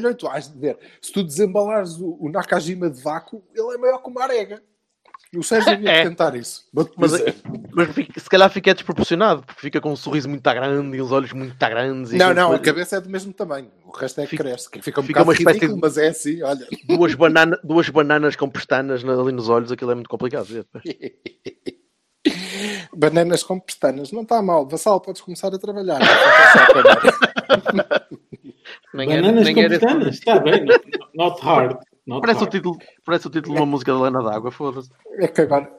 De 0.00 0.58
ver. 0.58 0.78
Se 1.02 1.12
tu 1.12 1.22
desembalares 1.22 1.98
o, 1.98 2.16
o 2.20 2.28
Nakajima 2.30 2.88
de 2.90 3.00
vácuo, 3.02 3.42
ele 3.54 3.74
é 3.74 3.78
maior 3.78 3.98
que 3.98 4.08
uma 4.10 4.22
arega. 4.22 4.62
O 5.36 5.42
Sérgio 5.42 5.70
devia 5.76 5.90
É. 5.90 6.02
tentar 6.04 6.34
isso. 6.36 6.66
Mas, 6.72 6.86
dizer. 7.12 7.34
mas 7.74 7.88
fica- 7.90 8.20
se 8.20 8.28
calhar 8.30 8.48
fica 8.50 8.72
desproporcionado, 8.72 9.42
porque 9.42 9.60
fica 9.60 9.80
com 9.80 9.90
um 9.92 9.96
sorriso 9.96 10.28
muito 10.28 10.42
grande 10.42 10.96
e 10.96 11.00
os 11.00 11.10
olhos 11.12 11.32
muito 11.32 11.56
grandes. 11.58 12.12
e 12.12 12.16
Não, 12.16 12.32
não, 12.32 12.48
a 12.48 12.56
depois- 12.56 12.60
cabeça 12.62 12.96
é 12.96 13.00
do 13.00 13.10
mesmo 13.10 13.32
tamanho. 13.32 13.70
O 13.84 13.90
resto 13.90 14.20
é 14.20 14.24
que 14.24 14.30
Fica- 14.30 14.44
cresce. 14.44 14.70
Que 14.70 14.80
fica 14.80 15.00
um 15.00 15.02
fica 15.04 15.20
bocado 15.24 15.28
uma 15.28 15.32
espécie 15.34 15.54
ridículo, 15.58 15.76
de- 15.76 15.82
mas 15.82 15.98
é 15.98 16.08
assim, 16.08 16.42
olha. 16.42 16.66
duas, 16.86 17.14
banana, 17.14 17.58
duas 17.64 17.88
bananas 17.90 18.36
com 18.36 18.48
pestanas 18.48 19.02
na- 19.02 19.20
ali 19.20 19.32
nos 19.32 19.48
olhos, 19.48 19.70
aquilo 19.72 19.90
é 19.90 19.94
muito 19.94 20.08
complicado. 20.08 20.46
Bananas 22.94 23.42
com 23.42 23.58
pestanas. 23.60 24.12
Não 24.12 24.22
está 24.22 24.40
mal. 24.42 24.66
Vassal, 24.68 25.00
podes 25.00 25.20
começar 25.22 25.48
a 25.54 25.58
trabalhar. 25.58 25.98
Era- 27.88 28.06
Bananas 28.94 29.48
com 29.48 29.68
pestanas? 29.68 30.14
Está 30.16 30.38
bem. 30.38 30.64
not- 30.64 30.86
Not 31.14 31.40
hard. 31.42 31.78
Not 32.06 32.20
Parece 32.20 32.38
o, 32.38 32.44
hard. 32.44 32.52
título, 32.52 32.78
parece 33.04 33.26
o 33.26 33.30
título 33.30 33.54
de 33.54 33.60
uma 33.60 33.66
música 33.66 33.92
da 33.92 33.98
Helena 33.98 34.22
d'Água, 34.22 34.50
foda-se. 34.50 34.90
É 35.18 35.26
que 35.28 35.40
agora. 35.42 35.70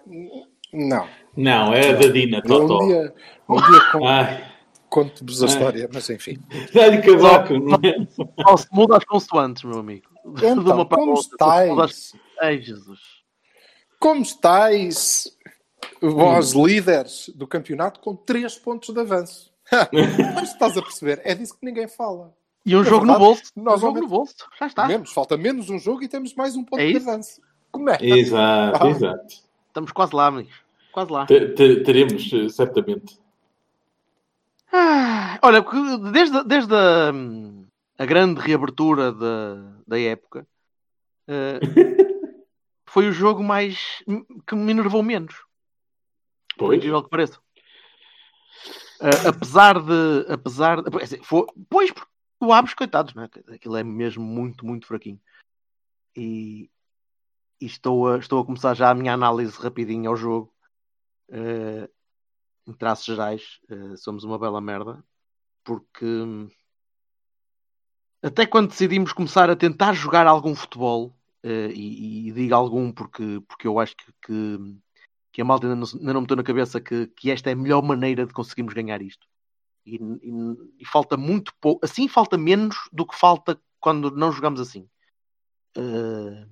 Não. 0.73 1.07
Não, 1.35 1.73
é 1.73 1.89
a 1.89 1.93
da 1.93 2.07
Dina, 2.07 2.41
Totó. 2.41 2.83
Um 2.83 2.87
dia, 2.87 3.13
um 3.47 3.55
dia 3.55 3.79
con- 3.91 4.07
Ai, 4.07 4.51
conto-vos 4.89 5.43
a 5.43 5.45
história, 5.45 5.89
mas 5.93 6.09
enfim. 6.09 6.37
dá-lhe 6.73 7.01
cavaco, 7.01 7.53
não 7.57 7.75
é? 7.83 8.05
Só 8.43 8.57
se 8.57 8.67
muda 8.71 8.97
as 8.97 9.05
consoantes, 9.05 9.63
meu 9.63 9.79
amigo. 9.79 10.07
De 10.35 10.45
Então, 10.45 10.75
uma 10.75 10.85
para 10.85 10.97
a 10.97 10.99
como 10.99 11.11
outra, 11.15 11.85
as- 11.85 11.91
estáis? 11.91 12.21
Ai, 12.41 12.57
Jesus. 12.61 12.99
Como 13.99 14.21
estáis, 14.21 15.36
vós 16.01 16.51
líderes 16.53 17.29
do 17.35 17.47
campeonato, 17.47 17.99
com 17.99 18.15
3 18.15 18.55
pontos 18.59 18.93
de 18.93 18.99
avanço? 18.99 19.51
Mas 20.35 20.51
estás 20.53 20.77
a 20.77 20.81
perceber, 20.81 21.21
é 21.23 21.35
disso 21.35 21.57
que 21.57 21.65
ninguém 21.65 21.87
fala. 21.87 22.33
E 22.65 22.75
um 22.75 22.79
Na 22.79 22.85
jogo 22.89 23.05
no 23.05 23.13
verdade, 23.13 23.25
bolso. 23.25 23.51
nós 23.55 23.77
um 23.77 23.85
jogo 23.87 23.99
no 24.01 24.07
bolso. 24.07 24.35
Já 24.59 24.67
está. 24.67 24.87
Menos, 24.87 25.11
falta 25.13 25.37
menos 25.37 25.69
um 25.69 25.79
jogo 25.79 26.03
e 26.03 26.07
temos 26.07 26.33
mais 26.33 26.55
um 26.55 26.63
ponto 26.63 26.79
É 26.81 26.91
de 26.91 26.97
avanço. 26.97 27.41
Como 27.71 27.89
é? 27.89 27.97
Exato, 28.01 28.83
Ah. 28.85 28.89
exato. 28.89 29.35
Estamos 29.67 29.91
quase 29.91 30.15
lá, 30.15 30.27
amigos. 30.27 30.53
Quase 30.91 31.11
lá. 31.11 31.25
Te- 31.25 31.49
te- 31.53 31.83
Teremos, 31.83 32.31
eh, 32.33 32.49
certamente. 32.49 33.17
Ah, 34.71 35.39
olha, 35.41 35.63
desde, 36.11 36.43
desde 36.43 36.73
a, 36.73 37.11
a 37.99 38.05
grande 38.05 38.41
reabertura 38.41 39.11
da, 39.11 39.55
da 39.87 39.99
época, 39.99 40.45
eh, 41.27 41.59
foi 42.85 43.07
o 43.07 43.13
jogo 43.13 43.43
mais 43.43 44.03
que 44.45 44.55
me 44.55 44.71
enervou 44.71 45.01
menos. 45.03 45.35
Por 46.57 46.67
Pois. 46.67 46.77
incrível 46.77 47.03
que 47.03 47.09
pareça. 47.09 47.39
Eh, 49.01 49.27
apesar 49.27 49.81
de. 49.81 50.31
Apesar 50.31 50.81
de. 50.81 50.89
dizer, 50.89 51.23
foi- 51.23 51.45
pois, 51.69 51.91
porque 51.91 52.11
o 52.39 52.51
Aves, 52.51 52.73
coitados, 52.73 53.13
né? 53.13 53.29
aquilo 53.53 53.75
é 53.75 53.83
mesmo 53.83 54.23
muito, 54.23 54.65
muito 54.65 54.87
fraquinho. 54.87 55.19
E, 56.15 56.69
e 57.61 57.65
estou, 57.65 58.07
a, 58.07 58.17
estou 58.17 58.41
a 58.41 58.45
começar 58.45 58.73
já 58.73 58.89
a 58.89 58.95
minha 58.95 59.13
análise 59.13 59.57
rapidinho 59.59 60.09
ao 60.09 60.15
jogo. 60.15 60.53
Eh, 61.29 61.89
em 62.67 62.73
traços 62.73 63.05
gerais, 63.05 63.59
eh, 63.69 63.95
somos 63.97 64.23
uma 64.23 64.37
bela 64.37 64.59
merda. 64.59 65.03
Porque 65.63 66.05
até 68.21 68.45
quando 68.45 68.69
decidimos 68.69 69.13
começar 69.13 69.49
a 69.49 69.55
tentar 69.55 69.93
jogar 69.93 70.27
algum 70.27 70.55
futebol, 70.55 71.15
eh, 71.43 71.71
e, 71.73 72.29
e 72.29 72.31
digo 72.31 72.55
algum 72.55 72.91
porque, 72.91 73.41
porque 73.47 73.67
eu 73.67 73.79
acho 73.79 73.95
que, 73.95 74.11
que, 74.25 74.77
que 75.37 75.41
a 75.43 75.45
malta 75.45 75.67
ainda 75.67 75.75
não, 75.75 75.85
ainda 75.99 76.13
não 76.13 76.21
meteu 76.21 76.35
na 76.35 76.41
cabeça 76.41 76.81
que, 76.81 77.05
que 77.15 77.29
esta 77.29 77.51
é 77.51 77.53
a 77.53 77.55
melhor 77.55 77.83
maneira 77.83 78.25
de 78.25 78.33
conseguirmos 78.33 78.73
ganhar 78.73 79.03
isto. 79.03 79.27
E, 79.85 79.97
e- 79.97 80.73
e 80.79 80.85
falta 80.87 81.15
muito 81.15 81.53
pouco, 81.61 81.85
assim 81.85 82.07
falta 82.07 82.35
menos 82.39 82.75
do 82.91 83.05
que 83.05 83.15
falta 83.15 83.61
quando 83.79 84.09
não 84.09 84.31
jogamos 84.31 84.59
assim. 84.59 84.89
Eh, 85.77 86.47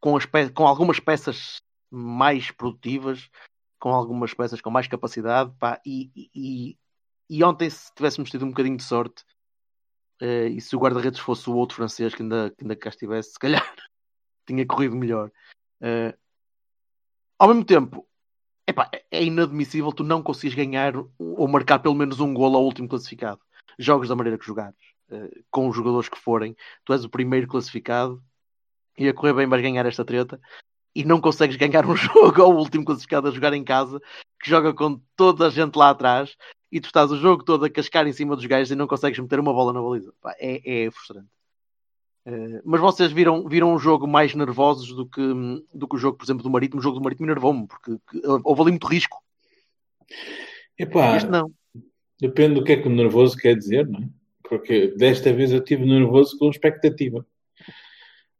com, 0.00 0.16
as 0.16 0.24
pe- 0.24 0.48
com 0.48 0.66
algumas 0.66 0.98
peças 0.98 1.60
mais 1.90 2.50
produtivas, 2.50 3.28
com 3.78 3.90
algumas 3.90 4.32
peças 4.32 4.62
com 4.62 4.70
mais 4.70 4.88
capacidade, 4.88 5.52
pá, 5.58 5.78
e, 5.84 6.10
e- 6.34 6.78
e, 7.28 7.44
ontem 7.44 7.68
se 7.68 7.94
tivéssemos 7.94 8.30
tido 8.30 8.46
um 8.46 8.48
bocadinho 8.48 8.78
de 8.78 8.82
sorte, 8.82 9.26
eh, 10.22 10.48
e 10.48 10.58
se 10.58 10.74
o 10.74 10.78
guarda-redes 10.78 11.20
fosse 11.20 11.50
o 11.50 11.54
outro 11.54 11.76
francês 11.76 12.14
que 12.14 12.22
ainda, 12.22 12.48
que 12.56 12.64
ainda 12.64 12.76
cá 12.76 12.88
estivesse, 12.88 13.32
se 13.32 13.38
calhar 13.38 13.60
tinha 14.48 14.66
corrido 14.66 14.96
melhor. 14.96 15.30
Eh, 15.82 16.16
ao 17.40 17.48
mesmo 17.48 17.64
tempo, 17.64 18.06
epá, 18.66 18.90
é 19.10 19.24
inadmissível 19.24 19.90
tu 19.92 20.04
não 20.04 20.22
conseguires 20.22 20.54
ganhar 20.54 20.92
ou 21.18 21.48
marcar 21.48 21.78
pelo 21.78 21.94
menos 21.94 22.20
um 22.20 22.34
golo 22.34 22.58
ao 22.58 22.64
último 22.64 22.86
classificado. 22.86 23.40
Jogos 23.78 24.10
da 24.10 24.14
maneira 24.14 24.36
que 24.36 24.44
jogares, 24.44 24.76
eh, 25.10 25.30
com 25.50 25.66
os 25.66 25.74
jogadores 25.74 26.10
que 26.10 26.18
forem, 26.18 26.54
tu 26.84 26.92
és 26.92 27.02
o 27.02 27.08
primeiro 27.08 27.48
classificado 27.48 28.22
e 28.98 29.08
a 29.08 29.14
correr 29.14 29.32
bem 29.32 29.46
vais 29.46 29.62
ganhar 29.62 29.86
esta 29.86 30.04
treta 30.04 30.38
e 30.94 31.02
não 31.02 31.18
consegues 31.18 31.56
ganhar 31.56 31.86
um 31.86 31.96
jogo 31.96 32.42
ao 32.42 32.54
último 32.54 32.84
classificado 32.84 33.28
a 33.28 33.30
jogar 33.30 33.54
em 33.54 33.64
casa 33.64 33.98
que 34.38 34.50
joga 34.50 34.74
com 34.74 35.00
toda 35.16 35.46
a 35.46 35.50
gente 35.50 35.76
lá 35.76 35.88
atrás 35.88 36.36
e 36.70 36.78
tu 36.78 36.86
estás 36.86 37.10
o 37.10 37.16
jogo 37.16 37.42
todo 37.42 37.64
a 37.64 37.70
cascar 37.70 38.06
em 38.06 38.12
cima 38.12 38.36
dos 38.36 38.44
gajos 38.44 38.70
e 38.70 38.76
não 38.76 38.86
consegues 38.86 39.18
meter 39.18 39.40
uma 39.40 39.54
bola 39.54 39.72
na 39.72 39.80
baliza. 39.80 40.12
É, 40.38 40.84
é 40.84 40.90
frustrante. 40.90 41.39
Eh, 42.30 42.60
mas 42.64 42.80
vocês 42.80 43.10
viram, 43.10 43.48
viram 43.48 43.74
um 43.74 43.78
jogo 43.78 44.06
mais 44.06 44.34
nervosos 44.34 44.94
do 44.94 45.04
que, 45.06 45.20
do 45.74 45.88
que 45.88 45.96
o 45.96 45.98
jogo, 45.98 46.16
por 46.16 46.24
exemplo, 46.24 46.42
do 46.44 46.50
Marítimo. 46.50 46.78
O 46.78 46.82
jogo 46.82 46.98
do 46.98 47.02
Marítimo 47.02 47.26
enervou-me, 47.26 47.66
porque 47.66 47.96
que- 48.08 48.22
houve 48.44 48.62
ali 48.62 48.70
muito 48.70 48.86
risco. 48.86 49.18
Epá, 50.78 51.16
Este 51.16 51.28
não. 51.28 51.50
depende 52.20 52.54
do 52.54 52.64
que 52.64 52.72
é 52.72 52.76
que 52.76 52.88
o 52.88 52.90
nervoso 52.90 53.36
quer 53.36 53.56
dizer, 53.56 53.86
não 53.88 54.00
é? 54.00 54.08
Porque 54.48 54.88
desta 54.96 55.32
vez 55.32 55.52
eu 55.52 55.58
estive 55.58 55.84
nervoso 55.84 56.36
com 56.38 56.48
expectativa. 56.50 57.24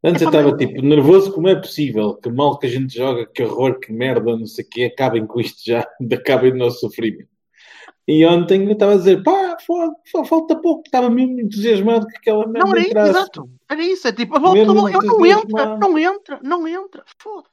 Antes 0.03 0.23
eu 0.23 0.29
estava 0.29 0.57
tipo, 0.57 0.81
nervoso 0.83 1.33
como 1.33 1.47
é 1.49 1.55
possível, 1.55 2.15
que 2.15 2.31
mal 2.31 2.59
que 2.59 2.67
a 2.67 2.71
gente 2.71 2.97
joga, 2.97 3.27
que 3.27 3.43
horror, 3.43 3.79
que 3.79 3.93
merda, 3.93 4.37
não 4.37 4.47
sei 4.47 4.65
o 4.65 4.69
quê, 4.69 4.85
acabem 4.85 5.27
com 5.27 5.41
isto 5.41 5.61
já, 5.65 5.87
acabem 6.13 6.53
do 6.53 6.59
nosso 6.59 6.81
sofrimento. 6.81 7.29
E 8.09 8.25
ontem 8.27 8.65
eu 8.65 8.73
estava 8.73 8.95
a 8.95 8.97
dizer, 8.97 9.23
pá, 9.23 9.57
foda, 9.65 9.95
só 10.07 10.25
falta 10.25 10.57
pouco, 10.61 10.83
estava 10.85 11.09
mesmo 11.09 11.39
entusiasmado 11.41 12.07
que 12.09 12.17
aquela 12.17 12.45
merda 12.47 12.61
Não 12.61 12.71
era 12.73 12.81
isso, 12.81 12.99
exato. 12.99 13.51
Era 13.71 13.83
isso. 13.83 14.09
É 14.09 14.13
tipo, 14.13 14.35
a 14.35 14.39
bola, 14.41 14.55
Mesmo 14.55 14.73
a 14.73 14.75
bola- 14.75 14.91
eu 14.93 15.03
não 15.03 15.27
entra, 15.27 15.79
não 15.79 15.99
entra, 15.99 16.41
não 16.43 16.67
entra. 16.69 17.05
Foda. 17.21 17.49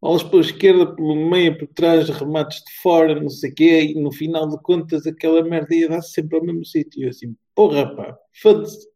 Bolas 0.00 0.22
pela 0.22 0.42
esquerda, 0.42 0.94
pelo 0.94 1.16
meio, 1.28 1.58
por 1.58 1.66
trás, 1.68 2.08
remates 2.08 2.62
de 2.62 2.72
fora, 2.80 3.20
não 3.20 3.28
sei 3.28 3.50
o 3.50 3.54
quê, 3.54 3.92
e 3.96 4.00
no 4.00 4.12
final 4.12 4.48
de 4.48 4.56
contas 4.62 5.04
aquela 5.06 5.42
merda 5.42 5.74
ia 5.74 5.88
dar 5.88 6.02
sempre 6.02 6.38
ao 6.38 6.44
mesmo 6.44 6.64
sítio. 6.64 7.02
Eu 7.02 7.08
assim, 7.08 7.34
porra, 7.54 7.96
pá, 7.96 8.16
foda-se. 8.40 8.86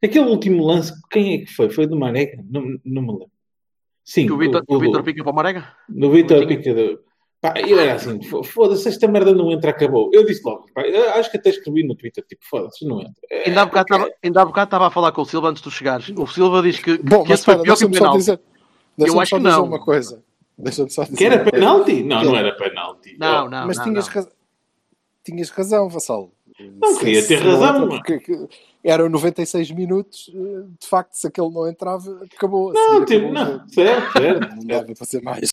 Aquele 0.00 0.26
último 0.28 0.64
lance, 0.64 0.92
quem 1.10 1.34
é 1.34 1.38
que 1.38 1.52
foi? 1.52 1.70
Foi 1.70 1.86
do 1.88 1.96
Marega? 1.98 2.40
Não, 2.48 2.62
não 2.84 3.02
me 3.02 3.12
lembro. 3.12 3.30
Sim, 4.04 4.26
Que 4.26 4.32
o 4.32 4.38
Vitor, 4.38 4.64
pica 5.04 5.22
para 5.24 5.32
o 5.32 5.34
Marega? 5.34 5.76
do 5.88 6.10
Vitor. 6.10 6.46
Pica. 6.46 6.72
do- 6.74 7.00
Pá, 7.42 7.52
ele 7.56 7.72
era 7.74 7.94
assim, 7.96 8.22
fo- 8.22 8.42
foda-se, 8.44 8.88
esta 8.88 9.06
merda 9.08 9.34
não 9.34 9.50
entra, 9.50 9.70
acabou. 9.72 10.08
Eu 10.12 10.24
disse 10.24 10.40
logo, 10.44 10.64
pá, 10.72 10.82
eu 10.82 11.10
acho 11.14 11.28
que 11.28 11.36
até 11.36 11.50
escrevi 11.50 11.82
no 11.84 11.94
Twitter, 11.96 12.24
tipo, 12.24 12.42
foda-se, 12.48 12.86
não 12.86 13.00
entra. 13.00 13.14
É, 13.28 13.48
Ainda 13.48 13.62
há 13.62 13.66
bocado 13.66 14.10
ainda 14.22 14.42
há 14.42 14.44
bocado 14.44 14.68
estava 14.68 14.86
a 14.86 14.90
falar 14.90 15.10
com 15.10 15.22
o 15.22 15.24
Silva 15.26 15.48
antes 15.48 15.60
de 15.60 15.68
tu 15.68 15.72
chegares. 15.72 16.08
O 16.16 16.26
Silva 16.28 16.62
diz 16.62 16.78
que, 16.78 16.96
Bom, 16.98 17.24
que 17.24 17.30
mas 17.30 17.40
esse 17.40 17.44
foi 17.44 17.54
pior 17.56 17.76
que 17.76 17.84
o 17.84 17.88
deixa-me 17.88 17.94
só 17.96 18.00
penalti. 18.00 18.18
dizer, 18.18 18.40
deixa 18.96 19.20
acho 19.20 19.36
que 19.36 19.42
não. 19.42 19.64
uma 19.64 19.80
coisa. 19.84 20.22
Deixa-me 20.56 20.90
só 20.90 21.02
dizer 21.02 21.16
que 21.16 21.24
era 21.24 21.44
penalti? 21.50 22.02
Não, 22.04 22.20
Que- 22.20 22.26
não 22.26 22.36
era 22.36 22.52
penalti. 22.56 23.16
Não, 23.18 23.48
não, 23.50 23.66
Mas 23.66 23.76
não, 23.78 23.84
tinhas, 23.84 24.06
não. 24.06 24.14
raz- 24.14 24.28
tinhas 25.24 25.50
razão, 25.50 25.88
Vassal. 25.88 26.30
Não 26.80 26.94
Se- 26.94 27.00
queria 27.00 27.26
ter 27.26 27.40
razão, 27.42 27.88
porque- 27.88 28.20
que- 28.20 28.48
eram 28.84 29.08
96 29.08 29.70
minutos, 29.72 30.30
eh, 30.32 30.64
de 30.78 30.86
facto, 30.86 31.14
se 31.14 31.26
aquele 31.26 31.50
não 31.50 31.66
entrava, 31.68 32.20
acabou. 32.32 32.72
Não, 32.72 33.04
tipo, 33.04 33.26
acabou 33.26 33.32
não, 33.32 33.68
certo, 33.68 34.12
certo. 34.12 34.40
Não 34.40 34.48
certo. 34.48 34.66
dava 34.66 34.94
para 34.94 35.06
ser 35.06 35.22
mais. 35.22 35.50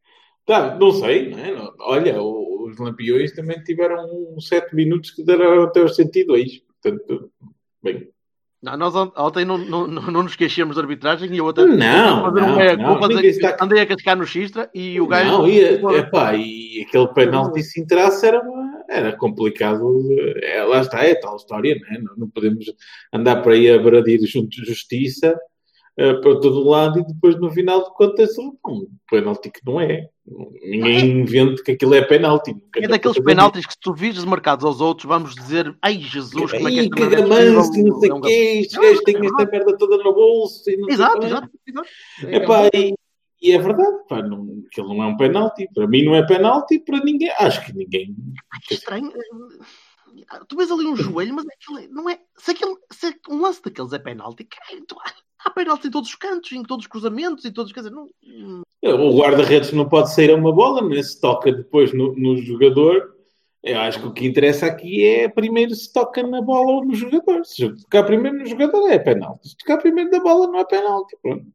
Tá, 0.50 0.76
não 0.80 0.92
sei, 0.92 1.30
não 1.30 1.38
é? 1.38 1.72
Olha, 1.82 2.20
os 2.20 2.76
Lampiões 2.80 3.34
também 3.34 3.62
tiveram 3.64 4.04
uns 4.36 4.48
7 4.48 4.76
minutos 4.76 5.12
que 5.12 5.24
deram 5.24 5.62
até 5.62 5.80
os 5.84 5.96
102. 5.96 6.64
Portanto, 6.82 7.30
bem. 7.84 8.10
Não, 8.60 8.76
nós 8.76 8.96
ont- 8.96 9.14
ontem 9.16 9.46
não, 9.46 9.60
não, 9.60 9.86
não, 9.88 10.24
nos 10.24 10.36
queixamos 10.36 10.76
de 10.76 10.82
arbitragem 10.82 11.32
e 11.32 11.38
eu 11.38 11.48
até 11.48 11.64
Não, 11.66 12.24
fazer 12.24 12.78
não, 12.78 12.84
não, 12.84 13.00
culpa, 13.00 13.08
dizer 13.10 13.28
está- 13.28 13.58
andei 13.62 13.80
a 13.80 13.86
cascar 13.86 14.18
no 14.18 14.26
Xistra 14.26 14.70
e 14.74 15.00
o 15.00 15.06
gajo. 15.06 15.30
Não, 15.32 15.48
e, 15.48 15.60
epá, 15.98 16.34
e 16.36 16.84
aquele 16.86 17.08
penalti 17.14 17.62
se 17.62 17.80
entrasse 17.80 18.26
era, 18.26 18.42
era 18.90 19.16
complicado. 19.16 19.96
É, 20.42 20.64
lá 20.64 20.82
está, 20.82 21.04
é 21.06 21.14
tal 21.14 21.36
história, 21.36 21.80
não, 22.02 22.16
não 22.18 22.30
podemos 22.30 22.66
andar 23.14 23.44
por 23.44 23.52
aí 23.54 23.70
a 23.70 23.78
bradir 23.78 24.20
junto 24.26 24.50
de 24.50 24.66
justiça 24.66 25.38
eh, 26.02 26.14
para 26.14 26.40
todo 26.40 26.64
lado 26.64 27.00
e 27.00 27.04
depois 27.06 27.36
no 27.40 27.52
final 27.52 27.84
de 27.84 27.94
contas 27.94 28.38
um 28.38 28.56
penalti 29.10 29.52
que 29.52 29.60
não 29.66 29.82
é. 29.82 30.08
Ninguém 30.62 31.20
inventa 31.22 31.62
que 31.64 31.72
aquilo 31.72 31.94
é 31.96 32.02
penalti. 32.02 32.56
É 32.76 32.88
daqueles 32.88 33.20
penaltis 33.20 33.66
que 33.66 33.74
se 33.74 33.80
tu 33.82 33.94
vires 33.94 34.24
marcados 34.24 34.64
aos 34.64 34.80
outros, 34.80 35.08
vamos 35.08 35.36
dizer, 35.36 35.76
ai 35.82 36.00
Jesus, 36.00 36.52
como 36.52 36.68
é 36.68 36.72
que 36.72 36.80
esta 36.80 36.96
que 36.96 37.04
é 37.04 37.10
gamanço, 37.10 37.68
possível?" 37.70 37.94
não 37.94 38.00
sei 38.00 38.10
É 38.10 38.14
o 38.14 38.22
quê, 38.22 38.68
Não, 38.74 38.82
gajos 38.82 39.02
têm 39.04 39.16
é 39.16 39.26
esta 39.26 39.46
merda 39.46 39.78
toda 39.78 39.98
no 39.98 40.14
bolso. 40.14 40.64
Não 40.78 40.90
Exato, 40.90 41.22
é. 41.22 41.26
exato, 41.26 41.50
exato. 41.68 41.88
É 42.28 42.36
Epá, 42.38 42.70
e, 42.74 42.94
e 43.42 43.52
é 43.52 43.58
verdade, 43.60 43.98
pá, 44.08 44.22
não, 44.22 44.64
aquilo 44.68 44.94
não 44.94 45.04
é 45.04 45.08
um 45.08 45.18
penalti. 45.18 45.68
Para 45.74 45.88
mim 45.88 46.04
não 46.06 46.16
é 46.16 46.26
penalti, 46.26 46.80
para 46.80 47.00
ninguém. 47.04 47.32
Acho 47.40 47.66
que 47.66 47.74
ninguém. 47.76 48.16
que 48.68 48.76
estranho. 48.76 49.12
eh, 49.12 50.40
Tu 50.48 50.56
vês 50.58 50.70
ali 50.72 50.86
um 50.86 50.96
joelho, 50.96 51.34
mas 51.34 51.46
aquilo 51.48 51.80
é- 51.80 51.88
não 51.88 52.10
é. 52.10 52.20
Se, 52.38 52.52
aquele, 52.52 52.76
se 52.92 53.16
um 53.30 53.42
lance 53.42 53.62
daqueles 53.64 53.94
é 53.94 54.00
penalti, 54.00 54.44
caralho, 54.44 54.86
tu- 54.88 54.96
há 55.44 55.50
penalti 55.50 55.88
em 55.88 55.92
todos 55.92 56.10
os 56.10 56.16
cantos, 56.16 56.52
em 56.52 56.64
todos 56.64 56.86
os 56.86 56.90
cruzamentos, 56.90 57.46
em 57.46 57.52
todos. 57.52 57.72
Quer 57.72 57.82
dizer, 57.82 57.94
não. 57.94 58.08
O 58.82 59.18
guarda-redes 59.18 59.72
não 59.72 59.88
pode 59.88 60.14
sair 60.14 60.32
a 60.32 60.36
uma 60.36 60.54
bola, 60.54 60.82
né? 60.88 61.02
se 61.02 61.20
toca 61.20 61.52
depois 61.52 61.94
no, 61.94 62.16
no 62.16 62.38
jogador. 62.38 63.16
Eu 63.62 63.78
acho 63.82 64.00
que 64.00 64.08
o 64.08 64.14
que 64.14 64.26
interessa 64.26 64.68
aqui 64.68 65.06
é 65.06 65.28
primeiro 65.28 65.76
se 65.76 65.92
toca 65.92 66.24
na 66.24 66.42
bola 66.42 66.72
ou 66.72 66.86
no 66.86 66.96
jogador. 66.96 67.46
Se 67.46 67.70
tocar 67.84 68.04
primeiro 68.04 68.38
no 68.38 68.46
jogador 68.46 68.90
é 68.90 68.98
penalti. 68.98 69.50
Se 69.50 69.58
tocar 69.58 69.78
primeiro 69.78 70.10
na 70.10 70.20
bola 70.22 70.48
não 70.48 70.60
é 70.60 70.66
penalti. 70.66 71.18
Pronto. 71.22 71.46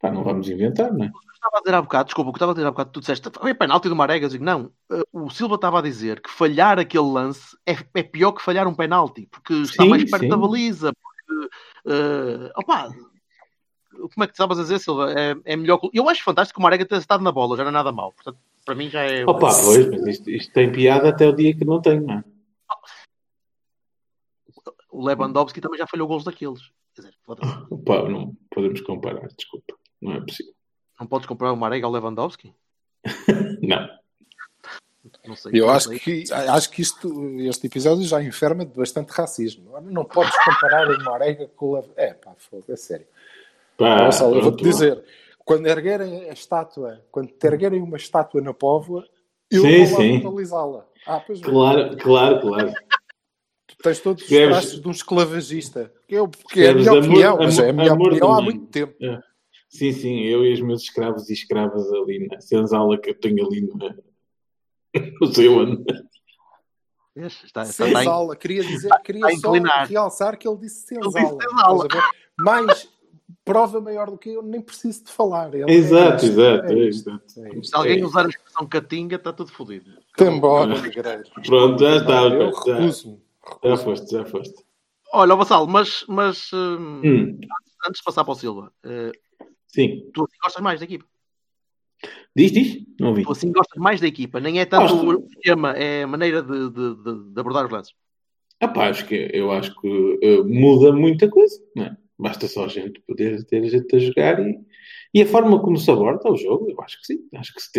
Pá, 0.00 0.10
não 0.12 0.22
vamos 0.22 0.48
inventar, 0.48 0.92
não 0.92 1.06
é? 1.06 1.10
estava 1.44 1.58
a 1.58 1.60
dizer 1.60 1.74
há 1.74 1.82
bocado, 1.82 2.04
desculpa, 2.06 2.30
o 2.30 2.32
que 2.32 2.38
estava 2.38 2.52
a 2.52 2.54
dizer 2.54 2.66
há 2.66 2.70
bocado, 2.70 2.90
tu 2.90 3.00
disseste, 3.00 3.28
foi 3.38 3.54
penalti 3.54 3.88
do 3.88 3.96
Marega, 3.96 4.26
eu 4.26 4.30
digo, 4.30 4.44
não, 4.44 4.70
eh, 4.90 5.02
o 5.12 5.30
Silva 5.30 5.56
estava 5.56 5.78
a 5.78 5.82
dizer 5.82 6.20
que 6.20 6.30
falhar 6.30 6.78
aquele 6.78 7.04
lance 7.04 7.56
é, 7.66 7.76
é 7.94 8.02
pior 8.02 8.32
que 8.32 8.42
falhar 8.42 8.66
um 8.66 8.74
penalti, 8.74 9.28
porque 9.30 9.54
está 9.54 9.82
Sim, 9.82 9.90
mais 9.90 10.10
perto 10.10 10.22
sim. 10.22 10.28
da 10.28 10.36
baliza, 10.36 10.92
porque, 11.84 12.48
eh, 12.48 12.52
opá, 12.56 12.88
como 13.92 14.24
é 14.24 14.26
que 14.26 14.32
estavas 14.32 14.58
a 14.58 14.62
dizer, 14.62 14.78
Silva? 14.78 15.12
É, 15.12 15.36
é 15.44 15.56
melhor. 15.56 15.80
Eu 15.92 16.08
acho 16.08 16.24
fantástico 16.24 16.56
que 16.56 16.60
o 16.60 16.62
Marega 16.62 16.84
tenha 16.84 16.98
estado 16.98 17.22
na 17.22 17.30
bola, 17.30 17.56
já 17.56 17.62
não 17.62 17.70
é 17.70 17.72
nada 17.72 17.92
mal, 17.92 18.12
portanto, 18.12 18.38
para 18.64 18.74
mim 18.74 18.88
já 18.88 19.02
é... 19.02 19.24
Opa, 19.24 19.50
pois, 19.62 19.90
mas 19.90 20.06
isto, 20.06 20.30
isto 20.30 20.52
tem 20.52 20.72
piada 20.72 21.10
até 21.10 21.28
o 21.28 21.32
dia 21.32 21.54
que 21.54 21.64
não 21.64 21.80
tem, 21.80 22.00
não 22.00 22.14
é? 22.14 22.24
O 24.90 25.04
Lewandowski 25.04 25.60
também 25.60 25.78
já 25.78 25.86
falhou 25.86 26.06
gols 26.06 26.24
daqueles. 26.24 26.70
Quer 26.94 27.02
dizer. 27.02 27.14
Opa, 27.26 28.08
não 28.08 28.36
podemos 28.48 28.80
comparar, 28.82 29.26
desculpa. 29.36 29.76
Não 30.00 30.12
é 30.12 30.20
possível. 30.20 30.54
não 31.00 31.06
podes 31.06 31.26
comprar 31.26 31.52
o 31.52 31.56
Marega 31.56 31.86
ao 31.86 31.92
Lewandowski? 31.92 32.54
Não. 33.60 33.88
Não 35.26 35.34
sei. 35.36 35.52
Eu 35.54 35.70
acho 35.70 35.88
sei. 35.88 35.98
que, 35.98 36.24
acho 36.32 36.70
que 36.70 36.82
isto, 36.82 37.30
este 37.40 37.66
episódio 37.66 38.04
já 38.04 38.22
enferma 38.22 38.64
de 38.64 38.76
bastante 38.76 39.10
racismo. 39.10 39.70
Não 39.82 40.04
podes 40.04 40.32
comparar 40.44 40.88
o 40.90 41.02
Marega 41.04 41.50
com 41.56 41.66
o... 41.70 41.74
Lev- 41.76 41.90
É, 41.96 42.12
pá, 42.14 42.32
foda, 42.38 42.64
é 42.68 42.76
sério. 42.76 43.06
Pá, 43.76 44.04
Gonçalo, 44.04 44.36
eu 44.36 44.42
vou-te 44.42 44.62
dizer, 44.62 45.02
quando 45.44 45.66
erguerem 45.66 46.28
a 46.28 46.32
estátua, 46.32 47.00
quando 47.10 47.28
te 47.28 47.46
erguerem 47.46 47.82
uma 47.82 47.96
estátua 47.96 48.40
na 48.40 48.52
Póvoa, 48.54 49.06
eu 49.50 49.62
Sim, 49.62 49.84
vou 49.86 49.98
lá 49.98 50.06
vandalizá-la. 50.18 50.86
Ah, 51.06 51.20
pois 51.20 51.40
bem. 51.40 51.50
Claro, 51.50 51.96
claro, 51.96 52.40
claro. 52.40 52.72
Tu 53.66 53.76
tens 53.82 53.98
todos 54.00 54.22
os 54.22 54.28
traços 54.28 54.80
de 54.80 54.88
um 54.88 54.90
esclavagista. 54.90 55.92
Que 56.06 56.16
é, 56.16 56.22
o- 56.22 56.28
que 56.28 56.62
é 56.64 56.68
a 56.70 56.74
minha 56.74 56.90
amor- 56.90 57.04
opinião, 57.04 57.36
mas 57.38 57.58
é 57.58 57.66
a 57.66 57.70
amor- 57.70 57.74
minha 57.82 57.92
amor 57.92 58.06
opinião 58.08 58.32
há 58.32 58.42
muito 58.42 58.66
tempo. 58.66 58.94
É. 59.02 59.20
Sim, 59.68 59.90
sim, 59.92 60.20
eu 60.20 60.44
e 60.44 60.52
os 60.52 60.60
meus 60.60 60.82
escravos 60.82 61.28
e 61.28 61.32
escravas 61.32 61.90
ali 61.92 62.28
na 62.28 62.40
senzala 62.40 62.96
que 62.98 63.10
eu 63.10 63.14
tenho 63.18 63.44
ali 63.44 63.60
no, 63.62 63.76
onde. 65.50 65.84
Vês? 67.16 67.32
Está, 67.44 67.62
está, 67.62 67.86
está, 67.86 67.98
Senzala, 68.00 68.34
queria 68.36 68.62
dizer, 68.64 68.90
queria 69.04 69.28
só 69.36 69.52
realçar 69.86 70.36
que 70.36 70.48
ele 70.48 70.56
disse 70.58 70.94
Ele 70.94 71.04
senzala. 71.04 71.36
disse 71.36 71.48
senzala. 71.50 71.84
Estás 71.86 72.02
a 72.04 72.06
ver? 72.08 72.16
Mais 72.38 72.88
prova 73.44 73.80
maior 73.80 74.10
do 74.10 74.18
que 74.18 74.30
eu, 74.30 74.42
nem 74.42 74.60
preciso 74.60 75.04
de 75.04 75.12
falar. 75.12 75.54
Ele 75.54 75.70
é 75.70 75.74
Exato, 75.74 76.24
isto, 76.24 76.40
exato, 76.40 76.66
é 76.66 76.72
é 76.74 76.78
exato. 76.86 77.24
é. 77.38 77.62
Se 77.62 77.76
alguém 77.76 78.00
É. 78.00 78.04
usar 78.04 78.26
a 78.26 78.28
expressão 78.28 78.66
catinga, 78.66 79.16
está 79.16 79.32
tudo 79.32 79.52
fodido. 79.52 79.90
Embora, 80.20 80.80
negreiro. 80.80 81.22
Pronto, 81.46 81.78
já 81.80 81.96
está. 81.96 82.22
Eu 82.24 82.52
Já, 82.52 82.74
recuso-me. 82.78 83.22
já 83.64 83.76
foste, 83.76 84.10
já 84.10 84.24
foste. 84.24 84.64
Olha, 85.12 85.34
ó, 85.34 85.36
Vassalo, 85.36 85.68
mas, 85.68 86.04
mas 86.08 86.50
hum, 86.52 87.00
Hum, 87.04 87.40
antes 87.86 88.00
de 88.00 88.04
passar 88.04 88.24
para 88.24 88.32
o 88.32 88.34
Silva, 88.34 88.72
eh, 88.82 89.12
sim. 89.68 90.10
tu 90.12 90.24
assim 90.24 90.36
gostas 90.42 90.62
mais 90.62 90.80
da 90.80 90.84
equipa. 90.86 91.04
Diz, 92.36 92.50
diz? 92.52 92.84
Não 92.98 93.08
ouvi. 93.10 93.22
Tu 93.24 93.32
assim 93.32 93.52
gostas 93.52 93.80
mais 93.80 94.00
da 94.00 94.06
equipa. 94.06 94.40
Nem 94.40 94.60
é 94.60 94.64
tanto 94.64 94.96
Gosto. 94.96 95.22
o 95.22 95.26
esquema, 95.28 95.72
é 95.72 96.02
a 96.02 96.06
maneira 96.06 96.42
de, 96.42 96.70
de, 96.70 96.94
de- 96.96 97.32
de 97.32 97.40
abordar 97.40 97.64
os 97.66 97.72
lances. 97.72 97.94
Ah, 98.60 98.68
pá, 98.68 98.88
acho 98.88 99.06
que, 99.06 99.30
eu 99.32 99.50
acho 99.50 99.74
que 99.80 100.18
eh, 100.22 100.42
muda 100.42 100.92
muita 100.92 101.28
coisa, 101.28 101.56
não 101.76 101.84
é? 101.84 101.96
Basta 102.18 102.46
só 102.46 102.64
a 102.64 102.68
gente 102.68 103.00
poder 103.06 103.44
ter 103.44 103.68
gente 103.68 103.94
a 103.96 103.98
jogar 103.98 104.38
e, 104.40 104.56
e 105.12 105.20
a 105.22 105.26
forma 105.26 105.60
como 105.60 105.76
se 105.76 105.90
aborda 105.90 106.30
o 106.30 106.36
jogo, 106.36 106.70
eu 106.70 106.80
acho 106.82 107.00
que 107.00 107.06
sim. 107.06 107.18
Acho 107.34 107.52
que 107.52 107.60
se 107.60 107.72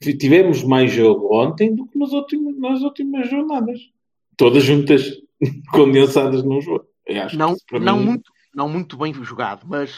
te- 0.00 0.16
tivemos 0.18 0.62
mais 0.64 0.92
jogo 0.92 1.32
ontem 1.34 1.74
do 1.74 1.86
que 1.86 1.96
nas 1.98 2.12
últimas, 2.12 2.58
nas 2.58 2.82
últimas 2.82 3.30
jornadas. 3.30 3.78
Todas 4.36 4.64
juntas, 4.64 5.10
condensadas 5.72 6.42
num 6.44 6.60
jogo. 6.60 6.86
Eu 7.06 7.22
acho 7.22 7.36
que 7.36 7.38
Não, 7.38 7.56
não, 7.80 7.96
mim- 7.98 8.04
muito, 8.04 8.32
não 8.54 8.68
muito 8.68 8.96
bem 8.98 9.14
jogado, 9.14 9.64
mas 9.66 9.92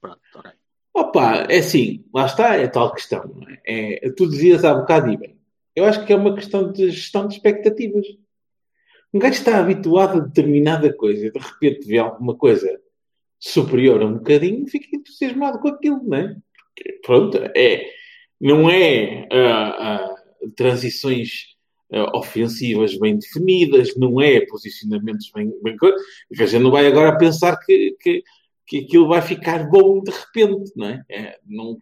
pronto, 0.00 0.20
ok. 0.36 0.50
Opa, 0.94 1.46
é 1.50 1.58
assim, 1.58 2.04
lá 2.14 2.26
está, 2.26 2.54
é 2.54 2.68
tal 2.68 2.94
questão. 2.94 3.40
É? 3.66 4.06
É, 4.06 4.10
tu 4.10 4.28
dizias 4.28 4.64
há 4.64 4.72
bocado 4.72 5.10
e 5.10 5.16
bem. 5.16 5.36
Eu 5.74 5.84
acho 5.86 6.06
que 6.06 6.12
é 6.12 6.16
uma 6.16 6.34
questão 6.34 6.70
de 6.70 6.88
gestão 6.90 7.26
de 7.26 7.34
expectativas. 7.34 8.06
Um 9.12 9.18
gajo 9.18 9.34
está 9.34 9.58
habituado 9.58 10.18
a 10.18 10.24
determinada 10.24 10.92
coisa, 10.92 11.30
de 11.30 11.38
repente 11.38 11.86
vê 11.86 11.98
alguma 11.98 12.36
coisa 12.36 12.80
superior 13.40 14.02
a 14.02 14.06
um 14.06 14.14
bocadinho, 14.14 14.66
fica 14.68 14.96
entusiasmado 14.96 15.58
com 15.58 15.68
aquilo, 15.68 16.00
não 16.04 16.16
é? 16.16 16.36
Porque, 16.74 17.00
pronto, 17.04 17.38
é, 17.56 17.90
não 18.40 18.70
é 18.70 19.28
ah, 19.32 19.68
ah, 19.78 20.14
transições 20.56 21.54
ah, 21.92 22.16
ofensivas 22.16 22.96
bem 22.98 23.18
definidas, 23.18 23.96
não 23.96 24.20
é 24.20 24.40
posicionamentos 24.46 25.30
bem, 25.34 25.52
bem 25.62 25.76
a 25.82 26.46
gente 26.46 26.62
não 26.62 26.70
vai 26.70 26.86
agora 26.86 27.18
pensar 27.18 27.56
que, 27.58 27.96
que, 28.00 28.22
que 28.66 28.80
aquilo 28.80 29.08
vai 29.08 29.20
ficar 29.20 29.68
bom 29.68 30.02
de 30.02 30.10
repente, 30.10 30.72
não 30.74 30.86
é? 30.86 31.04
É, 31.08 31.40
não, 31.44 31.78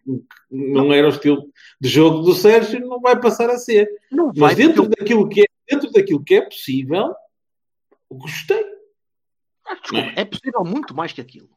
não 0.51 0.91
era 0.93 1.07
o 1.07 1.11
estilo 1.11 1.49
de 1.79 1.87
jogo 1.89 2.19
do 2.23 2.33
Sérgio, 2.33 2.79
não 2.85 2.99
vai 2.99 3.19
passar 3.19 3.49
a 3.49 3.57
ser. 3.57 3.87
Não 4.11 4.27
vai, 4.27 4.49
Mas 4.49 4.57
dentro 4.57 4.83
porque 4.83 4.99
daquilo 4.99 5.29
que 5.29 5.41
é, 5.41 5.45
dentro 5.69 5.91
daquilo 5.91 6.23
que 6.23 6.35
é 6.35 6.41
possível, 6.41 7.15
gostei. 8.11 8.63
ah, 9.65 9.75
desculpa, 9.75 10.11
é 10.15 10.25
possível 10.25 10.63
muito 10.65 10.93
mais 10.95 11.13
que 11.13 11.21
aquilo. 11.21 11.49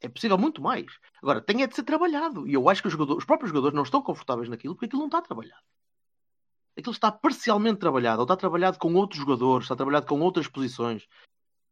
É 0.00 0.08
possível 0.08 0.36
muito 0.38 0.60
mais. 0.62 0.86
Agora, 1.22 1.40
tem 1.40 1.62
é 1.62 1.66
de 1.66 1.74
ser 1.74 1.82
trabalhado. 1.82 2.46
E 2.46 2.54
eu 2.54 2.68
acho 2.68 2.82
que 2.82 2.88
os, 2.88 2.92
jogadores- 2.92 3.18
os 3.22 3.24
próprios 3.26 3.50
jogadores 3.50 3.74
não 3.74 3.82
estão 3.82 4.02
confortáveis 4.02 4.48
naquilo 4.48 4.74
porque 4.74 4.86
aquilo 4.86 5.00
não 5.00 5.08
está 5.08 5.22
trabalhado. 5.22 5.62
Aquilo 6.76 6.92
está 6.92 7.10
parcialmente 7.10 7.78
trabalhado, 7.78 8.18
ou 8.18 8.24
está 8.24 8.36
trabalhado 8.36 8.78
com 8.78 8.92
outros 8.94 9.18
jogadores, 9.20 9.64
está 9.64 9.74
trabalhado 9.74 10.06
com 10.06 10.20
outras 10.20 10.46
posições. 10.46 11.06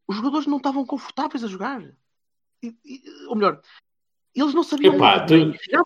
Os 0.09 0.17
jogadores 0.17 0.47
não 0.47 0.57
estavam 0.57 0.85
confortáveis 0.87 1.45
a 1.45 1.47
jogar. 1.47 1.83
Ou 3.28 3.37
melhor, 3.37 3.61
eles 4.35 4.54
não 4.54 4.62
sabiam. 4.62 4.94
Epá, 4.94 5.21
tu- 5.21 5.35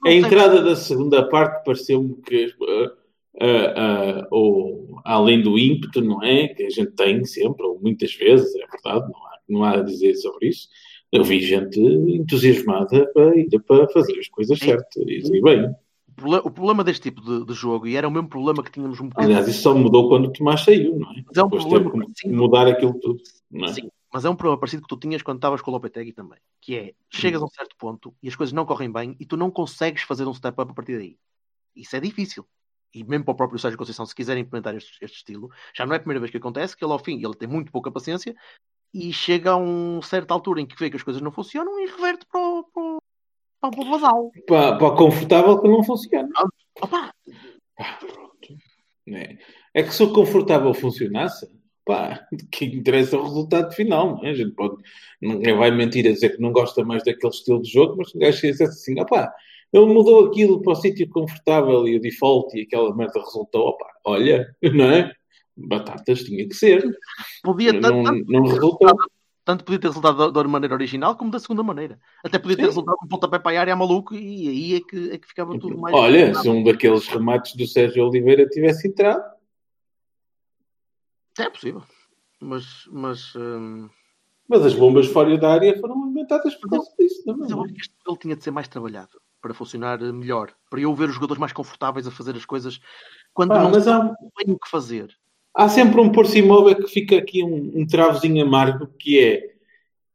A 0.07 0.11
entrada 0.13 0.63
da 0.63 0.77
segunda 0.77 1.29
parte 1.29 1.65
pareceu-me 1.65 2.15
que, 2.23 2.55
ah, 2.63 2.93
ah, 3.41 3.75
ah, 4.23 4.29
ou, 4.31 5.01
além 5.05 5.43
do 5.43 5.59
ímpeto, 5.59 6.01
não 6.01 6.23
é? 6.23 6.49
Que 6.49 6.65
a 6.65 6.71
gente 6.71 6.93
tem 6.93 7.25
sempre, 7.25 7.65
ou 7.65 7.79
muitas 7.81 8.15
vezes, 8.15 8.55
é 8.57 8.67
verdade, 8.67 9.11
não 9.13 9.19
há, 9.27 9.39
não 9.49 9.65
há 9.65 9.71
a 9.79 9.83
dizer 9.83 10.15
sobre 10.15 10.49
isso. 10.49 10.69
Eu 11.11 11.25
vi 11.25 11.41
gente 11.41 11.81
entusiasmada 11.81 13.07
para 13.13 13.33
para 13.67 13.89
fazer 13.89 14.19
as 14.19 14.29
coisas 14.29 14.59
certas 14.59 14.97
e 15.07 15.41
bem. 15.43 15.65
O 15.67 16.13
proble- 16.15 16.41
O 16.45 16.51
problema 16.51 16.85
deste 16.85 17.03
tipo 17.11 17.21
de, 17.23 17.47
de 17.47 17.53
jogo, 17.55 17.87
e 17.87 17.97
era 17.97 18.07
o 18.09 18.11
mesmo 18.11 18.29
problema 18.29 18.63
que 18.63 18.71
tínhamos 18.71 19.01
um 19.01 19.09
bocadinho. 19.09 19.31
Aliás, 19.37 19.49
isso 19.49 19.63
só 19.63 19.75
mudou 19.75 20.09
quando 20.09 20.27
o 20.27 20.33
Tomás 20.33 20.63
saiu, 20.63 20.99
não 20.99 21.11
é? 21.13 21.23
Mas 21.27 21.37
é 21.37 21.43
um 21.43 21.49
Depois 21.49 21.65
problema 21.65 21.91
teve 22.05 22.15
que 22.15 22.29
mudar 22.29 22.67
aquilo 22.67 22.95
tudo, 23.01 23.23
não 23.51 23.65
é? 23.69 23.73
Sim, 23.73 23.91
mas 24.13 24.25
é 24.25 24.31
um 24.31 24.37
problema 24.37 24.59
parecido 24.59 24.83
que 24.83 24.89
tu 24.89 24.97
tinhas 24.97 25.23
quando 25.23 25.39
estavas 25.39 25.61
com 25.61 25.71
o 25.71 25.75
Lopetegui 25.75 26.13
também. 26.13 26.39
Que 26.61 26.77
é, 26.77 26.95
chegas 27.11 27.43
a 27.43 27.45
um 27.45 27.49
certo 27.49 27.77
ponto 27.77 28.15
e 28.23 28.29
as 28.29 28.37
coisas 28.37 28.53
não 28.53 28.65
correm 28.65 28.91
bem 28.91 29.17
e 29.21 29.27
tu 29.27 29.37
não 29.37 29.51
consegues 29.51 30.03
fazer 30.03 30.27
um 30.27 30.35
step 30.35 30.61
up 30.61 30.71
a 30.71 30.75
partir 30.75 30.97
daí. 30.97 31.19
Isso 31.77 31.95
é 31.95 32.01
difícil. 32.01 32.47
E 32.95 33.05
mesmo 33.05 33.25
para 33.25 33.33
o 33.33 33.37
próprio 33.37 33.59
Sérgio 33.59 33.79
Conceição, 33.79 34.07
se 34.07 34.15
quiser 34.15 34.37
implementar 34.39 34.75
este, 34.75 34.97
este 35.03 35.19
estilo, 35.19 35.51
já 35.75 35.85
não 35.85 35.93
é 35.93 35.97
a 35.97 36.01
primeira 36.01 36.21
vez 36.21 36.31
que 36.31 36.39
acontece, 36.39 36.77
que 36.77 36.85
ele 36.85 36.93
ao 36.93 36.99
fim, 36.99 37.23
ele 37.23 37.35
tem 37.35 37.49
muito 37.49 37.71
pouca 37.71 37.91
paciência 37.91 38.35
e 38.95 39.13
chega 39.13 39.51
a 39.51 39.57
uma 39.57 40.03
certa 40.03 40.33
altura 40.33 40.63
em 40.63 40.67
que 40.67 40.79
vê 40.79 40.89
que 40.89 40.97
as 40.97 41.03
coisas 41.03 41.21
não 41.21 41.31
funcionam 41.31 41.79
e 41.79 41.87
reverte 41.87 42.25
para 42.27 42.41
o, 42.41 42.65
para 42.65 42.83
o, 42.83 43.71
para 43.71 43.81
o 43.81 43.91
basal. 43.91 44.33
Para, 44.47 44.79
para 44.79 44.87
o 44.87 44.97
confortável 44.97 45.61
que 45.61 45.69
não 45.69 45.85
funciona. 45.85 46.31
Opa, 46.81 47.13
Ah, 47.79 47.99
pronto. 48.01 48.29
É. 49.07 49.39
é 49.75 49.83
que 49.83 49.95
se 49.95 50.03
o 50.03 50.13
confortável 50.13 50.73
funcionasse, 50.75 51.47
pá, 51.89 52.21
que 52.53 52.67
interessa 52.67 53.17
o 53.17 53.23
resultado 53.23 53.73
final, 53.73 54.17
não 54.19 54.27
é? 54.27 54.31
A 54.31 54.35
gente 54.35 54.51
pode, 54.51 54.77
ninguém 55.23 55.57
vai 55.57 55.71
mentir 55.71 56.07
a 56.07 56.13
dizer 56.13 56.37
que 56.37 56.43
não 56.43 56.53
gosta 56.53 56.85
mais 56.85 57.03
daquele 57.03 57.33
estilo 57.33 57.63
de 57.63 57.71
jogo, 57.73 57.95
mas 57.97 58.15
o 58.15 58.19
gajo 58.19 58.43
diz 58.43 58.61
assim, 58.61 59.01
opá, 59.01 59.33
ele 59.73 59.87
mudou 59.87 60.27
aquilo 60.27 60.61
para 60.61 60.73
o 60.75 60.77
sítio 60.77 61.09
confortável 61.09 61.89
e 61.89 61.97
o 61.97 62.01
default 62.01 62.55
e 62.55 62.63
aquela 62.65 62.95
merda 62.95 63.19
resultou, 63.21 63.69
opá, 63.69 63.87
olha, 64.05 64.55
não 64.63 64.85
é? 64.91 65.11
Batatas 65.57 66.25
tinha 66.25 66.47
que 66.47 66.55
ser. 66.55 66.85
Podia 67.43 67.73
Não- 67.73 67.81
tanto, 67.81 68.03
tanto 68.05 68.05
não 68.05 68.25
podia 68.25 68.43
ter 68.43 68.49
resultou. 68.55 68.79
resultado- 68.87 69.11
tanto 69.47 69.65
podia 69.65 69.79
ter 69.81 69.87
resultado 69.89 70.19
da, 70.31 70.43
da 70.43 70.47
maneira 70.49 70.75
original 70.75 71.17
como 71.17 71.31
da 71.31 71.39
segunda 71.41 71.63
maneira. 71.63 71.99
Até 72.23 72.39
podia 72.39 72.55
ter 72.59 72.63
Sim. 72.65 72.69
resultado 72.69 72.97
um 73.03 73.09
pontapé 73.09 73.39
para 73.39 73.57
a 73.57 73.61
área 73.63 73.75
maluco 73.75 74.15
e 74.15 74.47
aí 74.47 74.75
é 74.75 74.81
que, 74.81 75.11
é 75.11 75.17
que 75.17 75.27
ficava 75.27 75.59
tudo 75.59 75.79
mais. 75.79 75.97
Olha, 75.97 76.35
se 76.35 76.47
um 76.51 76.63
daqueles 76.63 77.09
remates 77.09 77.57
do 77.57 77.67
Sérgio 77.67 78.07
Oliveira 78.07 78.47
tivesse 78.47 78.89
entrado, 78.89 79.38
É 81.39 81.49
possível. 81.51 81.83
Mas, 82.41 82.65
mas, 82.91 83.35
hum, 83.35 83.89
mas 84.49 84.65
as 84.65 84.75
bombas 84.75 85.07
fora 85.09 85.37
da 85.37 85.53
área 85.55 85.79
foram 85.79 86.09
inventadas 86.09 86.55
por 86.55 86.71
causa 86.71 86.91
disso, 86.99 87.23
não 87.27 87.37
mas 87.39 87.51
eu 87.51 87.61
acho 87.63 87.75
que 87.75 87.81
este 87.81 87.95
modelo 88.01 88.19
tinha 88.21 88.37
de 88.37 88.45
ser 88.45 88.51
mais 88.51 88.69
trabalhado 88.69 89.21
para 89.43 89.55
funcionar 89.55 90.01
eh, 90.03 90.13
melhor. 90.13 90.53
Para 90.71 90.81
eu 90.81 90.95
ver 90.95 91.09
os 91.09 91.15
jogadores 91.15 91.39
mais 91.41 91.53
confortáveis 91.53 92.07
a 92.07 92.11
fazer 92.11 92.35
as 92.37 92.45
coisas 92.45 92.81
quando 93.35 93.53
Ah, 93.53 93.63
não 93.63 93.71
mas 93.71 93.87
há, 93.89 94.01
bem 94.01 94.55
o 94.55 94.59
que 94.59 94.69
fazer. 94.71 95.15
há 95.55 95.69
sempre 95.69 96.01
um 96.01 96.11
por 96.11 96.25
imóvel 96.37 96.77
que 96.77 96.89
fica 96.89 97.17
aqui 97.17 97.43
um, 97.45 97.81
um 97.81 97.87
travozinho 97.87 98.45
amargo 98.45 98.87
que 98.99 99.19
é 99.21 99.55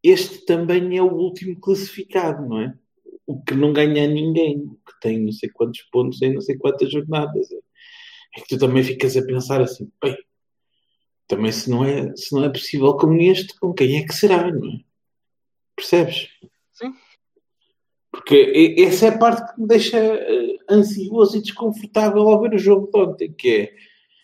este 0.02 0.46
também 0.46 0.98
é 0.98 1.02
o 1.02 1.14
último 1.14 1.58
classificado, 1.60 2.46
não 2.48 2.60
é? 2.60 2.74
O 3.26 3.42
que 3.42 3.54
não 3.56 3.72
ganha 3.72 4.06
ninguém, 4.08 4.58
o 4.60 4.76
que 4.86 5.00
tem 5.00 5.20
não 5.24 5.32
sei 5.32 5.50
quantos 5.50 5.82
pontos 5.84 6.22
em 6.22 6.34
não 6.34 6.42
sei 6.42 6.58
quantas 6.58 6.92
jornadas. 6.92 7.48
É 8.36 8.42
que 8.42 8.48
tu 8.50 8.58
também 8.58 8.84
ficas 8.84 9.16
a 9.16 9.26
pensar 9.26 9.62
assim, 9.62 9.90
bem, 10.02 10.18
também 11.28 11.52
se 11.52 11.70
não 11.70 11.84
é, 11.84 12.16
se 12.16 12.34
não 12.34 12.44
é 12.44 12.50
possível 12.50 12.96
com 12.96 13.14
este, 13.16 13.58
com 13.60 13.74
quem 13.74 13.98
é 13.98 14.06
que 14.06 14.14
será, 14.14 14.52
não 14.52 14.70
é? 14.70 14.80
Percebes? 15.76 16.30
Sim. 16.74 16.94
Porque 18.12 18.76
essa 18.78 19.08
é 19.08 19.10
a 19.10 19.18
parte 19.18 19.54
que 19.54 19.62
me 19.62 19.68
deixa 19.68 19.98
eh, 19.98 20.58
ansioso 20.70 21.38
e 21.38 21.42
desconfortável 21.42 22.22
ao 22.22 22.42
ver 22.42 22.54
o 22.54 22.60
jogo 22.60 22.90
de 22.92 23.00
ontem, 23.00 23.34
que 23.34 23.50
é 23.50 23.76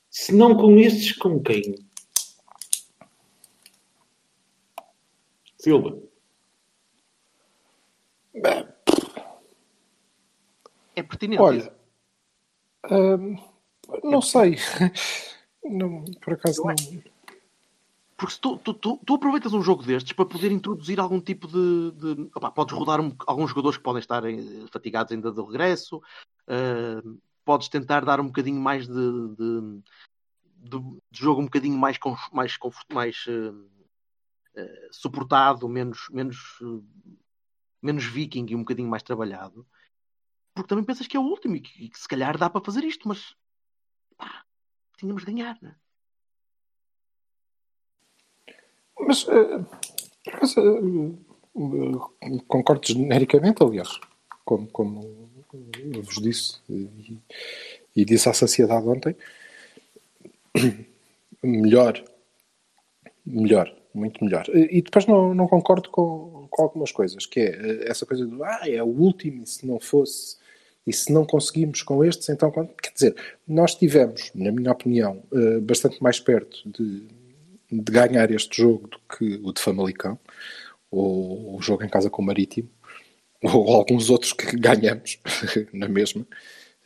se 0.09 0.33
não 0.33 0.55
com 0.55 0.77
estes, 0.79 1.13
com 1.13 1.41
quem? 1.41 1.75
Silva. 5.57 5.99
É 10.95 11.03
pertinente. 11.03 11.41
Olha, 11.41 11.73
hum, 12.91 13.35
não 14.03 14.21
sei. 14.21 14.55
Não, 15.63 16.03
por 16.21 16.33
acaso 16.33 16.63
não. 16.65 16.75
Porque 18.17 18.33
se 18.33 18.41
tu, 18.41 18.57
tu, 18.57 18.73
tu, 18.73 18.99
tu 19.05 19.13
aproveitas 19.15 19.53
um 19.53 19.61
jogo 19.61 19.81
destes 19.83 20.11
para 20.11 20.25
poder 20.25 20.51
introduzir 20.51 20.99
algum 20.99 21.21
tipo 21.21 21.47
de. 21.47 21.91
de 21.91 22.29
opá, 22.35 22.51
podes 22.51 22.75
rodar 22.75 22.99
um- 22.99 23.15
alguns 23.25 23.49
jogadores 23.49 23.77
que 23.77 23.83
podem 23.83 24.01
estar 24.01 24.25
eh, 24.25 24.67
fatigados 24.71 25.13
ainda 25.13 25.31
do 25.31 25.45
regresso, 25.45 26.01
eh, 26.47 27.01
podes 27.45 27.69
tentar 27.69 28.03
dar 28.03 28.19
um 28.19 28.25
bocadinho 28.27 28.59
mais 28.59 28.85
de, 28.87 28.93
de, 29.37 29.81
de- 30.69 30.99
jogo 31.11 31.39
um 31.41 31.45
bocadinho 31.45 31.77
mais, 31.77 31.97
mais, 32.33 32.57
mais 32.93 33.25
eh, 33.29 33.53
eh, 34.55 34.89
suportado, 34.91 35.69
menos, 35.69 36.09
menos, 36.09 36.59
menos 37.81 38.03
viking 38.03 38.45
e 38.49 38.55
um 38.55 38.59
bocadinho 38.59 38.89
mais 38.89 39.01
trabalhado. 39.03 39.65
Porque 40.53 40.67
também 40.67 40.83
pensas 40.83 41.07
que 41.07 41.15
é 41.15 41.19
o 41.19 41.23
último 41.23 41.55
e 41.55 41.61
que, 41.61 41.85
e 41.85 41.89
que 41.89 41.97
se 41.97 42.07
calhar 42.07 42.37
dá 42.37 42.49
para 42.49 42.65
fazer 42.65 42.83
isto, 42.83 43.07
mas 43.07 43.33
pá, 44.17 44.43
tínhamos 44.99 45.23
de 45.23 45.31
ganhar, 45.31 45.57
né? 45.61 45.75
Mas, 48.99 49.25
acaso, 50.27 50.59
eh, 50.59 51.13
eh, 52.21 52.39
concordo 52.47 52.85
genericamente, 52.85 53.63
aliás, 53.63 53.99
como, 54.43 54.67
como 54.67 55.29
vos 56.03 56.21
disse 56.21 56.59
e, 56.69 57.17
e 57.95 58.05
disse 58.05 58.29
à 58.29 58.33
sociedade 58.33 58.87
ontem, 58.87 59.15
melhor, 61.41 62.03
melhor, 63.25 63.73
muito 63.93 64.23
melhor. 64.23 64.45
E 64.49 64.81
depois 64.81 65.05
não, 65.05 65.33
não 65.33 65.47
concordo 65.47 65.89
com, 65.89 66.47
com 66.49 66.63
algumas 66.63 66.91
coisas, 66.91 67.25
que 67.25 67.39
é 67.39 67.49
eh, 67.49 67.89
essa 67.89 68.05
coisa 68.05 68.25
do, 68.25 68.43
ah, 68.43 68.61
é 68.65 68.83
o 68.83 68.87
último, 68.87 69.45
se 69.47 69.65
não 69.65 69.79
fosse, 69.79 70.37
e 70.85 70.93
se 70.93 71.11
não 71.11 71.25
conseguimos 71.25 71.83
com 71.83 72.03
estes, 72.03 72.29
então, 72.29 72.51
quer 72.51 72.93
dizer, 72.93 73.15
nós 73.47 73.75
tivemos, 73.75 74.31
na 74.33 74.51
minha 74.51 74.71
opinião, 74.71 75.21
eh, 75.33 75.59
bastante 75.59 76.01
mais 76.01 76.19
perto 76.19 76.57
de, 76.69 77.07
de 77.71 77.91
ganhar 77.91 78.31
este 78.31 78.61
jogo 78.61 78.87
do 78.87 78.99
que 78.99 79.39
o 79.43 79.53
de 79.53 79.61
Famalicão, 79.61 80.17
ou 80.89 81.57
o 81.57 81.61
jogo 81.61 81.83
em 81.83 81.89
casa 81.89 82.09
com 82.09 82.21
o 82.21 82.25
Marítimo, 82.25 82.69
ou 83.43 83.69
alguns 83.75 84.09
outros 84.09 84.33
que 84.33 84.55
ganhamos 84.57 85.19
na 85.73 85.87
mesma. 85.87 86.25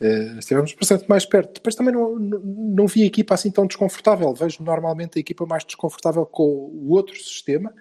Eh, 0.00 0.36
estivemos 0.38 0.74
bastante 0.74 1.08
mais 1.08 1.24
perto. 1.24 1.54
Depois 1.54 1.74
também 1.74 1.94
não, 1.94 2.18
não, 2.18 2.40
não 2.40 2.86
vi 2.86 3.02
a 3.04 3.06
equipa 3.06 3.34
assim 3.34 3.50
tão 3.50 3.66
desconfortável. 3.66 4.34
Vejo 4.34 4.62
normalmente 4.62 5.18
a 5.18 5.20
equipa 5.20 5.46
mais 5.46 5.64
desconfortável 5.64 6.26
com 6.26 6.42
o 6.44 6.90
outro 6.90 7.16
sistema. 7.16 7.72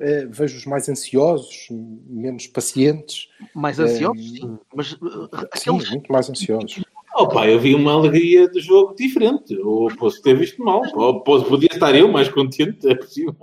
Eh, 0.00 0.26
vejo 0.30 0.56
os 0.56 0.64
mais 0.64 0.88
ansiosos, 0.88 1.66
menos 1.70 2.46
pacientes. 2.46 3.28
Mais 3.54 3.78
Eh, 3.78 3.82
ansiosos, 3.82 4.30
sim. 4.30 4.58
Mas 4.74 4.92
uh, 4.92 5.28
Sim, 5.56 5.70
aqueles, 5.70 5.90
muito 5.90 6.12
mais 6.12 6.30
ansiosos. 6.30 6.84
Oh 7.16 7.26
pá, 7.26 7.48
eu 7.48 7.58
vi 7.58 7.74
uma 7.74 7.94
alegria 7.94 8.48
de 8.48 8.60
jogo 8.60 8.94
diferente. 8.94 9.56
Ou 9.58 9.88
posso 9.96 10.22
ter 10.22 10.36
visto 10.38 10.62
mal. 10.62 10.82
Ou 10.94 11.20
posso, 11.24 11.46
podia 11.46 11.68
estar 11.72 11.92
eu 11.96 12.06
mais 12.12 12.28
contente, 12.28 12.86
é 12.88 12.94
possível. 12.94 13.34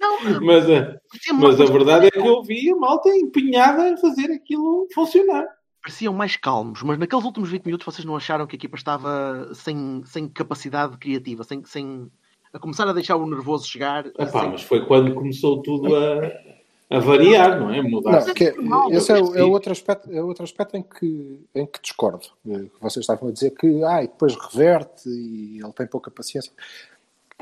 não, 0.00 0.40
Mas, 0.42 0.68
a- 0.68 0.98
mas 1.34 1.60
a 1.60 1.64
verdade 1.66 2.06
é 2.06 2.10
que 2.10 2.18
eu 2.18 2.42
vi 2.42 2.70
a 2.70 2.74
malta 2.76 3.08
empenhada 3.10 3.88
em 3.88 3.96
fazer 3.96 4.32
aquilo 4.32 4.88
funcionar. 4.92 5.46
pareciam 5.80 6.12
mais 6.12 6.36
calmos, 6.36 6.82
mas 6.82 6.98
naqueles 6.98 7.24
últimos 7.24 7.48
20 7.50 7.64
minutos 7.66 7.84
vocês 7.86 8.04
não 8.04 8.16
acharam 8.16 8.46
que 8.48 8.56
a 8.56 8.58
equipa 8.58 8.76
estava 8.76 9.48
sem, 9.54 10.02
sem 10.04 10.28
capacidade 10.28 10.98
criativa, 10.98 11.44
sem, 11.44 11.64
sem 11.64 12.10
a 12.52 12.58
começar 12.58 12.88
a 12.88 12.92
deixar 12.92 13.16
o 13.16 13.26
nervoso 13.26 13.66
chegar? 13.66 14.06
Epá, 14.06 14.26
sem- 14.40 14.50
mas 14.50 14.62
foi 14.62 14.84
quando 14.86 15.14
começou 15.14 15.62
tudo 15.62 15.94
a, 15.94 16.96
a 16.96 16.98
variar, 16.98 17.58
não 17.60 17.72
é? 17.72 17.80
Mudar. 17.82 18.24
Não, 18.26 18.34
que 18.34 18.44
é- 18.44 18.54
esse 18.96 19.12
é, 19.12 19.18
é 19.18 19.44
outro 19.44 19.70
aspecto, 19.72 20.10
é 20.12 20.22
outro 20.22 20.42
aspecto 20.44 20.76
em, 20.76 20.82
que, 20.82 21.40
em 21.54 21.66
que 21.66 21.80
discordo. 21.80 22.26
Eh, 22.48 22.66
Vocês 22.80 23.04
estavam 23.04 23.28
a 23.28 23.32
dizer 23.32 23.50
que 23.52 23.82
ah, 23.84 24.02
e 24.02 24.08
depois 24.08 24.34
reverte 24.34 25.08
e 25.08 25.60
ele 25.62 25.72
tem 25.72 25.86
pouca 25.86 26.10
paciência. 26.10 26.52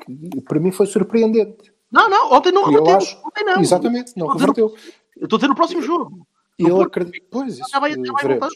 E 0.09 0.41
Para 0.43 0.61
mim 0.61 0.71
foi 0.71 0.87
surpreendente. 0.87 1.73
Não, 1.91 2.09
não, 2.11 2.33
ontem 2.33 2.53
não 2.53 2.63
eu 2.63 2.69
reverteu. 2.85 2.97
acho- 2.97 3.19
Ontem 3.27 3.45
não. 3.45 3.61
Exatamente, 3.61 4.13
não 4.17 4.27
reverteu. 4.29 4.75
Eu 5.17 5.25
estou 5.25 5.37
a 5.37 5.41
dizer 5.41 5.49
no 5.49 5.55
próximo 5.57 5.81
jogo. 5.83 6.27
E 6.59 6.65
ele 6.65 6.83
acredita. 6.83 7.27
Pois, 7.31 7.59
isso 7.59 7.71
Já 7.71 7.79
vai, 7.81 7.93
já 7.93 8.13
vai 8.13 8.29
voltar 8.29 8.49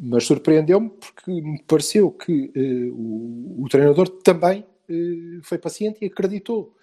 Mas 0.00 0.24
surpreendeu-me 0.24 0.88
porque 0.88 1.30
me 1.30 1.62
pareceu 1.62 2.10
que 2.10 2.50
eh, 2.54 2.90
o, 2.90 3.62
o 3.62 3.68
treinador 3.68 4.08
também 4.08 4.64
eh, 4.88 5.40
foi 5.42 5.58
paciente 5.58 5.98
e 6.00 6.06
acreditou 6.06 6.74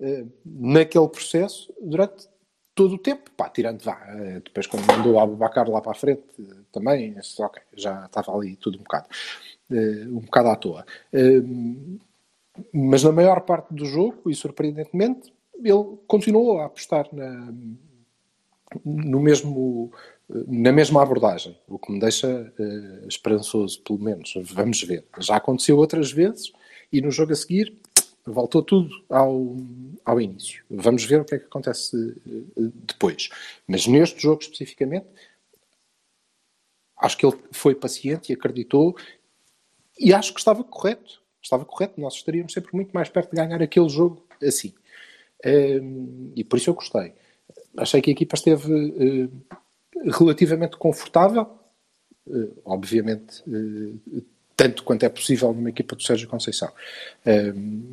eh, 0.00 0.24
naquele 0.44 1.08
processo 1.08 1.72
durante 1.80 2.28
todo 2.74 2.94
o 2.94 2.98
tempo. 2.98 3.30
Pá, 3.36 3.50
tirando 3.50 3.82
vá, 3.82 3.98
depois 4.42 4.66
quando 4.66 4.86
mandou 4.86 5.14
o 5.14 5.20
Abubacar 5.20 5.68
lá 5.68 5.80
para 5.80 5.92
a 5.92 5.94
frente 5.94 6.22
também, 6.72 7.14
ok, 7.40 7.62
já 7.74 8.06
estava 8.06 8.34
ali 8.34 8.56
tudo 8.56 8.78
um 8.78 8.82
bocado, 8.82 9.08
um 9.70 10.20
bocado 10.20 10.48
à 10.48 10.56
toa. 10.56 10.86
Mas 12.72 13.02
na 13.02 13.12
maior 13.12 13.40
parte 13.42 13.72
do 13.72 13.84
jogo, 13.84 14.30
e 14.30 14.34
surpreendentemente, 14.34 15.32
ele 15.62 15.98
continuou 16.06 16.58
a 16.58 16.66
apostar 16.66 17.08
na, 17.12 17.52
no 18.84 19.20
mesmo, 19.20 19.92
na 20.28 20.72
mesma 20.72 21.02
abordagem, 21.02 21.56
o 21.68 21.78
que 21.78 21.92
me 21.92 22.00
deixa 22.00 22.52
eh, 22.58 23.06
esperançoso, 23.06 23.80
pelo 23.82 24.00
menos. 24.00 24.34
Vamos 24.42 24.82
ver. 24.82 25.04
Já 25.20 25.36
aconteceu 25.36 25.76
outras 25.76 26.10
vezes 26.10 26.52
e 26.92 27.00
no 27.00 27.10
jogo 27.10 27.32
a 27.32 27.36
seguir 27.36 27.76
voltou 28.26 28.60
tudo 28.60 28.90
ao, 29.08 29.56
ao 30.04 30.20
início. 30.20 30.64
Vamos 30.68 31.04
ver 31.04 31.20
o 31.20 31.24
que 31.24 31.36
é 31.36 31.38
que 31.38 31.46
acontece 31.46 31.96
eh, 32.26 32.70
depois. 32.74 33.28
Mas 33.68 33.86
neste 33.86 34.20
jogo 34.20 34.42
especificamente, 34.42 35.06
acho 36.98 37.16
que 37.16 37.24
ele 37.24 37.36
foi 37.52 37.74
paciente 37.74 38.30
e 38.30 38.34
acreditou 38.34 38.96
e 39.98 40.12
acho 40.12 40.34
que 40.34 40.40
estava 40.40 40.64
correto. 40.64 41.22
Estava 41.40 41.64
correto. 41.64 42.00
Nós 42.00 42.14
estaríamos 42.14 42.52
sempre 42.52 42.74
muito 42.74 42.90
mais 42.92 43.08
perto 43.08 43.30
de 43.30 43.36
ganhar 43.36 43.62
aquele 43.62 43.88
jogo 43.88 44.26
assim. 44.42 44.74
Um, 45.44 46.32
e 46.34 46.42
por 46.42 46.56
isso 46.56 46.70
eu 46.70 46.74
gostei. 46.74 47.14
Achei 47.76 48.02
que 48.02 48.10
a 48.10 48.12
equipa 48.12 48.34
esteve 48.34 48.72
uh, 48.72 49.32
relativamente 50.04 50.76
confortável, 50.76 51.48
uh, 52.26 52.62
obviamente, 52.64 53.42
uh, 53.46 54.24
tanto 54.56 54.82
quanto 54.84 55.04
é 55.04 55.08
possível 55.08 55.52
numa 55.52 55.70
equipa 55.70 55.94
do 55.94 56.02
Sérgio 56.02 56.28
Conceição, 56.28 56.72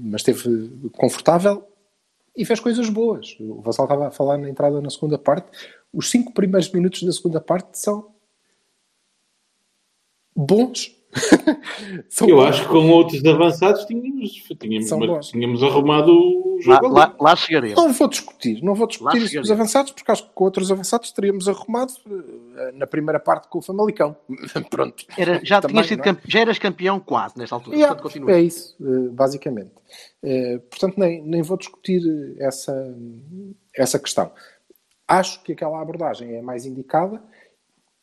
mas 0.01 0.21
esteve 0.21 0.69
confortável 0.93 1.67
e 2.35 2.45
fez 2.45 2.59
coisas 2.59 2.89
boas. 2.89 3.35
O 3.39 3.61
Vassal 3.61 3.85
estava 3.85 4.07
a 4.07 4.11
falar 4.11 4.37
na 4.37 4.49
entrada 4.49 4.81
na 4.81 4.89
segunda 4.89 5.17
parte. 5.17 5.47
Os 5.91 6.09
cinco 6.09 6.33
primeiros 6.33 6.71
minutos 6.71 7.03
da 7.03 7.11
segunda 7.11 7.41
parte 7.41 7.77
são 7.77 8.13
bons. 10.35 10.95
São 12.09 12.27
Eu 12.27 12.37
bons. 12.37 12.45
acho 12.47 12.63
que 12.63 12.69
com 12.69 12.89
outros 12.89 13.23
avançados 13.25 13.85
tínhamos, 13.85 14.31
tínhamos, 14.59 15.27
tínhamos 15.29 15.63
arrumado 15.63 16.11
o 16.11 16.59
Lá, 16.65 16.75
jogo. 16.75 16.87
lá, 16.89 17.15
lá 17.19 17.35
chegaremos. 17.35 17.75
Não 17.77 17.91
vou 17.91 18.07
discutir, 18.07 18.61
não 18.63 18.73
vou 18.75 18.87
discutir 18.87 19.35
Lá 19.35 19.41
os 19.41 19.51
avançados, 19.51 19.91
porque 19.91 20.11
acho 20.11 20.23
que 20.27 20.33
com 20.33 20.43
outros 20.45 20.71
avançados 20.71 21.11
teríamos 21.11 21.47
arrumado 21.47 21.93
eh, 22.57 22.71
na 22.73 22.87
primeira 22.87 23.19
parte 23.19 23.47
com 23.47 23.59
o 23.59 23.61
Famalicão. 23.61 24.15
Pronto. 24.69 25.03
Era, 25.17 25.39
já, 25.43 25.59
Também, 25.61 25.75
tinhas 25.75 25.87
sido 25.87 25.99
é? 25.99 26.03
campe- 26.03 26.21
já 26.27 26.39
eras 26.39 26.59
campeão 26.59 26.99
quase 26.99 27.37
nesta 27.37 27.55
altura. 27.55 27.75
Yeah, 27.75 27.95
Portanto, 27.99 28.29
é 28.29 28.41
isso, 28.41 28.75
eh, 28.81 29.09
basicamente. 29.11 29.71
Eh, 30.23 30.59
portanto, 30.69 30.97
nem, 30.97 31.21
nem 31.23 31.41
vou 31.41 31.57
discutir 31.57 32.01
essa, 32.39 32.73
essa 33.75 33.99
questão. 33.99 34.31
Acho 35.07 35.43
que 35.43 35.51
aquela 35.51 35.81
abordagem 35.81 36.35
é 36.35 36.41
mais 36.41 36.65
indicada 36.65 37.21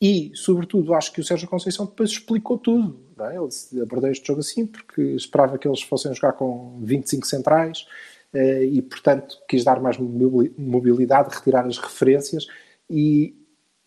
e, 0.01 0.31
sobretudo, 0.33 0.95
acho 0.95 1.13
que 1.13 1.21
o 1.21 1.23
Sérgio 1.23 1.47
Conceição 1.47 1.85
depois 1.85 2.09
explicou 2.09 2.57
tudo. 2.57 2.99
É? 3.19 3.35
Ele 3.35 3.81
abordei 3.83 4.09
este 4.09 4.25
jogo 4.25 4.39
assim 4.39 4.65
porque 4.65 4.99
esperava 4.99 5.59
que 5.59 5.67
eles 5.67 5.83
fossem 5.83 6.11
jogar 6.15 6.33
com 6.33 6.79
25 6.81 7.27
centrais 7.27 7.85
eh, 8.33 8.65
e, 8.65 8.81
portanto, 8.81 9.37
quis 9.47 9.63
dar 9.63 9.79
mais 9.79 9.99
mobili- 9.99 10.51
mobilidade, 10.57 11.35
retirar 11.35 11.67
as 11.67 11.77
referências 11.77 12.47
e 12.89 13.35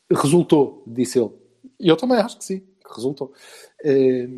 resultou, 0.08 0.84
disse 0.86 1.18
ele. 1.18 1.30
E 1.80 1.88
eu 1.88 1.96
também 1.96 2.18
acho 2.18 2.38
que 2.38 2.44
sim, 2.44 2.60
que 2.60 2.94
resultou. 2.94 3.32
Eh, 3.82 4.28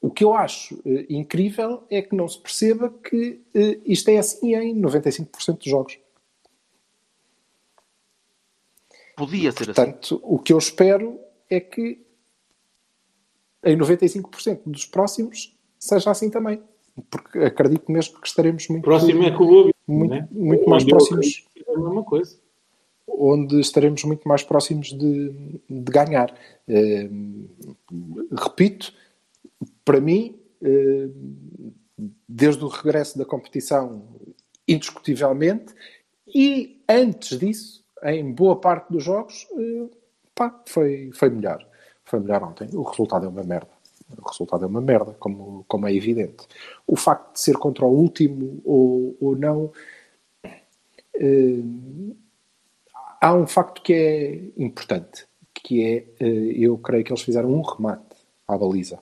o 0.00 0.10
que 0.10 0.24
eu 0.24 0.34
acho 0.34 0.82
eh, 0.84 1.06
incrível 1.08 1.84
é 1.88 2.02
que 2.02 2.16
não 2.16 2.26
se 2.26 2.40
perceba 2.40 2.90
que 2.90 3.40
isto 3.86 4.08
é 4.08 4.18
assim 4.18 4.56
em 4.56 4.82
95% 4.82 5.58
dos 5.58 5.66
jogos. 5.70 5.96
Podia 9.16 9.52
ser 9.52 9.70
assim. 9.70 9.74
Portanto, 9.74 10.20
o 10.22 10.38
que 10.38 10.52
eu 10.52 10.58
espero 10.58 11.18
é 11.48 11.60
que 11.60 12.04
em 13.64 13.76
95% 13.76 14.62
dos 14.66 14.86
próximos 14.86 15.56
seja 15.78 16.10
assim 16.10 16.30
também. 16.30 16.62
Porque 17.10 17.38
acredito 17.38 17.90
mesmo 17.90 18.20
que 18.20 18.26
estaremos 18.26 18.68
muito, 18.68 18.84
Próximo 18.84 19.22
é 19.22 19.30
Bobi. 19.30 19.72
muito, 19.86 20.10
né? 20.10 20.28
muito 20.30 20.68
mais 20.68 20.84
próximos, 20.84 21.46
é 21.66 21.72
a 21.72 21.78
mesma 21.78 22.04
coisa. 22.04 22.36
onde 23.08 23.60
estaremos 23.60 24.04
muito 24.04 24.28
mais 24.28 24.42
próximos 24.42 24.88
de, 24.92 25.30
de 25.68 25.92
ganhar. 25.92 26.34
Eh, 26.68 27.08
repito, 28.30 28.92
para 29.84 30.00
mim, 30.00 30.38
eh, 30.62 31.08
desde 32.28 32.62
o 32.62 32.68
regresso 32.68 33.16
da 33.16 33.24
competição, 33.24 34.06
indiscutivelmente, 34.68 35.74
e 36.26 36.82
antes 36.88 37.38
disso, 37.38 37.81
em 38.04 38.32
boa 38.32 38.60
parte 38.60 38.92
dos 38.92 39.04
jogos, 39.04 39.46
eh, 39.56 39.88
pá, 40.34 40.62
foi, 40.66 41.10
foi 41.12 41.30
melhor. 41.30 41.66
Foi 42.04 42.20
melhor 42.20 42.42
ontem. 42.42 42.68
O 42.72 42.82
resultado 42.82 43.26
é 43.26 43.28
uma 43.28 43.44
merda. 43.44 43.70
O 44.18 44.28
resultado 44.28 44.64
é 44.64 44.68
uma 44.68 44.80
merda, 44.80 45.14
como, 45.18 45.64
como 45.68 45.86
é 45.86 45.94
evidente. 45.94 46.46
O 46.86 46.96
facto 46.96 47.32
de 47.34 47.40
ser 47.40 47.56
contra 47.56 47.86
o 47.86 47.90
último 47.90 48.60
ou, 48.64 49.16
ou 49.20 49.36
não. 49.36 49.72
eh, 51.14 51.62
há 53.20 53.34
um 53.34 53.46
facto 53.46 53.82
que 53.82 53.92
é 53.92 54.34
importante, 54.56 55.26
que 55.54 55.82
é, 55.84 56.06
eh, 56.20 56.52
eu 56.56 56.76
creio 56.78 57.04
que 57.04 57.12
eles 57.12 57.22
fizeram 57.22 57.50
um 57.52 57.62
remate 57.62 58.16
à 58.48 58.56
baliza 58.58 58.98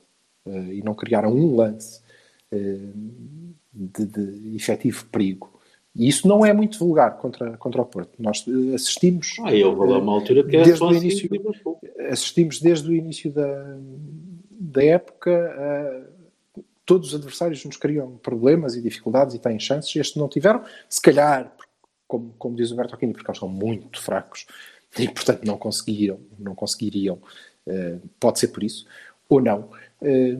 e 0.47 0.83
não 0.83 0.95
criaram 0.95 1.33
um 1.33 1.54
lance 1.54 2.00
de, 3.73 4.07
de 4.07 4.57
efetivo 4.57 5.07
perigo. 5.07 5.60
E 5.94 6.09
isso 6.09 6.28
não 6.28 6.44
é 6.44 6.52
muito 6.52 6.78
vulgar 6.78 7.16
contra, 7.18 7.56
contra 7.56 7.82
o 7.82 7.85
Porto. 7.85 8.12
Nós 8.18 8.44
eh, 8.47 8.75
assistimos, 8.75 9.37
Ah, 9.40 9.52
eu 9.52 9.75
vou 9.75 9.87
lá 9.87 9.99
uma 9.99 10.12
altura 10.12 10.44
que 10.44 10.56
era 10.56 10.64
Desde 10.64 10.85
o 10.85 10.92
início. 10.92 11.28
Assistimos 12.11 12.61
desde 12.61 12.88
o 12.88 12.94
início 12.94 13.32
da, 13.32 13.76
da 14.50 14.85
época 14.85 15.30
a 15.30 16.11
todos 16.87 17.11
os 17.11 17.14
adversários 17.14 17.64
nos 17.64 17.76
criam 17.76 18.16
problemas 18.16 18.75
e 18.75 18.82
dificuldades 18.82 19.35
e 19.35 19.38
têm 19.38 19.61
chances. 19.61 19.94
Estes 19.94 20.16
não 20.16 20.28
tiveram, 20.28 20.64
se 20.88 21.00
calhar, 21.00 21.54
como, 22.06 22.35
como 22.37 22.56
diz 22.56 22.73
o 22.73 22.76
Bertolini, 22.76 23.12
porque 23.12 23.30
eles 23.30 23.38
são 23.38 23.49
muito 23.49 24.00
fracos 24.02 24.47
e, 24.99 25.09
portanto, 25.09 25.44
não 25.44 25.56
conseguiram, 25.56 26.18
não 26.38 26.54
conseguiriam. 26.54 27.18
Eh, 27.66 27.99
pode 28.18 28.40
ser 28.40 28.49
por 28.49 28.62
isso, 28.62 28.87
ou 29.28 29.40
não. 29.40 29.70
Eh, 30.02 30.37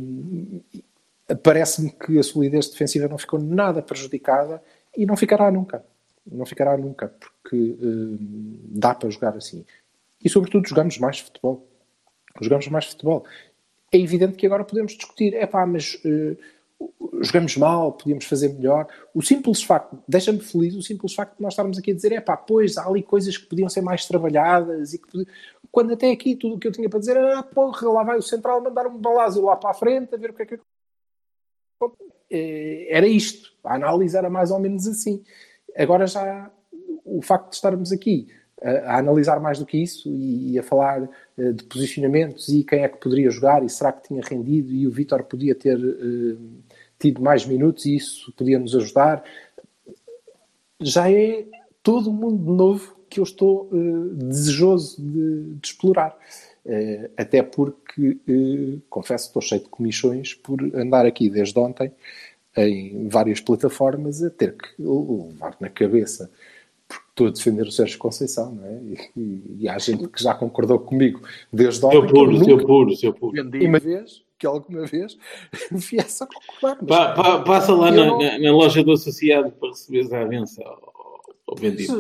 Parece-me 1.45 1.93
que 1.93 2.19
a 2.19 2.23
solidez 2.25 2.69
defensiva 2.69 3.07
não 3.07 3.17
ficou 3.17 3.41
nada 3.41 3.81
prejudicada 3.81 4.61
e 4.97 5.07
não 5.07 5.17
ficará 5.17 5.51
nunca. 5.51 5.85
Não 6.27 6.45
ficará 6.45 6.77
nunca, 6.77 7.09
porque 7.09 7.77
eh, 7.81 8.17
dá 8.79 8.95
para 8.95 9.11
jogar 9.11 9.37
assim. 9.37 9.65
E, 10.23 10.29
sobretudo, 10.29 10.69
jogamos 10.69 10.99
mais 10.99 11.19
futebol. 11.19 11.67
Jogamos 12.41 12.69
mais 12.69 12.87
futebol. 12.87 13.25
É 13.93 13.99
evidente 13.99 14.37
que 14.37 14.47
agora 14.47 14.65
podemos 14.65 14.93
discutir, 14.93 15.35
é 15.35 15.47
pá, 15.47 15.67
mas 15.67 16.01
eh, 16.05 16.37
jogamos 17.23 17.57
mal, 17.57 17.93
podíamos 17.93 18.25
fazer 18.25 18.51
melhor. 18.51 18.87
O 19.15 19.23
simples 19.23 19.63
facto, 19.63 19.99
deixa-me 20.07 20.41
feliz, 20.41 20.75
o 20.75 20.83
simples 20.83 21.15
facto 21.15 21.37
de 21.37 21.43
nós 21.43 21.53
estarmos 21.53 21.79
aqui 21.79 21.91
a 21.91 21.95
dizer, 21.95 22.13
é 22.13 22.21
pá, 22.21 22.37
pois 22.37 22.77
há 22.79 22.87
ali 22.87 23.03
coisas 23.03 23.37
que 23.37 23.47
podiam 23.47 23.69
ser 23.69 23.81
mais 23.81 24.07
trabalhadas 24.07 24.95
e 24.95 24.99
que 24.99 25.27
quando 25.71 25.93
até 25.93 26.11
aqui 26.11 26.37
tudo 26.37 26.57
o 26.57 26.59
que 26.59 26.69
eu 26.69 26.73
tinha 26.73 26.89
para 26.89 26.99
dizer 26.99 27.17
era, 27.17 27.39
ah, 27.41 27.43
porra, 27.43 27.89
lá 27.91 28.03
vai 28.03 28.19
o 28.19 28.23
central 28.23 28.63
mandar 28.63 28.87
um 28.87 28.99
balásio 28.99 29.43
lá 29.45 29.57
para 29.57 29.71
a 29.71 29.75
frente 29.75 30.15
a 30.15 30.19
ver 30.19 30.31
o 30.31 30.35
que 30.35 30.43
é 30.43 30.47
que 30.47 30.61
era 32.31 33.07
isto. 33.07 33.51
A 33.65 33.75
análise 33.75 34.17
era 34.17 34.31
mais 34.31 34.51
ou 34.51 34.59
menos 34.59 34.87
assim. 34.87 35.23
Agora 35.77 36.07
já 36.07 36.51
o 37.05 37.23
facto 37.23 37.51
de 37.51 37.57
estarmos 37.57 37.93
aqui 37.93 38.29
a, 38.63 38.95
a 38.95 38.99
analisar 38.99 39.41
mais 39.41 39.59
do 39.59 39.67
que 39.67 39.79
isso 39.79 40.09
e, 40.09 40.53
e 40.53 40.59
a 40.59 40.63
falar 40.63 41.09
eh, 41.37 41.53
de 41.53 41.65
posicionamentos 41.65 42.49
e 42.49 42.63
quem 42.63 42.83
é 42.83 42.89
que 42.89 42.99
poderia 42.99 43.31
jogar 43.31 43.65
e 43.65 43.69
será 43.69 43.93
que 43.93 44.09
tinha 44.09 44.23
rendido 44.23 44.73
e 44.73 44.87
o 44.87 44.91
Vítor 44.91 45.25
podia 45.25 45.55
ter 45.55 45.79
eh, 45.79 46.37
tido 46.99 47.23
mais 47.23 47.47
minutos 47.47 47.87
e 47.87 47.97
isso 47.97 48.33
podia 48.37 48.59
nos 48.59 48.75
ajudar. 48.77 49.25
Já 50.81 51.11
é 51.11 51.47
todo 51.83 52.11
um 52.11 52.15
mundo 52.15 52.53
novo 52.53 52.97
que 53.09 53.19
eu 53.21 53.25
estou 53.25 53.69
eh, 53.73 54.15
desejoso 54.27 55.03
de, 55.03 55.55
de 55.55 55.67
explorar. 55.67 56.17
Eh, 56.67 57.11
até 57.17 57.43
porque, 57.43 58.19
eh, 58.29 58.79
confesso, 58.91 59.29
estou 59.29 59.41
cheio 59.43 59.63
de 59.63 59.69
comissões 59.69 60.35
por 60.35 60.61
andar 60.75 61.07
aqui 61.07 61.31
desde 61.31 61.59
ontem 61.59 61.91
em 62.57 63.09
várias 63.09 63.41
plataformas 63.41 64.23
a 64.23 64.29
ter 64.31 64.55
que 64.57 64.69
levar 64.79 65.57
na 65.61 65.69
cabeça 65.71 66.31
porque 66.89 67.05
estou 67.11 67.27
a 67.29 67.31
defender 67.31 67.63
o 67.63 67.71
Sérgio 67.71 67.99
Conceição, 67.99 68.53
não 68.53 68.67
é? 68.67 68.81
E, 69.17 69.43
e 69.61 69.69
há 69.69 69.79
gente 69.79 70.09
que 70.09 70.21
já 70.23 70.35
concordou 70.35 70.79
comigo 70.81 71.21
desde 71.53 71.85
ontem. 71.87 71.99
Seu 72.01 72.07
puro, 72.09 72.45
seu 72.45 72.67
puro, 72.67 72.97
seu 72.97 73.15
puro. 73.15 73.33
Uma 73.69 73.79
vez, 73.79 74.23
que 74.37 74.45
alguma 74.47 74.85
vez, 74.87 75.17
viesse 75.71 76.25
a 76.25 76.27
concordar. 76.27 76.85
Pa- 76.85 77.13
pa- 77.15 77.43
passa 77.43 77.73
lá 77.73 77.91
na, 77.93 78.05
não- 78.07 78.19
na- 78.19 78.39
na 78.39 78.51
loja 78.53 78.83
do 78.83 78.93
associado 78.93 79.53
para 79.53 79.69
receberes 79.69 80.13
a 80.13 80.21
avença 80.23 80.63
ao, 80.65 81.23
ao 81.47 81.57
vendido. 81.57 81.93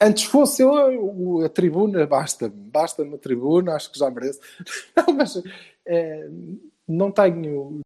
Antes 0.00 0.24
fosse 0.24 0.62
eu, 0.62 0.72
eu- 0.74 1.44
a 1.44 1.48
tribuna, 1.48 2.06
basta-me, 2.06 2.54
basta-me 2.54 3.14
a 3.14 3.18
tribuna, 3.18 3.74
acho 3.74 3.92
que 3.92 3.98
já 3.98 4.10
mereço. 4.10 4.40
Não, 4.96 5.14
mas 5.14 5.42
eh, 5.86 6.28
não 6.88 7.10
tenho 7.12 7.36
nenhum 7.36 7.80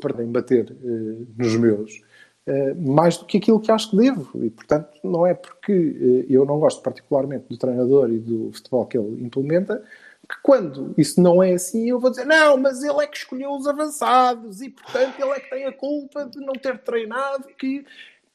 para 0.00 0.22
em 0.24 0.30
bater 0.30 0.70
eh, 0.72 1.24
nos 1.36 1.56
meus, 1.56 2.00
eh, 2.46 2.74
mais 2.74 3.16
do 3.16 3.26
que 3.26 3.38
aquilo 3.38 3.60
que 3.60 3.70
acho 3.70 3.90
que 3.90 3.96
devo. 3.96 4.44
E, 4.44 4.50
portanto, 4.50 4.98
não 5.04 5.26
é 5.26 5.34
porque 5.34 5.72
eh, 5.72 6.26
eu 6.28 6.44
não 6.44 6.58
gosto 6.58 6.82
particularmente 6.82 7.46
do 7.48 7.56
treinador 7.56 8.10
e 8.10 8.18
do 8.18 8.50
futebol 8.52 8.86
que 8.86 8.98
ele 8.98 9.22
implementa, 9.22 9.82
que 10.28 10.36
quando 10.42 10.94
isso 10.98 11.20
não 11.22 11.42
é 11.42 11.52
assim, 11.52 11.88
eu 11.88 12.00
vou 12.00 12.10
dizer, 12.10 12.26
não, 12.26 12.56
mas 12.56 12.82
ele 12.82 13.02
é 13.02 13.06
que 13.06 13.16
escolheu 13.16 13.50
os 13.52 13.66
avançados 13.66 14.60
e, 14.60 14.68
portanto, 14.68 15.14
ele 15.20 15.30
é 15.30 15.40
que 15.40 15.50
tem 15.50 15.64
a 15.64 15.72
culpa 15.72 16.26
de 16.26 16.38
não 16.40 16.52
ter 16.54 16.78
treinado, 16.78 17.46
que 17.56 17.86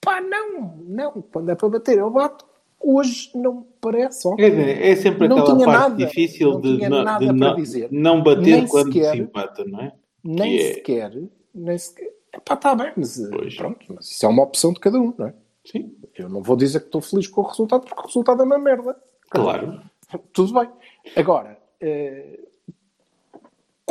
pá, 0.04 0.22
não, 0.22 0.78
não, 0.88 1.12
quando 1.32 1.50
é 1.52 1.56
para 1.56 1.70
bater, 1.70 1.98
eu 1.98 2.10
bato. 2.10 2.46
Hoje 2.86 3.32
não 3.34 3.54
me 3.62 3.66
parece, 3.80 4.28
ó. 4.28 4.36
Dizer, 4.36 4.82
é 4.82 4.96
sempre 4.98 5.26
aquela 5.26 5.46
parte 5.46 5.66
nada, 5.66 5.96
difícil 5.96 6.60
de, 6.60 6.78
de 6.80 6.90
para 6.90 7.22
não, 7.34 7.56
dizer. 7.56 7.88
não 7.92 8.22
bater 8.22 8.42
Nem 8.42 8.68
quando 8.68 8.92
sequer- 8.92 9.12
se 9.12 9.18
empata, 9.22 9.64
não 9.64 9.80
é? 9.80 9.94
Nem 10.24 10.58
é- 10.58 10.74
sequer, 10.74 11.12
nem 11.56 11.78
sequer. 11.78 12.12
Epá, 12.34 12.56
está 12.56 12.76
bem, 12.76 12.92
mas 12.98 13.20
eh, 13.24 13.30
Pois. 13.32 13.56
pronto, 13.56 13.86
mas 13.96 14.10
isso 14.12 14.26
é 14.26 14.30
uma 14.30 14.44
opção 14.44 14.74
de 14.74 14.80
cada 14.82 15.00
um, 15.00 15.14
não 15.18 15.28
é? 15.28 15.34
Sim, 15.64 15.96
Eu 16.18 16.28
não 16.28 16.42
vou 16.44 16.58
dizer 16.58 16.80
que 16.82 16.88
estou 16.88 17.00
feliz 17.00 17.28
com 17.28 17.40
o 17.42 17.46
resultado, 17.46 17.86
porque 17.86 18.02
o 18.02 18.06
resultado 18.06 18.42
é 18.42 18.46
uma 18.46 18.58
merda. 18.60 18.98
claro. 19.30 19.80
Tudo 20.34 20.54
bem. 20.60 20.70
Agora, 21.16 21.58
eh, 21.80 22.40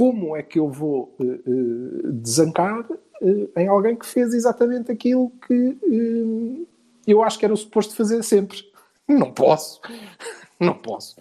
como 0.03 0.37
é 0.37 0.43
que 0.43 0.59
eu 0.59 0.69
vou 0.69 1.15
eh, 1.21 1.25
eh, 1.25 2.11
desancar 2.15 2.85
eh, 3.23 3.63
em 3.63 3.69
alguém 3.69 3.95
que 3.95 4.05
fez 4.05 4.35
exatamente 4.35 4.91
aquilo 4.91 5.31
que 5.47 6.67
eu 7.07 7.23
acho 7.23 7.39
que 7.39 7.45
era 7.45 7.55
o 7.55 7.57
suposto 7.57 7.95
fazer 7.95 8.21
sempre? 8.25 8.59
Não 9.07 9.33
posso. 9.33 9.81
Não 10.59 10.75
posso. 10.75 11.15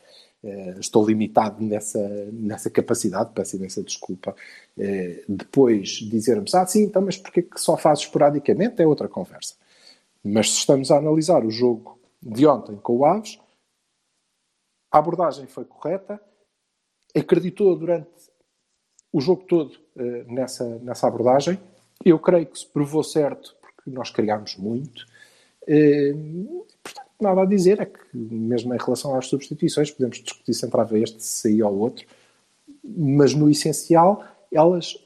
Estou 0.79 1.05
limitado 1.05 1.63
nessa, 1.63 1.99
nessa 2.33 2.71
capacidade, 2.71 3.29
peço 3.35 3.55
imensa 3.55 3.83
desculpa. 3.83 4.35
Depois 5.29 5.89
dizermos, 5.89 6.55
ah, 6.55 6.65
sim, 6.65 6.81
então, 6.81 7.03
mas 7.03 7.17
porquê 7.17 7.43
que 7.43 7.61
só 7.61 7.77
fazes 7.77 8.05
esporadicamente? 8.05 8.81
É 8.81 8.87
outra 8.87 9.07
conversa. 9.07 9.53
Mas 10.23 10.49
se 10.49 10.57
estamos 10.57 10.89
a 10.89 10.97
analisar 10.97 11.45
o 11.45 11.51
jogo 11.51 11.99
de 12.19 12.47
ontem 12.47 12.75
com 12.77 12.97
o 12.97 13.05
Aves, 13.05 13.39
a 14.91 14.97
abordagem 14.97 15.45
foi 15.45 15.65
correta. 15.65 16.19
acreditou 17.15 17.75
durante 17.75 18.30
o 19.11 19.19
jogo 19.19 19.43
todo 19.43 19.77
eh, 19.97 20.25
nessa, 20.27 20.79
nessa 20.79 21.07
abordagem. 21.07 21.59
Eu 22.03 22.17
creio 22.19 22.45
que 22.45 22.59
se 22.59 22.65
provou 22.65 23.03
certo, 23.03 23.55
porque 23.61 23.89
nós 23.89 24.09
criámos 24.09 24.55
muito. 24.57 25.05
Eh, 25.67 26.13
portanto, 26.83 27.07
nada 27.19 27.41
a 27.41 27.45
dizer, 27.45 27.79
é 27.79 27.85
que 27.85 27.99
mesmo 28.13 28.73
em 28.73 28.77
relação 28.77 29.15
às 29.15 29.27
substituições, 29.27 29.91
podemos 29.91 30.17
discutir 30.21 30.53
se 30.53 30.65
entrava 30.65 30.97
este, 30.97 31.21
se 31.21 31.41
saía 31.41 31.65
ao 31.65 31.75
outro, 31.75 32.05
mas 32.83 33.33
no 33.33 33.49
essencial, 33.49 34.23
elas 34.51 34.97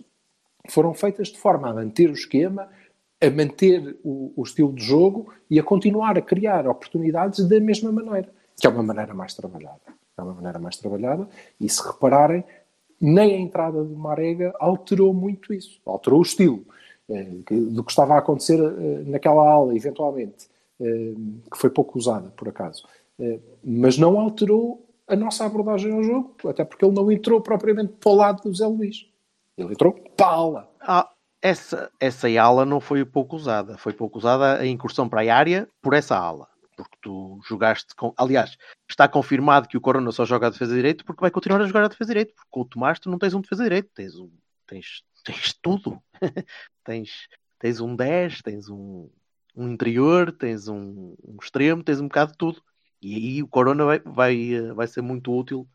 foram 0.69 0.93
feitas 0.93 1.27
de 1.29 1.37
forma 1.37 1.69
a 1.69 1.73
manter 1.73 2.09
o 2.09 2.13
esquema, 2.13 2.69
a 3.21 3.29
manter 3.29 3.97
o, 4.03 4.31
o 4.35 4.43
estilo 4.43 4.73
de 4.73 4.83
jogo 4.83 5.33
e 5.49 5.59
a 5.59 5.63
continuar 5.63 6.17
a 6.17 6.21
criar 6.21 6.67
oportunidades 6.67 7.47
da 7.47 7.59
mesma 7.59 7.91
maneira, 7.91 8.29
que 8.59 8.67
é 8.67 8.69
uma 8.69 8.83
maneira 8.83 9.13
mais 9.13 9.33
trabalhada. 9.33 9.81
É 10.17 10.21
uma 10.21 10.33
maneira 10.33 10.57
mais 10.59 10.77
trabalhada, 10.77 11.27
e 11.59 11.67
se 11.67 11.85
repararem, 11.85 12.43
nem 12.99 13.35
a 13.35 13.39
entrada 13.39 13.83
do 13.83 13.95
Marega 13.95 14.53
alterou 14.59 15.13
muito 15.13 15.53
isso, 15.53 15.79
alterou 15.85 16.19
o 16.19 16.23
estilo 16.23 16.65
eh, 17.09 17.37
do 17.49 17.83
que 17.83 17.91
estava 17.91 18.15
a 18.15 18.17
acontecer 18.17 18.59
eh, 18.59 19.03
naquela 19.05 19.47
aula, 19.47 19.75
eventualmente, 19.75 20.49
eh, 20.79 21.13
que 21.51 21.57
foi 21.57 21.69
pouco 21.69 21.97
usada, 21.97 22.29
por 22.29 22.49
acaso. 22.49 22.87
Mas 23.63 23.97
não 23.97 24.19
alterou 24.19 24.85
a 25.07 25.15
nossa 25.15 25.45
abordagem 25.45 25.93
ao 25.93 26.03
jogo, 26.03 26.35
até 26.45 26.65
porque 26.65 26.83
ele 26.83 26.93
não 26.93 27.09
entrou 27.09 27.39
propriamente 27.39 27.93
para 27.93 28.11
o 28.11 28.15
lado 28.15 28.43
do 28.43 28.53
Zé 28.53 28.67
Luís. 28.67 29.07
Ele 29.57 29.71
entrou 29.71 29.93
para 29.93 30.27
a 30.27 30.33
aula. 30.33 30.69
Ah, 30.81 31.09
essa, 31.41 31.89
essa 31.99 32.27
ala 32.41 32.65
não 32.65 32.81
foi 32.81 33.05
pouco 33.05 33.35
usada. 33.35 33.77
Foi 33.77 33.93
pouco 33.93 34.17
usada 34.17 34.59
a 34.59 34.67
incursão 34.67 35.07
para 35.07 35.21
a 35.21 35.35
área 35.35 35.69
por 35.81 35.93
essa 35.93 36.17
ala. 36.17 36.47
Porque 36.75 36.97
tu 37.01 37.39
jogaste 37.47 37.95
com. 37.95 38.13
Aliás, 38.17 38.57
está 38.89 39.07
confirmado 39.07 39.67
que 39.67 39.77
o 39.77 39.81
Corona 39.81 40.11
só 40.11 40.25
joga 40.25 40.47
a 40.47 40.49
defesa 40.49 40.75
direito 40.75 41.05
porque 41.05 41.21
vai 41.21 41.31
continuar 41.31 41.61
a 41.61 41.65
jogar 41.65 41.85
a 41.85 41.87
defesa 41.87 42.09
direito. 42.09 42.33
Porque 42.35 42.49
com 42.49 42.61
o 42.61 42.65
Tomás 42.65 42.99
tu 42.99 43.09
não 43.09 43.17
tens 43.17 43.33
um 43.33 43.41
defesa 43.41 43.63
direito, 43.63 43.89
tens, 43.93 44.15
um, 44.15 44.29
tens, 44.67 45.03
tens 45.23 45.53
tudo. 45.61 46.01
tens, 46.83 47.27
tens 47.59 47.79
um 47.79 47.95
10, 47.95 48.41
tens 48.41 48.69
um, 48.69 49.09
um 49.55 49.69
interior, 49.69 50.31
tens 50.31 50.67
um, 50.67 51.15
um 51.23 51.37
extremo, 51.41 51.83
tens 51.83 52.01
um 52.01 52.07
bocado 52.07 52.33
de 52.33 52.37
tudo. 52.37 52.61
E 53.01 53.15
aí 53.15 53.43
o 53.43 53.47
Corona 53.47 53.85
vai, 53.85 53.99
vai, 53.99 54.53
eh, 54.53 54.73
vai 54.73 54.87
ser 54.87 55.01
muito 55.01 55.31
útil 55.31 55.67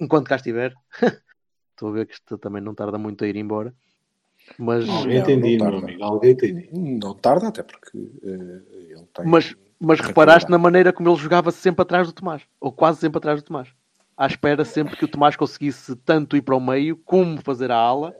enquanto 0.00 0.28
cá 0.28 0.36
estiver. 0.36 0.74
Estou 1.70 1.90
a 1.90 1.92
ver 1.92 2.06
que 2.06 2.14
isto 2.14 2.38
também 2.38 2.62
não 2.62 2.74
tarda 2.74 2.98
muito 2.98 3.24
a 3.24 3.28
ir 3.28 3.36
embora. 3.36 3.74
Mas, 4.58 4.88
Alguém 4.88 5.18
entendi, 5.18 5.56
não 5.56 5.66
tarda. 5.66 5.86
amigo. 5.86 6.04
Alguém 6.04 6.30
entendi. 6.32 6.68
Não 6.72 7.14
tarda, 7.14 7.48
até 7.48 7.62
porque 7.62 7.98
eh, 8.22 8.90
ele 8.90 9.06
tem. 9.12 9.26
mas, 9.26 9.54
mas 9.84 9.98
tem 9.98 10.08
reparaste 10.08 10.50
na 10.50 10.58
maneira 10.58 10.92
como 10.92 11.08
ele 11.08 11.16
jogava 11.16 11.50
sempre 11.50 11.82
atrás 11.82 12.06
do 12.06 12.12
Tomás, 12.12 12.42
ou 12.60 12.72
quase 12.72 13.00
sempre 13.00 13.18
atrás 13.18 13.42
do 13.42 13.46
Tomás, 13.46 13.68
à 14.16 14.26
espera 14.26 14.64
sempre 14.64 14.96
que 14.96 15.04
o 15.04 15.08
Tomás 15.08 15.36
conseguisse 15.36 15.94
tanto 15.96 16.36
ir 16.36 16.42
para 16.42 16.56
o 16.56 16.60
meio 16.60 16.96
como 16.96 17.40
fazer 17.42 17.70
a 17.70 17.76
ala. 17.76 18.14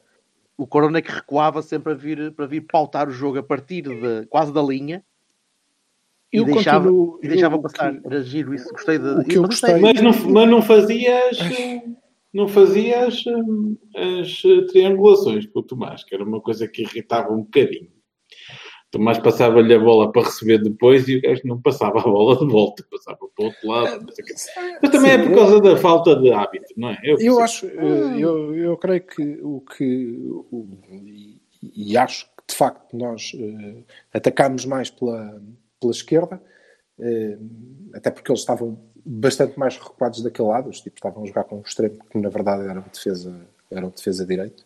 O 0.57 0.67
Corona 0.67 0.99
é 0.99 1.03
que 1.03 1.11
recuava 1.11 1.63
sempre 1.63 1.93
a 1.93 1.97
vir, 1.97 2.33
para 2.33 2.47
vir 2.47 2.61
pautar 2.61 3.09
o 3.09 3.13
jogo 3.13 3.39
a 3.39 3.43
partir 3.43 3.83
de, 3.83 4.27
quase 4.27 4.53
da 4.53 4.63
linha 4.63 5.05
e 6.33 6.37
Eu 6.39 6.45
deixava, 6.45 6.85
continuo- 6.85 7.19
e 7.23 7.29
deixava 7.29 7.55
eu- 7.55 7.59
o 7.59 7.63
passar. 7.63 7.93
que- 7.93 8.07
Era 8.07 8.23
giro 8.23 8.55
isso, 8.55 8.69
gostei 8.71 8.99
de. 8.99 9.09
o 9.09 9.25
que 9.25 9.37
eu 9.39 9.43
mas 9.43 9.51
gostei- 9.61 9.81
Mas 9.81 10.01
não, 10.01 10.13
mas 10.33 10.49
não 10.51 10.63
fazias. 10.63 11.39
Não 12.33 12.49
fazias 12.49 13.25
hum, 13.29 13.77
as 14.21 14.43
triangulações 14.73 15.47
com 15.47 15.61
o 15.61 15.63
Tomás, 15.63 16.03
que 16.03 16.13
era 16.15 16.25
uma 16.25 16.41
coisa 16.41 16.67
que 16.67 16.83
irritava 16.83 17.33
um 17.33 17.43
bocadinho. 17.43 17.89
O 18.95 18.99
Tomás 18.99 19.19
passava-lhe 19.19 19.75
a 19.75 19.79
bola 19.81 20.13
para 20.13 20.23
receber 20.23 20.63
depois 20.63 21.09
e 21.09 21.17
o 21.17 21.21
gajo 21.21 21.41
não 21.45 21.61
passava 21.61 21.99
a 21.99 22.03
bola 22.05 22.39
de 22.39 22.47
volta, 22.47 22.85
passava 22.89 23.19
para 23.19 23.43
o 23.45 23.47
outro 23.49 23.69
lado. 23.69 24.05
o 24.05 24.07
quê. 24.15 24.23
Mas 24.81 24.91
também 24.93 25.11
é 25.11 25.19
Sim, 25.19 25.29
por 25.29 25.35
causa 25.35 25.61
da 25.61 25.77
falta 25.77 26.15
de 26.15 26.31
hábito, 26.33 26.73
não 26.77 26.91
é? 26.91 26.99
Eu 27.03 27.17
percebo. 27.17 27.41
acho, 27.41 27.67
eh, 27.67 28.17
eu, 28.21 28.55
eu 28.57 28.77
creio 28.77 29.01
que 29.03 29.39
o 29.43 29.61
que 29.63 30.17
o- 30.53 30.69
e, 31.61 31.97
acho 31.97 32.27
que 32.27 32.33
de 32.49 32.55
facto 32.55 32.97
nós 32.97 33.33
eh, 33.37 33.83
atacámos 34.13 34.65
mais 34.65 34.91
pela, 34.91 35.43
pela 35.81 35.93
esquerda, 35.93 36.41
eh, 37.01 37.37
até 37.95 38.13
porque 38.13 38.31
eles 38.31 38.41
estavam 38.43 38.79
bastante 39.05 39.59
mais 39.59 39.77
recuados 39.77 40.23
daquele 40.23 40.47
lado, 40.49 40.71
os 40.71 40.81
tipos 40.81 40.99
estavam 40.99 41.25
a 41.25 41.27
jogar 41.27 41.45
com 41.45 41.57
um 41.59 41.63
extremo 41.63 41.99
que 42.09 42.17
na 42.19 42.29
verdade 42.29 42.69
era 42.69 42.79
um 42.79 42.85
defesa, 42.93 43.35
era 43.73 43.85
um 43.87 43.91
defesa 43.91 44.25
direito, 44.25 44.65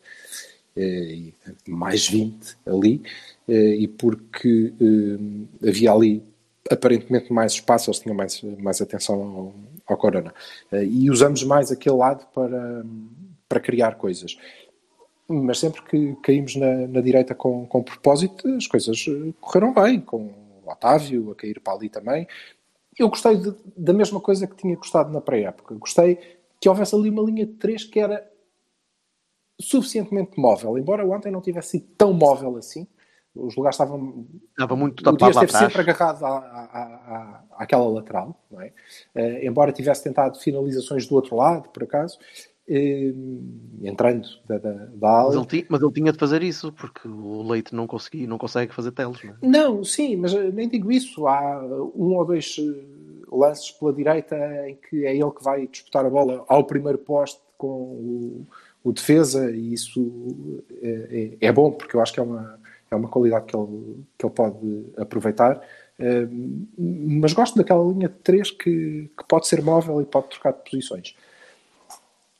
mais 1.67 2.09
20 2.09 2.57
ali, 2.67 3.03
eh, 3.49 3.77
e 3.77 3.89
porque 3.89 4.73
eh, 4.81 5.69
havia 5.69 5.93
ali 5.93 6.23
aparentemente 6.71 7.33
mais 7.33 7.53
espaço, 7.53 7.89
eles 7.91 8.01
tinham 8.01 8.15
mais, 8.17 8.43
mais 8.59 8.81
atenção 8.81 9.15
ao, 9.23 9.55
ao 9.87 9.97
Corona. 9.97 10.33
Eh, 10.73 10.85
E 10.85 11.11
usamos 11.11 11.43
mais 11.45 11.71
aquele 11.73 11.97
lado 11.97 12.27
para, 12.35 12.85
para 13.49 13.61
criar 13.61 13.97
coisas. 13.97 14.37
Mas 15.31 15.59
sempre 15.59 15.83
que 15.83 16.17
caímos 16.23 16.57
na, 16.57 16.87
na 16.87 17.01
direita 17.03 17.35
com, 17.35 17.67
com 17.67 17.83
propósito, 17.83 18.49
as 18.57 18.67
coisas 18.67 19.05
eh, 19.09 19.33
correram 19.41 19.73
bem, 19.75 20.01
com 20.01 20.31
o 20.65 20.71
Otávio 20.71 21.31
a 21.31 21.35
cair 21.35 21.61
para 21.61 21.75
ali 21.75 21.89
também. 21.89 22.27
Eu 22.99 23.09
gostei 23.09 23.37
de- 23.37 23.55
da 23.77 23.93
mesma 23.93 24.21
coisa 24.21 24.47
que 24.47 24.57
tinha 24.57 24.75
gostado 24.77 25.13
na 25.13 25.21
pré-época. 25.21 25.75
Gostei 25.77 26.19
que 26.61 26.69
houvesse 26.69 26.95
ali 26.95 27.11
uma 27.11 27.23
linha 27.23 27.47
de 27.47 27.53
três 27.53 27.85
que 27.85 28.01
era 28.01 28.27
suficientemente 29.61 30.39
móvel, 30.39 30.79
embora 30.79 31.07
ontem 31.07 31.31
não 31.33 31.41
tivesse 31.41 31.71
sido 31.71 31.87
tão 31.97 32.13
móvel 32.13 32.57
assim. 32.57 32.87
Os 33.35 33.55
lugares 33.55 33.75
estavam 33.75 34.27
Estava 34.51 34.75
muito 34.75 35.01
o 35.01 35.17
Dias 35.17 35.35
tapado 35.35 35.45
esteve 35.45 35.53
sempre 35.73 35.81
agarrado 35.83 36.25
à, 36.25 36.39
à, 36.39 36.83
à, 36.83 37.45
àquela 37.59 37.87
lateral, 37.89 38.41
não 38.51 38.61
é? 38.61 38.73
Eh, 39.15 39.47
embora 39.47 39.71
tivesse 39.71 40.03
tentado 40.03 40.39
finalizações 40.39 41.07
do 41.07 41.15
outro 41.15 41.37
lado, 41.37 41.69
por 41.69 41.85
acaso, 41.85 42.19
eh, 42.69 43.13
entrando 43.83 44.27
da, 44.47 44.59
da, 44.59 44.73
da 44.73 44.89
Mas 45.01 45.35
ala. 45.35 45.37
ele, 45.37 45.47
tinha, 45.47 45.67
mas 45.69 45.83
ele 45.83 45.93
tinha 45.93 46.13
de 46.13 46.19
fazer 46.19 46.43
isso, 46.43 46.73
porque 46.73 47.07
o 47.07 47.43
Leite 47.43 47.75
não, 47.75 47.87
consegui, 47.87 48.27
não 48.27 48.39
consegue 48.39 48.75
fazer 48.75 48.91
teles. 48.91 49.23
Não 49.23 49.31
é? 49.31 49.37
Não, 49.43 49.85
sim, 49.85 50.17
mas 50.17 50.35
eh, 50.35 50.51
nem 50.51 50.69
digo 50.69 50.91
isso. 50.91 51.29
Há 51.29 51.65
um 51.95 52.17
ou 52.17 52.25
dois 52.25 52.57
lances 53.31 53.71
pela 53.71 53.93
direita 53.93 54.37
em 54.69 54.77
que 54.77 55.05
é 55.05 55.15
ele 55.15 55.31
que 55.31 55.45
vai 55.45 55.67
disputar 55.67 56.05
a 56.05 56.11
bola 56.11 56.45
ao 56.49 56.65
primeiro 56.65 56.99
poste 56.99 57.41
com 57.57 57.69
o, 57.69 58.47
o 58.83 58.93
defesa, 58.93 59.51
e 59.51 59.73
isso 59.73 60.63
é, 60.81 61.37
é- 61.41 61.53
bom, 61.53 61.73
porque 61.73 61.97
eu 61.97 62.01
acho 62.01 62.13
que 62.13 62.21
é 62.21 62.23
uma, 62.23 62.59
é 62.91 62.95
uma 62.97 63.09
qualidade 63.09 63.47
que 63.47 63.57
ele, 63.57 64.05
que 64.17 64.25
ele 64.25 64.35
pode 64.35 64.87
aproveitar. 64.97 65.61
Eh, 65.99 66.29
Mas 66.79 67.33
gosto 67.33 67.57
daquela 67.57 67.85
linha 67.93 68.09
de 68.09 68.15
três 68.17 68.51
que, 68.51 69.11
que 69.17 69.25
pode 69.29 69.47
ser 69.49 69.63
móvel 69.63 70.01
e 70.01 70.07
pode 70.07 70.29
trocar 70.29 70.53
de 70.53 70.71
posições. 70.71 71.15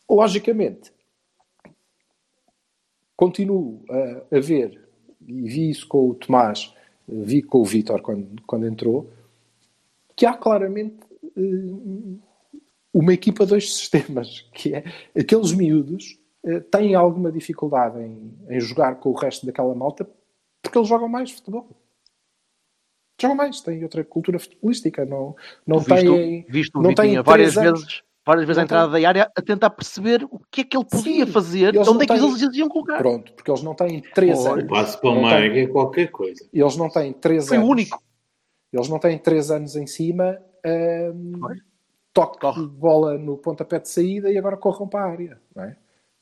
Logicamente, 0.09 0.93
continuo 3.17 3.83
a, 3.91 4.37
a 4.37 4.41
ver, 4.41 4.81
e 5.27 5.43
vi 5.43 5.71
isso 5.71 5.87
com 5.87 6.09
o 6.09 6.15
Tomás, 6.15 6.75
vi 7.07 7.43
com 7.43 7.59
o 7.61 7.65
Vítor 7.65 8.01
quando, 8.01 8.41
quando 8.47 8.67
entrou, 8.67 9.11
que 10.17 10.25
há 10.25 10.35
claramente 10.35 10.97
eh, 11.37 12.19
uma 12.95 13.13
equipa 13.13 13.45
dois 13.45 13.77
sistemas, 13.77 14.49
que 14.55 14.75
é 14.75 14.85
aqueles 15.19 15.53
miúdos 15.53 16.19
têm 16.71 16.95
alguma 16.95 17.31
dificuldade 17.33 17.99
em, 18.01 18.33
em 18.49 18.61
jogar 18.61 18.97
com 18.97 19.11
o 19.11 19.15
resto 19.15 19.45
daquela 19.47 19.75
malta 19.75 20.09
porque 20.63 20.77
eles 20.79 20.89
jogam 20.89 21.09
mais 21.09 21.31
futebol. 21.31 21.69
Jogam 23.21 23.37
mais, 23.37 23.61
têm 23.61 23.83
outra 23.83 24.05
cultura 24.05 24.39
futebolística, 24.39 25.05
não, 25.05 25.35
não 25.67 25.79
Tu 25.83 25.93
viste, 25.95 26.07
têm. 26.07 26.47
visto 26.49 26.79
o 26.79 26.83
não 26.83 26.95
têm 26.95 27.21
várias 27.21 27.57
anos. 27.59 27.81
vezes, 27.81 28.03
várias 28.25 28.47
vezes 28.47 28.63
entrada 28.63 28.93
da 29.01 29.09
área 29.09 29.33
a 29.37 29.43
tentar 29.43 29.71
perceber 29.71 30.23
o 30.31 30.39
que 30.51 30.61
é 30.61 30.65
que 30.65 30.77
ele 30.77 30.85
podia 30.85 31.27
Sim, 31.27 31.33
fazer, 31.33 31.77
onde 31.77 31.91
não 31.91 31.97
é 31.97 32.07
que 32.07 32.15
têm- 32.15 32.25
eles 32.29 32.57
iam 32.57 32.69
colocar. 32.69 32.99
Pronto, 32.99 33.33
porque 33.33 33.51
eles 33.51 33.63
não 33.63 33.75
têm 33.75 34.01
três 34.15 34.39
Olha, 34.39 34.51
anos. 34.53 34.65
O 34.65 34.69
passo 34.69 35.01
para 35.01 35.11
o 35.11 35.21
Marega 35.23 35.59
é 35.61 35.67
qualquer 35.67 36.11
coisa. 36.13 36.49
Eles 36.53 36.77
não 36.77 36.89
têm 36.89 37.13
três 37.13 37.49
Foi 37.49 37.57
o 37.59 37.61
anos. 37.63 37.71
único. 37.73 38.03
Eles 38.73 38.89
não 38.89 38.99
têm 39.01 39.19
três 39.19 39.51
anos 39.51 39.75
em 39.75 39.87
cima. 39.87 40.39
hum, 41.15 41.33
toque 42.13 42.39
Corre. 42.41 42.61
de 42.63 42.69
bola 42.69 43.17
no 43.19 43.37
pontapé 43.39 43.79
de 43.81 43.89
saída 43.89 44.31
e 44.31 44.37
agora 44.39 44.57
corram 44.57 44.87
para 44.89 45.05
a 45.05 45.09
área. 45.11 45.41
Não, 45.55 45.65
é? 45.65 45.77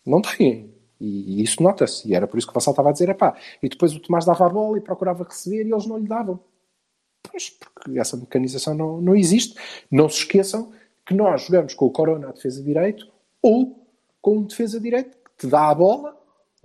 Não 0.06 0.22
têm. 0.22 0.74
E, 1.00 1.40
e 1.40 1.42
isso 1.42 1.62
nota-se. 1.62 2.08
E 2.08 2.14
era 2.14 2.26
por 2.26 2.38
isso 2.38 2.46
que 2.46 2.52
o 2.52 2.54
Vassal 2.54 2.72
estava 2.72 2.90
a 2.90 2.92
dizer: 2.92 3.08
epá. 3.08 3.36
E 3.62 3.68
depois 3.68 3.94
o 3.94 4.00
Tomás 4.00 4.24
dava 4.24 4.46
a 4.46 4.48
bola 4.48 4.78
e 4.78 4.80
procurava 4.80 5.24
receber 5.24 5.66
e 5.66 5.72
eles 5.72 5.86
não 5.86 5.98
lhe 5.98 6.06
davam. 6.06 6.40
Pois, 7.22 7.50
porque 7.50 7.98
essa 7.98 8.16
mecanização 8.16 8.74
não, 8.74 9.00
não 9.00 9.16
existe. 9.16 9.58
Não 9.90 10.08
se 10.08 10.18
esqueçam 10.18 10.72
que 11.04 11.14
nós 11.14 11.42
jogamos 11.42 11.74
com 11.74 11.86
o 11.86 11.90
Corona 11.90 12.28
a 12.28 12.32
defesa 12.32 12.62
direito 12.62 13.10
ou 13.42 13.86
com 14.20 14.38
um 14.38 14.42
defesa 14.42 14.80
direito 14.80 15.16
que 15.16 15.36
te 15.38 15.46
dá 15.46 15.68
a 15.68 15.74
bola, 15.74 16.16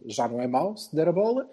já 0.06 0.28
não 0.28 0.42
é 0.42 0.48
mau 0.48 0.76
se 0.76 0.96
der 0.96 1.08
a 1.08 1.12
bola, 1.12 1.50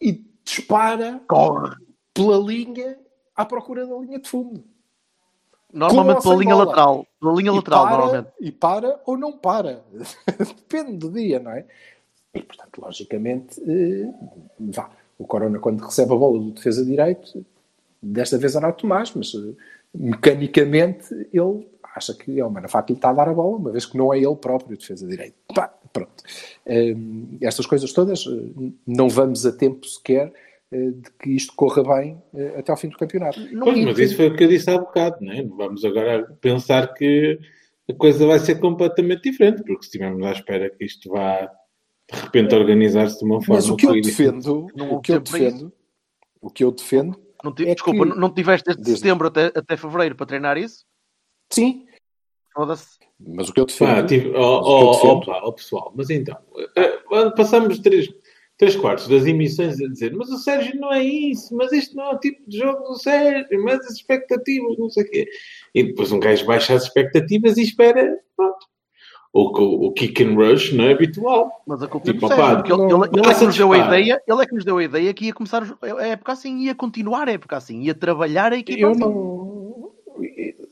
e 0.00 0.24
dispara 0.42 1.20
Corre. 1.28 1.76
pela 2.12 2.38
linha 2.38 2.98
à 3.36 3.44
procura 3.44 3.86
da 3.86 3.96
linha 3.96 4.18
de 4.18 4.28
fundo. 4.28 4.64
Normalmente 5.74 6.22
pela 6.22 6.36
linha 6.36 6.54
bola. 6.54 6.66
lateral. 6.66 7.06
Pela 7.20 7.34
linha 7.34 7.50
E 7.50 7.54
lateral, 7.54 7.84
para, 7.84 7.96
normalmente. 7.96 8.28
E 8.40 8.52
para 8.52 9.00
ou 9.04 9.16
não 9.16 9.32
para. 9.32 9.82
Depende 10.38 10.96
do 10.96 11.10
dia, 11.10 11.40
não 11.40 11.50
é? 11.50 11.64
E, 12.32 12.40
portanto, 12.40 12.80
logicamente, 12.80 13.60
eh, 13.60 14.08
vá. 14.58 14.90
O 15.16 15.26
Corona, 15.26 15.58
quando 15.58 15.80
recebe 15.80 16.12
a 16.12 16.16
bola 16.16 16.38
do 16.40 16.50
defesa 16.50 16.84
direito, 16.84 17.44
desta 18.02 18.36
vez 18.36 18.56
era 18.56 18.68
o 18.68 18.72
Tomás, 18.72 19.12
mas 19.14 19.32
eh, 19.34 19.54
mecanicamente 19.94 21.12
ele 21.32 21.66
acha 21.94 22.12
que 22.14 22.38
é 22.38 22.44
o 22.44 22.50
Manafá 22.50 22.82
que 22.82 22.92
lhe 22.92 22.98
está 22.98 23.10
a 23.10 23.12
dar 23.12 23.28
a 23.28 23.32
bola, 23.32 23.56
uma 23.56 23.70
vez 23.70 23.86
que 23.86 23.96
não 23.96 24.12
é 24.12 24.18
ele 24.18 24.34
próprio 24.36 24.76
defesa 24.76 25.06
direito. 25.06 25.34
Pá, 25.54 25.72
pronto. 25.92 26.22
Hum, 26.66 27.38
estas 27.40 27.66
coisas 27.66 27.92
todas 27.92 28.26
eh, 28.26 28.72
não 28.86 29.08
vamos 29.08 29.46
a 29.46 29.52
tempo 29.52 29.86
sequer 29.86 30.26
eh, 30.28 30.32
de 30.72 31.10
que 31.20 31.30
isto 31.30 31.54
corra 31.54 31.82
bem 31.82 32.20
eh, 32.34 32.56
até 32.58 32.72
ao 32.72 32.78
fim 32.78 32.88
do 32.88 32.96
campeonato. 32.96 33.38
Pois, 33.62 33.84
mas 33.84 33.98
isso 33.98 34.16
foi 34.16 34.28
o 34.28 34.36
que 34.36 34.44
eu 34.44 34.48
disse 34.48 34.68
há 34.70 34.78
bocado, 34.78 35.16
não 35.20 35.32
é? 35.32 35.42
Vamos 35.44 35.84
agora 35.84 36.24
pensar 36.40 36.92
que 36.94 37.38
a 37.88 37.94
coisa 37.94 38.26
vai 38.26 38.38
ser 38.38 38.58
completamente 38.60 39.22
diferente, 39.30 39.58
porque 39.62 39.82
se 39.82 39.88
estivermos 39.88 40.24
à 40.26 40.32
espera 40.32 40.70
que 40.70 40.84
isto 40.84 41.10
vá 41.10 41.42
de 42.12 42.20
repente 42.20 42.54
organizar-se 42.54 43.18
de 43.18 43.24
uma 43.24 43.40
forma. 43.40 43.54
Mas 43.56 43.68
o 43.70 43.76
que 43.76 43.86
eu 43.86 43.92
defendo, 44.00 44.66
Não 44.74 44.92
o 44.94 45.00
que 45.00 45.12
eu 45.12 45.22
para 45.22 45.38
defendo, 45.38 45.72
o 46.40 46.50
que 46.50 46.64
eu 46.64 46.72
defendo, 46.72 47.22
Não 47.44 47.54
tive- 47.54 47.70
É 47.70 47.74
desculpa, 47.74 48.06
que- 48.06 48.18
não 48.18 48.32
tiveste 48.32 48.64
desde, 48.64 48.82
desde- 48.82 49.00
setembro 49.02 49.28
até, 49.28 49.46
até 49.54 49.76
fevereiro 49.76 50.16
para 50.16 50.26
treinar 50.26 50.56
isso? 50.56 50.84
sim, 51.52 51.86
Foda-se. 52.54 52.98
mas 53.20 53.48
o 53.48 53.52
que 53.52 53.60
eu 53.60 53.66
defendo, 53.66 53.88
Pá, 53.88 54.02
mas 54.02 54.34
ó, 54.34 54.60
o 54.60 54.62
que 54.64 54.84
eu 54.84 54.88
ó, 54.88 54.92
defendo- 54.92 55.10
ó, 55.10 55.20
pá, 55.24 55.40
ó, 55.44 55.52
pessoal, 55.52 55.92
mas 55.94 56.08
então, 56.10 56.38
eh, 56.76 57.30
passamos 57.36 57.78
três, 57.80 58.08
três 58.56 58.76
quartos 58.76 59.08
das 59.08 59.26
emissões 59.26 59.80
a 59.80 59.86
dizer, 59.88 60.14
mas 60.14 60.28
o 60.30 60.38
Sérgio 60.38 60.78
não 60.80 60.92
é 60.92 61.02
isso, 61.02 61.54
mas 61.56 61.72
isto 61.72 61.96
não 61.96 62.04
é 62.04 62.14
o 62.14 62.18
tipo 62.18 62.40
de 62.48 62.58
jogo 62.58 62.82
do 62.84 62.94
Sérgio, 62.98 63.64
mas 63.64 63.80
as 63.86 63.94
expectativas, 63.94 64.78
não 64.78 64.88
sei 64.88 65.04
o 65.04 65.10
quê. 65.10 65.28
E 65.74 65.82
depois 65.84 66.12
um 66.12 66.20
gajo 66.20 66.46
baixa 66.46 66.74
as 66.74 66.84
expectativas 66.84 67.56
e 67.56 67.62
espera, 67.62 68.16
pronto. 68.36 68.66
O, 69.32 69.48
o, 69.60 69.86
o 69.88 69.92
kick 69.92 70.22
and 70.22 70.36
rush 70.36 70.72
não 70.72 70.84
é 70.84 70.92
habitual. 70.92 71.50
Mas 71.66 71.82
a 71.82 71.88
culpa 71.88 72.08
é 72.08 72.12
do 72.12 72.20
Tipo, 72.20 72.28
Sérgio, 72.28 72.56
porque 72.58 72.72
ele, 72.72 72.82
ele- 72.82 73.10
ele 73.20 73.26
é 73.32 73.34
que 73.34 73.44
nos 73.44 73.56
deu 73.56 73.72
a 73.72 73.78
ideia, 73.78 74.22
ele 74.28 74.42
é 74.42 74.46
que 74.46 74.54
nos 74.54 74.64
deu 74.64 74.78
a 74.78 74.84
ideia 74.84 75.14
que 75.14 75.24
ia 75.26 75.32
começar 75.34 75.76
a 75.82 76.06
época 76.06 76.32
assim, 76.32 76.58
ia 76.60 76.74
continuar 76.76 77.28
a 77.28 77.32
época 77.32 77.56
assim, 77.56 77.82
ia 77.82 77.94
trabalhar 77.94 78.52
a 78.52 78.56
equipa 78.56 78.80
eu 78.80 78.90
assim. 78.90 79.00
não. 79.00 79.90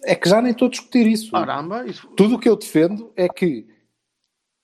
É 0.04 0.14
que 0.14 0.28
já 0.28 0.40
nem 0.40 0.52
estou 0.52 0.66
a 0.68 0.70
discutir 0.70 1.06
isso. 1.08 1.32
Caramba, 1.32 1.84
isso... 1.86 2.06
Tudo 2.16 2.36
o 2.36 2.38
que 2.38 2.48
eu 2.48 2.54
defendo 2.56 3.10
é 3.16 3.28
que, 3.28 3.66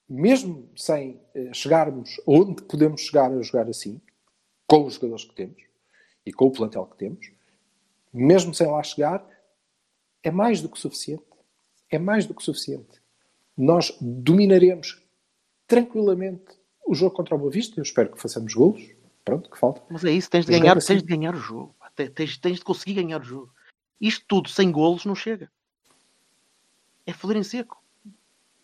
mesmo 0.08 0.68
sem 0.76 1.20
eh, 1.34 1.52
chegarmos 1.52 2.20
onde 2.26 2.62
podemos 2.62 3.02
chegar 3.02 3.30
a 3.30 3.42
jogar 3.42 3.68
assim, 3.68 4.00
com 4.66 4.84
os 4.84 4.94
jogadores 4.94 5.24
que 5.24 5.34
temos 5.34 5.62
e 6.24 6.32
com 6.32 6.46
o 6.46 6.52
plantel 6.52 6.86
que 6.86 6.96
temos, 6.96 7.30
mesmo 8.12 8.54
sem 8.54 8.66
lá 8.66 8.82
chegar, 8.82 9.26
é 10.22 10.30
mais 10.30 10.60
do 10.60 10.68
que 10.68 10.78
suficiente. 10.78 11.24
É 11.90 11.98
mais 11.98 12.26
do 12.26 12.34
que 12.34 12.42
suficiente. 12.42 13.00
Nós 13.56 13.96
dominaremos 14.00 15.02
tranquilamente 15.66 16.44
o 16.86 16.94
jogo 16.94 17.14
contra 17.14 17.34
o 17.34 17.38
Boa 17.38 17.50
Vista. 17.50 17.78
Eu 17.78 17.82
espero 17.82 18.12
que 18.12 18.20
façamos 18.20 18.52
golos. 18.54 18.82
Pronto, 19.24 19.50
que 19.50 19.58
falta. 19.58 19.82
Mas 19.90 20.04
é 20.04 20.10
isso, 20.10 20.30
tens 20.30 20.46
de 20.46 20.52
ganhar, 20.52 20.76
assim. 20.76 20.88
tens 20.88 21.02
de 21.02 21.08
ganhar 21.08 21.34
o 21.34 21.38
jogo. 21.38 21.74
Tens, 22.14 22.38
tens 22.38 22.58
de 22.58 22.64
conseguir 22.64 22.94
ganhar 22.94 23.20
o 23.20 23.24
jogo. 23.24 23.52
Isto 24.00 24.24
tudo 24.28 24.48
sem 24.48 24.70
golos 24.70 25.04
não 25.04 25.14
chega. 25.14 25.50
É 27.06 27.12
foder 27.12 27.36
em 27.36 27.42
seco. 27.42 27.77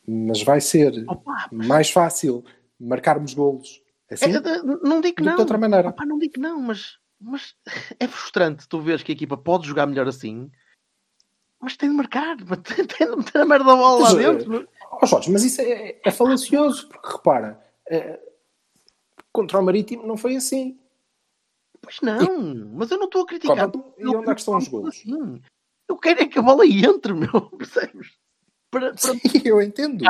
Mas 0.06 0.42
vai 0.42 0.60
ser 0.60 1.04
Opa, 1.08 1.48
mais 1.50 1.90
fácil 1.90 2.44
marcarmos 2.78 3.32
golos 3.32 3.82
assim 4.10 4.32
é, 4.32 4.36
é, 4.36 4.62
não 4.62 5.00
digo 5.00 5.22
não. 5.22 5.34
de 5.34 5.40
outra 5.40 5.58
maneira. 5.58 5.88
Opa, 5.88 6.04
não 6.04 6.18
digo 6.18 6.34
que 6.34 6.40
não, 6.40 6.60
mas, 6.60 6.98
mas 7.20 7.56
é 7.98 8.06
frustrante 8.06 8.68
tu 8.68 8.80
veres 8.80 9.02
que 9.02 9.12
a 9.12 9.14
equipa 9.14 9.36
pode 9.36 9.66
jogar 9.66 9.86
melhor 9.86 10.06
assim, 10.06 10.50
mas 11.64 11.76
tem 11.78 11.88
de 11.88 11.96
marcar, 11.96 12.36
tem, 12.62 12.86
tem 12.86 13.10
de 13.10 13.16
meter 13.16 13.40
a 13.40 13.44
merda 13.46 13.64
da 13.64 13.74
bola 13.74 14.02
lá 14.02 14.12
Mas, 14.12 14.24
eh, 14.24 14.32
dentro. 14.32 14.68
Oh, 15.00 15.06
Jorge, 15.06 15.30
mas 15.32 15.44
isso 15.44 15.60
é, 15.62 15.98
é 16.04 16.10
falacioso, 16.10 16.88
porque 16.88 17.08
repara, 17.10 17.64
eh, 17.88 18.20
contra 19.32 19.58
o 19.58 19.64
Marítimo 19.64 20.06
não 20.06 20.16
foi 20.16 20.36
assim. 20.36 20.78
Pois 21.80 22.00
não, 22.02 22.70
mas 22.74 22.90
eu 22.90 22.98
não 22.98 23.06
estou 23.06 23.22
a 23.22 23.26
criticar. 23.26 23.70
Contra- 23.70 23.94
e 23.98 24.06
onde 24.06 24.30
é 24.30 24.34
que 24.34 24.40
estão 24.40 24.56
os 24.58 24.68
golos? 24.68 24.88
Assim. 24.90 25.42
Eu 25.88 25.96
quero 25.98 26.22
é 26.22 26.26
que 26.26 26.38
a 26.38 26.42
bola 26.42 26.66
entre, 26.66 27.12
meu, 27.12 27.28
percebes? 27.56 28.12
Para, 28.74 28.90
para 28.94 28.98
Sim, 28.98 29.20
eu 29.44 29.62
entendo. 29.62 30.04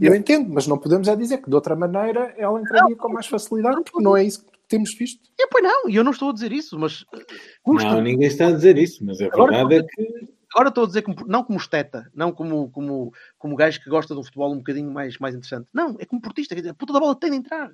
Eu 0.00 0.14
entendo, 0.14 0.50
mas 0.52 0.66
não 0.66 0.76
podemos 0.78 1.06
é 1.08 1.14
dizer 1.16 1.38
que 1.38 1.48
de 1.48 1.54
outra 1.54 1.74
maneira 1.76 2.34
ela 2.36 2.60
entraria 2.60 2.96
com 2.96 3.08
mais 3.08 3.26
facilidade, 3.26 3.82
porque 3.84 4.02
não 4.02 4.16
é 4.16 4.24
isso 4.24 4.44
que 4.44 4.52
temos 4.68 4.94
visto. 4.94 5.20
É, 5.40 5.46
pois 5.46 5.62
não, 5.64 5.88
e 5.88 5.96
eu 5.96 6.02
não 6.04 6.10
estou 6.12 6.30
a 6.30 6.32
dizer 6.32 6.52
isso, 6.52 6.78
mas 6.78 7.04
eh, 7.14 7.24
custa. 7.62 7.88
Não, 7.90 8.00
ninguém 8.02 8.26
está 8.26 8.48
a 8.48 8.52
dizer 8.52 8.76
isso, 8.76 9.04
mas 9.04 9.20
a 9.20 9.26
Agora- 9.26 9.52
verdade 9.66 9.76
é 9.76 9.82
que 9.84 10.38
Agora 10.54 10.70
estou 10.70 10.84
a 10.84 10.86
dizer 10.86 11.02
como- 11.02 11.26
não 11.26 11.44
como 11.44 11.58
esteta, 11.58 12.10
não 12.14 12.32
como, 12.32 12.70
como, 12.70 13.12
como 13.38 13.54
gajo 13.54 13.82
que 13.82 13.90
gosta 13.90 14.14
de 14.14 14.20
um 14.20 14.24
futebol 14.24 14.50
um 14.52 14.56
bocadinho 14.58 14.90
mais, 14.90 15.18
mais 15.18 15.34
interessante. 15.34 15.68
Não, 15.72 15.94
é 15.98 16.06
como 16.06 16.22
portista, 16.22 16.54
quer 16.54 16.62
dizer, 16.62 16.70
a 16.70 16.74
puta 16.74 16.92
da 16.92 17.00
bola 17.00 17.14
tem 17.14 17.30
de 17.30 17.36
entrar. 17.36 17.70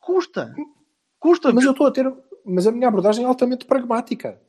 Custa. 0.00 0.54
Custa. 1.18 1.52
Mas 1.52 1.64
eu 1.64 1.72
estou 1.72 1.86
a 1.86 1.90
ter. 1.90 2.10
Mas 2.44 2.66
a 2.66 2.72
minha 2.72 2.88
abordagem 2.88 3.24
é 3.24 3.28
altamente 3.28 3.66
pragmática. 3.66 4.40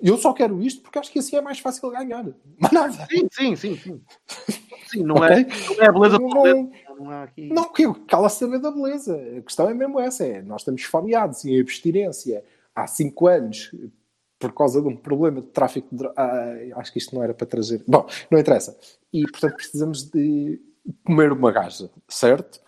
Eu 0.00 0.16
só 0.16 0.32
quero 0.32 0.60
isto 0.62 0.80
porque 0.82 0.98
acho 0.98 1.10
que 1.12 1.18
assim 1.18 1.36
é 1.36 1.40
mais 1.40 1.58
fácil 1.58 1.90
ganhar. 1.90 2.24
Mas 2.58 2.70
nada. 2.72 3.06
Sim, 3.10 3.28
sim, 3.32 3.56
sim. 3.56 3.76
Sim, 3.76 4.02
sim 4.92 5.02
não, 5.02 5.16
Ok? 5.16 5.28
é, 5.28 5.44
não 5.76 5.84
é 5.84 5.88
a 5.88 5.92
beleza 5.92 6.18
Não- 6.18 6.42
beleza. 6.42 6.70
Não 6.98 7.10
há 7.10 7.22
aqui. 7.24 7.48
Não, 7.52 7.72
que 7.72 7.82
eu 7.84 7.94
cala 8.06 8.28
saber 8.28 8.58
da 8.60 8.70
beleza. 8.70 9.16
A 9.38 9.42
questão 9.42 9.68
é 9.68 9.74
mesmo 9.74 9.98
essa: 9.98 10.24
é, 10.24 10.42
nós 10.42 10.60
estamos 10.60 10.80
esfomeados 10.82 11.44
em 11.44 11.60
abstinência 11.60 12.44
há 12.74 12.86
5 12.86 13.26
anos 13.26 13.74
por 14.38 14.52
causa 14.52 14.80
de 14.82 14.88
um 14.88 14.96
problema 14.96 15.40
de 15.40 15.46
tráfico 15.48 15.88
de 15.90 15.96
drogas. 15.98 16.18
acho 16.76 16.92
que 16.92 16.98
isto 16.98 17.14
não 17.14 17.22
era 17.22 17.32
para 17.34 17.46
trazer. 17.46 17.82
Bom, 17.86 18.06
não 18.30 18.38
interessa. 18.38 18.76
E 19.12 19.22
portanto 19.22 19.54
precisamos 19.56 20.04
de 20.10 20.60
comer 21.04 21.32
uma 21.32 21.50
gaja, 21.52 21.88
certo? 22.08 22.60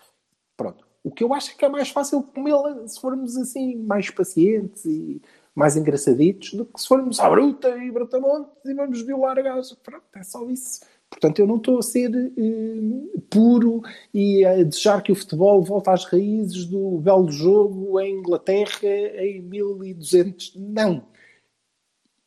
Pronto. 0.56 0.84
O 1.02 1.10
que 1.10 1.22
eu 1.24 1.34
acho 1.34 1.50
é 1.50 1.54
que 1.54 1.64
é 1.64 1.68
mais 1.68 1.90
fácil 1.90 2.22
comê-la 2.22 2.86
se 2.88 3.00
formos 3.00 3.36
assim, 3.36 3.76
mais 3.76 4.08
pacientes 4.08 4.84
e 4.84 5.20
mais 5.54 5.76
engraçaditos, 5.76 6.54
do 6.54 6.64
que 6.64 6.80
se 6.80 6.86
formos 6.88 7.20
à 7.20 7.28
bruta 7.28 7.68
e 7.76 7.90
brutamonte 7.90 8.50
e 8.64 8.72
vamos 8.74 9.02
violar 9.02 9.38
a 9.38 9.42
gaja. 9.42 9.76
Pronto, 9.82 10.02
é 10.16 10.22
só 10.22 10.48
isso. 10.48 10.80
Portanto, 11.14 11.38
eu 11.38 11.46
não 11.46 11.56
estou 11.56 11.78
a 11.78 11.82
ser 11.82 12.10
eh, 12.12 13.18
puro 13.30 13.82
e 14.12 14.44
a 14.44 14.62
desejar 14.64 15.00
que 15.00 15.12
o 15.12 15.14
futebol 15.14 15.62
volte 15.62 15.88
às 15.88 16.04
raízes 16.04 16.66
do 16.66 16.98
belo 16.98 17.30
jogo 17.30 18.00
em 18.00 18.18
Inglaterra 18.18 18.88
em 19.18 19.40
1200. 19.40 20.54
Não. 20.56 21.06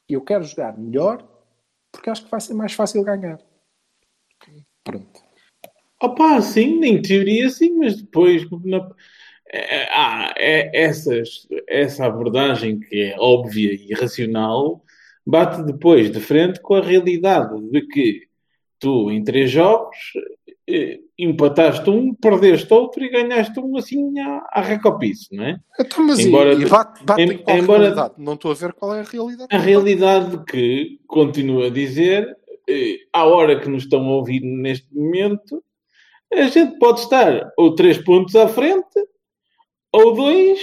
Eu 0.09 0.21
quero 0.21 0.43
jogar 0.45 0.77
melhor 0.77 1.27
porque 1.91 2.09
acho 2.09 2.23
que 2.23 2.31
vai 2.31 2.39
ser 2.39 2.53
mais 2.53 2.73
fácil 2.73 3.03
ganhar. 3.03 3.39
Pronto. 4.83 5.21
Opa, 6.01 6.41
sim, 6.41 6.83
em 6.85 7.01
teoria 7.01 7.49
sim, 7.49 7.71
mas 7.77 8.01
depois 8.01 8.47
na- 8.63 8.89
é, 9.51 9.83
há 9.91 10.33
é- 10.37 10.71
essas, 10.73 11.47
essa 11.67 12.05
abordagem 12.05 12.79
que 12.79 13.01
é 13.01 13.19
óbvia 13.19 13.73
e 13.73 13.93
racional 13.93 14.83
bate 15.25 15.63
depois 15.63 16.11
de 16.11 16.19
frente 16.19 16.61
com 16.61 16.75
a 16.75 16.81
realidade 16.81 17.59
de 17.69 17.81
que 17.87 18.27
tu, 18.79 19.11
em 19.11 19.23
três 19.23 19.49
jogos, 19.51 19.95
eh, 20.69 20.99
empataste 21.17 21.89
um, 21.89 22.13
perdeste 22.13 22.71
outro 22.73 23.03
e 23.03 23.09
ganhaste 23.09 23.59
um 23.59 23.77
assim 23.77 24.19
à, 24.19 24.45
à 24.51 24.61
recopice, 24.61 25.35
não 25.35 25.43
é? 25.45 25.59
Então, 25.79 26.05
mas 26.05 26.19
e- 26.19 26.27
Embora- 26.27 26.53
e, 26.53 26.65
bate, 26.65 27.03
bate 27.03 27.21
em- 27.21 27.43
embora- 27.59 27.79
realidade? 27.83 28.13
Não 28.17 28.33
estou 28.33 28.51
a 28.51 28.53
ver 28.53 28.73
qual 28.73 28.95
é 28.95 28.99
a 28.99 29.03
realidade. 29.03 29.47
A 29.55 29.57
realidade 29.57 30.43
que, 30.45 30.99
continuo 31.07 31.63
a 31.65 31.69
dizer, 31.69 32.37
eh, 32.69 32.97
à 33.13 33.25
hora 33.25 33.59
que 33.59 33.69
nos 33.69 33.83
estão 33.83 34.05
a 34.07 34.11
ouvir 34.15 34.41
neste 34.41 34.87
momento, 34.93 35.63
a 36.33 36.43
gente 36.43 36.77
pode 36.77 36.99
estar 36.99 37.51
ou 37.57 37.73
três 37.73 37.97
pontos 37.97 38.35
à 38.35 38.47
frente, 38.47 38.85
ou 39.93 40.13
dois, 40.13 40.59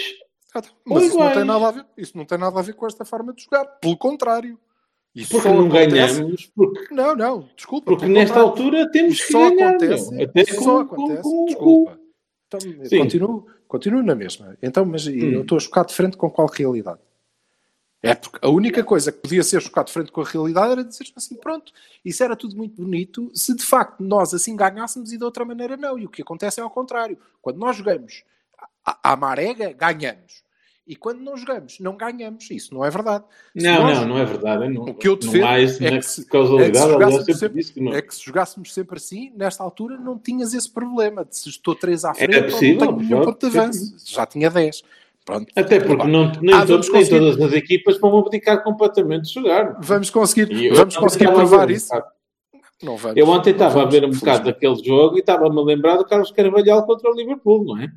tá. 0.52 0.62
Mas 0.84 1.04
isso 1.04 1.18
não, 1.18 1.32
tem 1.32 1.44
nada 1.44 1.66
a 1.68 1.70
ver, 1.70 1.86
isso 1.96 2.16
não 2.18 2.24
tem 2.26 2.36
nada 2.38 2.58
a 2.58 2.62
ver 2.62 2.74
com 2.74 2.86
esta 2.86 3.04
forma 3.04 3.32
de 3.32 3.42
jogar. 3.44 3.64
Pelo 3.80 3.96
contrário. 3.96 4.58
Isso 5.14 5.30
porque 5.30 5.48
só 5.48 5.54
não 5.54 5.66
acontece- 5.66 6.14
ganhamos, 6.18 6.46
porque, 6.54 6.94
Não, 6.94 7.14
não, 7.14 7.48
desculpa. 7.54 7.86
porque 7.86 8.06
nesta 8.06 8.40
altura 8.40 8.90
temos 8.90 9.20
que 9.20 9.32
só 9.32 9.48
ganhar, 9.50 9.68
acontece, 9.70 10.22
até 10.22 10.44
com, 10.44 10.62
só 10.62 10.84
com- 10.84 10.94
acontece, 10.94 11.22
com- 11.22 11.44
desculpa. 11.46 12.00
Então, 12.48 12.60
Sim. 12.60 12.98
continuo, 12.98 13.46
continuo 13.68 14.02
na 14.02 14.14
mesma. 14.14 14.56
Então, 14.62 14.84
mas 14.84 15.06
Hum. 15.06 15.12
eu 15.12 15.42
estou 15.42 15.56
a 15.56 15.60
chocar 15.60 15.84
de 15.86 15.94
frente 15.94 16.16
com 16.16 16.28
qual 16.30 16.48
realidade? 16.48 17.00
É 18.02 18.14
porque 18.14 18.38
a 18.42 18.50
única 18.50 18.84
coisa 18.84 19.10
que 19.10 19.18
podia 19.20 19.42
ser 19.42 19.62
chocar 19.62 19.82
de 19.82 19.90
frente 19.92 20.12
com 20.12 20.20
a 20.20 20.24
realidade 20.24 20.72
era 20.72 20.84
dizer 20.84 21.04
assim, 21.16 21.36
pronto, 21.36 21.72
isso 22.04 22.22
era 22.22 22.36
tudo 22.36 22.54
muito 22.54 22.76
bonito, 22.82 23.30
se 23.34 23.56
de 23.56 23.64
facto 23.64 24.02
nós 24.04 24.34
assim 24.34 24.54
ganhássemos 24.54 25.10
e 25.10 25.16
de 25.16 25.24
outra 25.24 25.42
maneira 25.44 25.74
não. 25.76 25.98
E 25.98 26.04
o 26.04 26.10
que 26.10 26.20
acontece 26.20 26.60
é 26.60 26.62
ao 26.62 26.68
contrário. 26.70 27.16
Quando 27.40 27.56
nós 27.58 27.76
jogamos 27.76 28.22
à 28.84 29.16
marega, 29.16 29.72
ganhamos. 29.72 30.43
E 30.86 30.94
quando 30.94 31.20
não 31.20 31.34
jogamos, 31.34 31.80
não 31.80 31.96
ganhamos. 31.96 32.50
Isso 32.50 32.74
não 32.74 32.84
é 32.84 32.90
verdade. 32.90 33.24
Se 33.56 33.64
Não, 33.64 33.82
nós- 33.84 33.98
não, 34.00 34.08
não 34.08 34.18
é 34.18 34.24
verdade. 34.26 34.68
Não, 34.68 34.82
O 34.82 34.94
que 34.94 35.08
eu 35.08 35.16
defendo 35.16 35.46
há 35.46 35.58
esse 35.58 35.84
é 35.86 35.96
que 35.98 36.02
se- 36.04 36.20
é 36.20 36.70
que 36.70 36.76
se 36.76 36.88
jogássemos 36.90 37.38
sempre. 37.38 37.62
É 37.96 38.02
que 38.02 38.14
se 38.14 38.24
jogássemos 38.26 38.74
sempre 38.74 38.96
assim, 38.98 39.32
nesta 39.34 39.62
altura 39.64 39.96
não 39.96 40.18
tinhas 40.18 40.52
esse 40.52 40.70
problema 40.70 41.24
de 41.24 41.38
se 41.38 41.48
estou 41.48 41.74
3 41.74 42.04
à 42.04 42.12
frente 42.12 42.34
Era 42.34 42.44
possível, 42.50 42.74
não 42.80 42.86
tenho 42.86 42.96
nenhum 43.08 43.18
já- 43.18 43.24
ponto 43.24 43.50
de 43.50 43.58
avanço. 43.58 43.94
Já 44.04 44.26
tinha 44.26 44.50
10. 44.50 44.82
Pronto. 45.24 45.46
Até 45.56 45.80
porque 45.80 46.06
não, 46.06 46.30
nem, 46.42 46.54
Ah, 46.54 46.66
todos- 46.66 46.90
nem 46.92 47.08
todas 47.08 47.40
as 47.40 47.52
equipas 47.54 47.98
vão 47.98 48.18
abdicar 48.18 48.62
completamente 48.62 49.22
de 49.24 49.32
jogar. 49.32 49.78
Vamos 49.80 50.10
conseguir, 50.10 50.52
eu 50.66 50.74
vamos 50.74 50.96
conseguir 50.98 51.28
ver 51.28 51.32
provar 51.34 51.70
isso? 51.70 51.88
Não 52.82 52.98
vamos. 52.98 53.16
Eu 53.16 53.26
ontem 53.28 53.50
estava 53.52 53.82
a 53.82 53.86
ver 53.86 54.04
um 54.04 54.10
bocado 54.10 54.44
daquele 54.44 54.84
jogo 54.84 55.16
e 55.16 55.20
estava-me 55.20 55.58
a 55.58 55.62
lembrar 55.62 55.96
do 55.96 56.04
Carlos 56.04 56.30
Carvalhal 56.30 56.84
contra 56.84 57.10
o 57.10 57.14
Liverpool, 57.14 57.64
não 57.64 57.78
é? 57.80 57.90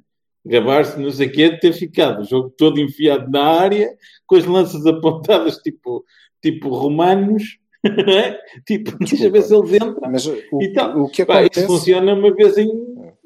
Gabar-se, 0.47 0.99
não 0.99 1.11
sei 1.11 1.27
o 1.27 1.31
quê, 1.31 1.49
de 1.49 1.59
ter 1.59 1.73
ficado 1.73 2.21
o 2.21 2.25
jogo 2.25 2.49
todo 2.49 2.79
enfiado 2.79 3.29
na 3.29 3.43
área, 3.43 3.89
com 4.25 4.35
as 4.35 4.45
lanças 4.45 4.85
apontadas 4.85 5.57
tipo, 5.57 6.05
tipo 6.41 6.69
romanos, 6.69 7.59
tipo, 8.65 8.97
deixa 8.99 9.29
ver 9.29 9.41
se 9.41 9.55
eles 9.55 9.73
entram. 9.73 10.11
Mas 10.11 10.25
o, 10.25 10.35
Então, 10.61 11.03
o 11.03 11.09
que 11.09 11.25
Pá, 11.25 11.39
acontece... 11.39 11.59
isso 11.59 11.67
funciona 11.67 12.13
uma 12.13 12.33
vez 12.33 12.57
em 12.57 12.69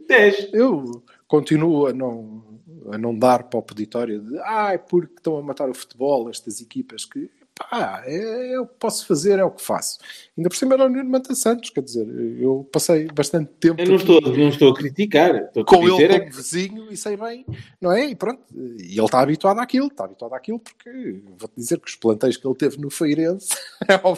10. 0.08 0.50
Eu 0.54 0.84
continuo 1.28 1.88
a 1.88 1.94
não, 1.94 2.44
a 2.92 2.98
não 2.98 3.18
dar 3.18 3.44
para 3.44 3.60
o 3.60 3.64
peditório 3.64 4.20
de 4.22 4.38
ah, 4.40 4.78
porque 4.78 5.14
estão 5.16 5.38
a 5.38 5.42
matar 5.42 5.70
o 5.70 5.74
futebol, 5.74 6.30
estas 6.30 6.60
equipas 6.62 7.06
que 7.06 7.30
pá, 7.56 8.04
é, 8.06 8.54
é 8.54 8.60
o 8.60 8.66
que 8.66 8.76
posso 8.80 9.06
fazer, 9.06 9.40
é 9.40 9.44
o 9.44 9.52
que 9.52 9.62
faço. 9.62 10.00
Ainda 10.38 10.50
por 10.50 10.56
cima 10.56 10.74
era 10.74 10.86
o 10.86 10.90
Nuno 10.90 11.10
Manta 11.10 11.36
Santos, 11.36 11.70
quer 11.70 11.82
dizer, 11.82 12.08
eu 12.40 12.68
passei 12.72 13.08
bastante 13.08 13.52
tempo 13.60 13.82
Eu 13.82 13.88
não 13.88 13.96
estou, 13.96 14.22
não 14.22 14.50
estou 14.50 14.72
a 14.72 14.76
criticar. 14.76 15.36
Estou 15.36 15.64
a 15.64 15.66
com 15.66 15.82
dizer 15.82 16.04
ele 16.04 16.14
é 16.14 16.20
como 16.20 16.32
vizinho 16.32 16.92
e 16.92 16.98
sei 16.98 17.18
bem, 17.18 17.46
não 17.80 17.92
é? 17.92 18.06
E 18.06 18.16
pronto, 18.16 18.42
e 18.54 18.98
ele 18.98 19.06
está 19.06 19.20
habituado 19.22 19.60
àquilo, 19.60 19.88
está 19.88 20.06
habituado 20.06 20.34
àquilo 20.34 20.60
porque 20.60 21.22
vou-te 21.38 21.56
dizer 21.56 21.80
que 21.80 21.90
os 21.90 21.96
plantéis 21.96 22.38
que 22.38 22.48
ele 22.48 22.56
teve 22.56 22.80
no 22.80 22.90
Feirense 22.90 23.56
oh, 24.04 24.18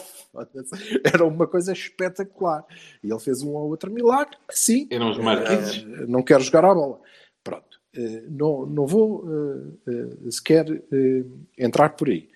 era 1.03 1.25
uma 1.25 1.47
coisa 1.47 1.73
espetacular. 1.73 2.63
E 3.03 3.11
ele 3.11 3.19
fez 3.19 3.41
um 3.41 3.49
ou 3.49 3.69
outro 3.69 3.91
milagre, 3.91 4.37
sim, 4.51 4.87
eram 4.89 5.11
os 5.11 5.17
marquises. 5.17 5.83
eh, 5.83 6.05
não 6.07 6.21
quero 6.21 6.43
jogar 6.43 6.65
à 6.65 6.73
bola. 6.73 6.99
Pronto, 7.43 7.79
eh, 7.95 8.23
não, 8.29 8.65
não 8.65 8.87
vou 8.87 9.25
eh, 9.87 10.31
sequer 10.31 10.65
entrar 11.57 11.89
por 11.89 12.09
aí. 12.09 12.32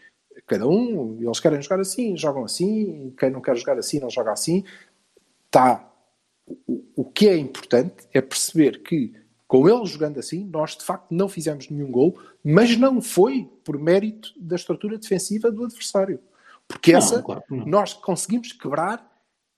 Cada 0.48 0.66
um, 0.66 1.18
eles 1.22 1.40
querem 1.42 1.62
jogar 1.62 1.82
assim, 1.82 2.16
jogam 2.16 2.46
assim, 2.46 3.14
quem 3.20 3.30
não 3.30 3.42
quer 3.42 3.56
jogar 3.58 3.78
assim, 3.78 4.00
não 4.00 4.10
joga 4.10 4.32
assim. 4.32 4.64
Tá. 5.52 5.92
O, 6.66 6.84
o 6.96 7.06
que 7.06 7.28
é 7.28 7.38
importante 7.38 8.08
é 8.14 8.22
perceber 8.22 8.82
que, 8.82 9.14
com 9.46 9.68
eles 9.68 9.90
jogando 9.90 10.20
assim, 10.20 10.46
nós 10.46 10.78
de 10.78 10.86
facto 10.86 11.12
não 11.12 11.28
fizemos 11.28 11.70
nenhum 11.70 11.92
gol, 11.92 12.18
mas 12.42 12.78
não 12.78 13.02
foi 13.02 13.50
por 13.66 13.78
mérito 13.78 14.32
da 14.40 14.56
estrutura 14.56 14.98
defensiva 14.98 15.52
do 15.52 15.66
adversário. 15.66 16.18
Porque 16.66 16.94
Não, 16.94 17.00
essa 17.00 17.22
claro 17.22 17.44
nós 17.50 17.94
conseguimos 17.94 18.54
quebrar 18.54 19.06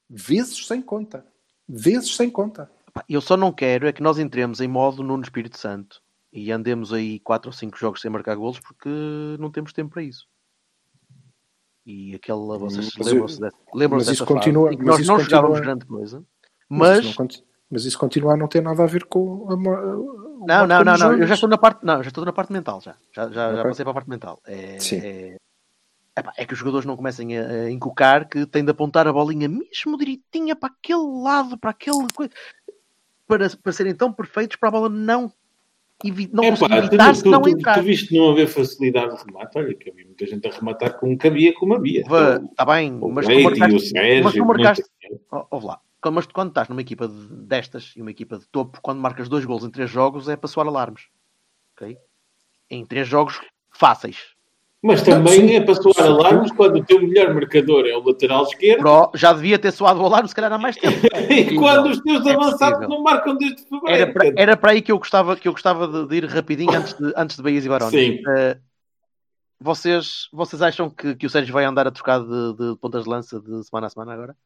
vezes 0.09 0.65
sem 0.65 0.81
conta. 0.81 1.23
Vezes 1.67 2.15
sem 2.15 2.31
conta. 2.31 2.71
Eu 3.07 3.21
só 3.21 3.37
não 3.37 3.51
quero 3.51 3.87
é 3.87 3.93
que 3.93 4.01
nós 4.01 4.17
entremos 4.17 4.59
em 4.59 4.67
modo 4.67 5.03
Nuno 5.03 5.21
Espírito 5.21 5.59
Santo 5.59 6.01
e 6.33 6.51
andemos 6.51 6.91
aí 6.91 7.19
4 7.19 7.49
ou 7.49 7.53
5 7.53 7.77
jogos 7.77 8.01
sem 8.01 8.09
marcar 8.09 8.35
golos 8.35 8.59
porque 8.59 8.89
não 9.39 9.51
temos 9.51 9.71
tempo 9.71 9.91
para 9.91 10.01
isso. 10.01 10.27
E 11.91 12.13
aquela, 12.13 12.55
vocês 12.59 12.91
lembram-se 12.97 13.41
dessa, 13.41 13.55
lembram 13.73 13.97
dessa 13.97 14.11
isso 14.13 14.23
fase 14.23 14.35
continua- 14.35 14.69
nós 14.71 14.99
isso 14.99 15.07
não 15.07 15.15
continua- 15.17 15.19
jogávamos 15.41 15.59
grande 15.59 15.85
coisa, 15.87 16.23
Mas, 16.69 16.89
mas 16.89 17.05
isso 17.05 17.19
não 17.19 17.27
mas 17.71 17.85
isso 17.85 17.97
continua 17.99 18.33
a 18.33 18.37
não 18.37 18.47
ter 18.47 18.61
nada 18.61 18.83
a 18.83 18.85
ver 18.85 19.05
com 19.05 19.47
a, 19.49 19.55
Não, 19.55 20.67
não, 20.67 20.83
não, 20.83 20.97
não. 20.97 21.13
Eu 21.17 21.25
já 21.25 21.33
estou 21.33 21.49
na 21.49 21.57
parte, 21.57 21.83
não, 21.83 22.03
já 22.03 22.09
estou 22.09 22.23
na 22.23 22.31
parte 22.31 22.53
mental 22.53 22.79
já. 22.79 22.95
Já, 23.11 23.23
já, 23.29 23.53
já 23.53 23.59
Ok. 23.61 23.63
passei 23.71 23.83
para 23.85 23.91
a 23.91 23.93
parte 23.95 24.09
mental. 24.09 24.39
É, 24.45 24.79
Sim. 24.79 24.97
é, 24.97 25.37
epá, 26.15 26.31
é 26.37 26.45
que 26.45 26.53
os 26.53 26.59
jogadores 26.59 26.85
não 26.85 26.95
comecem 26.95 27.37
a, 27.39 27.47
a 27.47 27.71
encocar 27.71 28.29
que 28.29 28.45
têm 28.45 28.63
de 28.63 28.69
apontar 28.71 29.07
a 29.07 29.13
bolinha 29.13 29.49
mesmo 29.49 29.97
direitinha 29.97 30.55
para 30.55 30.69
aquele 30.69 31.21
lado, 31.23 31.57
para 31.57 31.71
aquele 31.71 32.05
coisa, 32.15 32.31
para, 33.27 33.49
para 33.49 33.71
serem 33.71 33.95
tão 33.95 34.13
perfeitos 34.13 34.57
para 34.57 34.69
a 34.69 34.71
bola 34.71 34.89
não 34.89 35.31
evi- 36.05 36.29
não 36.31 36.43
É 36.43 36.49
conseguir 36.51 36.69
pá, 36.69 36.81
tu, 36.81 36.87
evitar 36.87 37.15
se 37.15 37.23
tu, 37.23 37.29
não 37.31 37.41
tu, 37.41 37.49
entrar. 37.49 37.73
tu 37.75 37.83
viste 37.83 38.15
não 38.17 38.29
haver 38.31 38.47
facilidade 38.47 39.17
de 39.17 39.23
remate? 39.25 39.57
Olha, 39.57 39.73
que 39.73 39.89
havia 39.89 40.05
muita 40.05 40.25
gente 40.25 40.47
a 40.47 40.51
rematar 40.51 40.97
como 40.99 41.17
cabia, 41.17 41.53
como 41.53 41.75
havia. 41.75 42.01
Está 42.01 42.39
tá 42.55 42.65
bem, 42.65 42.97
O 43.01 43.09
mas 43.09 43.25
tu 43.27 43.39
marcaste, 43.41 43.79
Sérgio. 43.89 44.23
mas 44.23 44.33
tu 44.33 44.45
marcaste 44.45 44.83
lá. 45.51 45.81
Mas 46.11 46.25
quando 46.27 46.49
estás 46.49 46.69
numa 46.69 46.81
equipa 46.81 47.07
de- 47.07 47.27
destas 47.45 47.93
e 47.95 48.01
uma 48.01 48.11
equipa 48.11 48.37
de 48.37 48.47
topo, 48.47 48.79
quando 48.81 48.99
marcas 49.01 49.27
dois 49.27 49.43
gols 49.43 49.63
em 49.65 49.69
três 49.69 49.89
jogos, 49.89 50.29
é 50.29 50.35
para 50.37 50.47
soar 50.47 50.67
alarmes. 50.67 51.03
Ok? 51.75 51.97
Em 52.69 52.85
três 52.85 53.07
jogos 53.07 53.41
fáceis. 53.71 54.33
Mas 54.81 55.01
também 55.01 55.47
sim. 55.49 55.55
é 55.55 55.61
para 55.61 55.75
soar 55.75 56.05
alarmes 56.07 56.51
quando 56.53 56.77
o 56.77 56.85
teu 56.85 57.01
melhor 57.01 57.33
marcador 57.33 57.85
é 57.85 57.97
o 57.97 58.01
lateral 58.01 58.43
esquerdo 58.43 58.79
Pro, 58.79 59.11
já 59.13 59.33
devia 59.33 59.59
ter 59.59 59.71
soado 59.73 60.01
o 60.01 60.05
alarme, 60.05 60.29
se 60.29 60.35
calhar 60.35 60.53
há 60.53 60.57
mais 60.57 60.77
tempo. 60.77 60.95
e 61.29 61.53
quando 61.55 61.89
os 61.89 61.99
teus 61.99 62.25
É 62.25 62.31
avançados 62.31 62.77
possível. 62.79 62.89
não 62.89 63.03
marcam 63.03 63.35
desde 63.35 63.61
fevereiro. 63.63 63.89
Era 64.03 64.13
para, 64.13 64.41
era 64.41 64.57
para 64.57 64.71
aí 64.71 64.81
que 64.81 64.91
eu 64.91 64.97
gostava, 64.97 65.35
que 65.35 65.47
eu 65.49 65.51
gostava 65.51 65.85
de, 65.85 66.07
de 66.07 66.15
ir 66.15 66.25
rapidinho 66.25 66.71
antes 66.71 66.93
de, 66.93 67.11
antes 67.17 67.35
de 67.35 67.43
Baías 67.43 67.65
e 67.65 67.69
Barões. 67.69 67.91
Sim. 67.91 68.21
Eh, 68.25 68.57
vocês, 69.59 70.29
vocês 70.31 70.61
acham 70.61 70.89
que, 70.89 71.13
que 71.13 71.25
o 71.25 71.29
Sérgio 71.29 71.53
vai 71.53 71.65
andar 71.65 71.85
a 71.85 71.91
trocar 71.91 72.19
de, 72.21 72.53
de 72.53 72.77
pontas 72.79 73.03
de 73.03 73.09
lança 73.09 73.37
de 73.41 73.61
semana 73.65 73.87
a 73.87 73.89
semana 73.89 74.13
agora? 74.13 74.37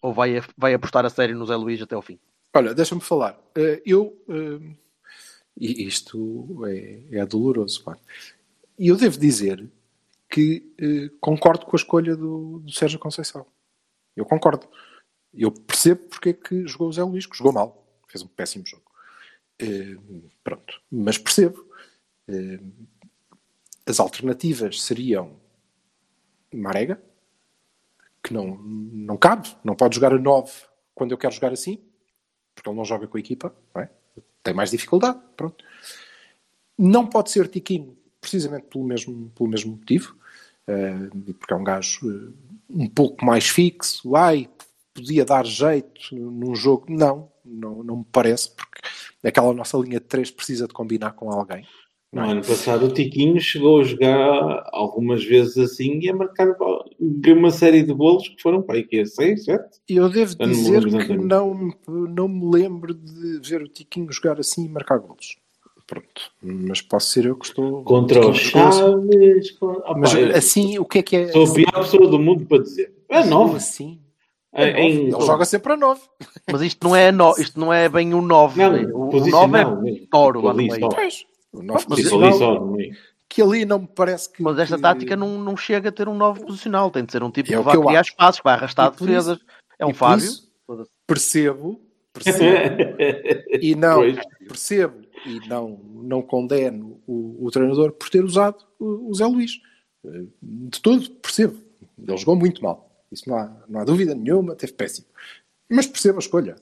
Ou 0.00 0.14
vai, 0.14 0.40
vai 0.56 0.72
apostar 0.72 1.04
a 1.04 1.10
sério 1.10 1.36
no 1.36 1.44
Zé 1.44 1.54
Luís 1.56 1.82
até 1.82 1.94
ao 1.94 2.00
fim? 2.00 2.18
Olha, 2.56 2.72
deixa-me 2.74 3.02
falar. 3.02 3.38
Eh, 3.54 3.82
Eu. 3.84 4.16
E 5.60 5.86
isto 5.86 6.62
é, 6.66 7.18
é 7.18 7.26
doloroso, 7.26 7.84
pá. 7.84 7.96
E 8.78 8.88
eu 8.88 8.96
devo 8.96 9.18
dizer 9.18 9.70
que 10.28 10.74
eh, 10.80 11.10
concordo 11.20 11.66
com 11.66 11.76
a 11.76 11.78
escolha 11.78 12.16
do, 12.16 12.58
do 12.60 12.72
Sérgio 12.72 12.98
Conceição. 12.98 13.46
Eu 14.16 14.24
concordo. 14.24 14.68
Eu 15.32 15.50
percebo 15.50 16.02
porque 16.08 16.30
é 16.30 16.32
que 16.32 16.66
jogou 16.66 16.88
o 16.88 16.92
Zé 16.92 17.02
Luís, 17.02 17.26
que 17.26 17.36
jogou 17.36 17.52
mal. 17.52 17.86
Fez 18.08 18.22
um 18.22 18.28
péssimo 18.28 18.66
jogo. 18.66 18.84
Eh, 19.58 19.96
pronto. 20.42 20.80
Mas 20.90 21.18
percebo. 21.18 21.64
Eh, 22.28 22.60
as 23.86 24.00
alternativas 24.00 24.82
seriam 24.82 25.36
Marega, 26.52 27.02
que 28.22 28.32
não, 28.32 28.56
não 28.56 29.16
cabe, 29.16 29.54
não 29.62 29.74
pode 29.74 29.96
jogar 29.96 30.12
a 30.12 30.18
9 30.18 30.50
quando 30.94 31.12
eu 31.12 31.18
quero 31.18 31.34
jogar 31.34 31.52
assim, 31.52 31.84
porque 32.54 32.68
ele 32.68 32.76
não 32.76 32.84
joga 32.84 33.06
com 33.06 33.16
a 33.16 33.20
equipa, 33.20 33.54
não 33.74 33.82
é? 33.82 33.90
tem 34.42 34.54
mais 34.54 34.70
dificuldade, 34.70 35.20
pronto. 35.36 35.64
Não 36.78 37.06
pode 37.06 37.30
ser 37.30 37.48
Tiquinho, 37.48 37.96
precisamente 38.24 38.66
pelo 38.70 38.84
mesmo, 38.84 39.30
pelo 39.36 39.50
mesmo 39.50 39.72
motivo, 39.72 40.16
eh, 40.66 41.10
porque 41.38 41.52
é 41.52 41.56
um 41.56 41.62
gajo 41.62 42.10
eh, 42.10 42.32
um 42.70 42.88
pouco 42.88 43.22
mais 43.22 43.46
fixo, 43.46 44.16
ai, 44.16 44.48
podia 44.94 45.26
dar 45.26 45.44
jeito 45.44 46.14
num 46.14 46.54
jogo, 46.54 46.86
não, 46.88 47.30
não, 47.44 47.84
não 47.84 47.96
me 47.98 48.06
parece, 48.10 48.50
porque 48.54 48.80
aquela 49.22 49.52
nossa 49.52 49.76
linha 49.76 50.00
de 50.00 50.06
3 50.06 50.30
precisa 50.30 50.66
de 50.66 50.72
combinar 50.72 51.12
com 51.12 51.30
alguém. 51.30 51.66
No 52.10 52.22
ano 52.22 52.42
passado 52.42 52.86
o 52.86 52.92
Tiquinho 52.92 53.40
chegou 53.40 53.80
a 53.80 53.84
jogar 53.84 54.68
algumas 54.72 55.24
vezes 55.24 55.58
assim 55.58 55.98
e 56.00 56.08
a 56.08 56.14
marcar 56.14 56.46
uma 57.00 57.50
série 57.50 57.82
de 57.82 57.92
bolos 57.92 58.28
que 58.28 58.40
foram 58.40 58.62
para 58.62 58.76
aí 58.76 58.84
que 58.84 59.00
é 59.00 59.04
6, 59.04 59.44
7. 59.44 59.64
E 59.88 59.96
eu 59.96 60.08
devo 60.08 60.36
dizer 60.36 61.06
que 61.06 61.16
não, 61.16 61.72
não 61.88 62.28
me 62.28 62.56
lembro 62.56 62.94
de 62.94 63.40
ver 63.40 63.62
o 63.62 63.68
Tiquinho 63.68 64.12
jogar 64.12 64.38
assim 64.38 64.64
e 64.64 64.68
marcar 64.68 64.98
golos. 64.98 65.36
Pronto. 65.86 66.32
Mas 66.42 66.80
posso 66.80 67.10
ser 67.10 67.26
eu 67.26 67.36
que 67.36 67.46
estou. 67.46 67.82
Contra 67.84 68.20
os 68.26 68.38
assim. 68.38 68.48
Chaves. 68.50 69.58
Ah, 69.84 69.94
Mas 69.96 70.14
pá, 70.14 70.20
assim, 70.38 70.78
o 70.78 70.84
que 70.84 70.98
é 70.98 71.02
que 71.02 71.16
é? 71.16 71.28
Sou 71.28 71.44
a 71.46 71.52
pior 71.54 71.72
pessoa 71.72 72.08
do 72.08 72.18
mundo 72.18 72.46
para 72.46 72.62
dizer. 72.62 72.92
É 73.08 73.22
Jogou 73.22 73.38
9. 73.48 73.56
assim. 73.56 74.00
Em, 74.56 75.08
Ele 75.08 75.10
joga 75.10 75.44
sempre 75.44 75.72
a 75.72 75.76
9. 75.76 76.00
Mas 76.50 76.62
isto 76.62 76.86
não 76.86 76.94
é, 76.96 77.10
no, 77.12 77.34
isto 77.38 77.58
não 77.60 77.72
é 77.72 77.88
bem 77.88 78.14
o 78.14 78.22
9. 78.22 78.62
Não, 78.62 78.72
o, 78.72 78.76
o 78.76 79.04
9 79.06 79.10
posicional 79.10 79.72
é 79.78 79.82
mesmo. 79.82 80.06
touro 80.10 80.40
lá 80.40 80.52
no 80.54 80.60
Ali 80.60 80.70
meio. 80.70 80.88
Pois. 80.88 81.26
O 81.52 81.62
9 81.62 81.84
Mas 81.88 81.98
Tipo 82.00 82.14
ali 82.16 82.28
posicional, 82.30 82.76
que 83.28 83.42
ali 83.42 83.64
não 83.64 83.80
me 83.80 83.88
parece 83.88 84.32
que. 84.32 84.42
Mas 84.42 84.58
esta 84.58 84.76
que- 84.76 84.82
tática 84.82 85.16
não, 85.16 85.38
não 85.38 85.56
chega 85.56 85.88
a 85.90 85.92
ter 85.92 86.08
um 86.08 86.14
9 86.16 86.44
posicional. 86.46 86.90
Tem 86.90 87.04
de 87.04 87.12
ser 87.12 87.22
um 87.22 87.30
tipo 87.30 87.52
É 87.52 87.56
que 87.56 87.62
vai 87.62 87.78
criar 87.78 88.00
acho. 88.00 88.10
espaços, 88.10 88.40
que 88.40 88.44
vai 88.44 88.54
arrastar 88.54 88.92
E 88.94 89.04
defesas. 89.04 89.38
É 89.78 89.84
um 89.84 89.92
Fábio. 89.92 90.30
Percebo, 91.06 91.80
percebo 92.12 92.88
e 93.60 93.74
não 93.74 93.96
Pois. 93.96 94.18
percebo 94.48 94.94
e 95.26 95.48
não, 95.48 95.80
não 95.94 96.22
condeno 96.22 97.00
o, 97.06 97.46
o 97.46 97.50
treinador 97.50 97.92
por 97.92 98.10
ter 98.10 98.24
usado 98.24 98.64
o, 98.78 99.10
o 99.10 99.14
Zé 99.14 99.26
Luís. 99.26 99.60
Eh, 100.04 100.24
De 100.42 100.80
todo, 100.80 101.10
percebo. 101.10 101.58
Ele 101.98 102.16
jogou 102.16 102.36
muito 102.36 102.62
mal. 102.62 102.90
Isso 103.10 103.28
não 103.28 103.36
há, 103.36 103.64
não 103.68 103.80
há 103.80 103.84
dúvida 103.84 104.14
nenhuma, 104.14 104.54
teve 104.54 104.72
péssimo. 104.72 105.06
Mas 105.68 105.86
percebo 105.86 106.18
a 106.18 106.20
escolha, 106.20 106.56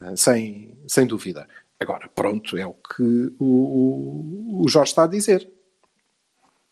eh, 0.00 0.16
sem, 0.16 0.78
sem 0.86 1.06
dúvida. 1.06 1.46
Agora, 1.78 2.08
pronto, 2.08 2.56
é 2.56 2.66
o 2.66 2.72
que 2.72 3.32
o, 3.38 4.62
o, 4.62 4.68
Jorge 4.68 4.92
está 4.92 5.04
a 5.04 5.08
dizer. 5.08 5.48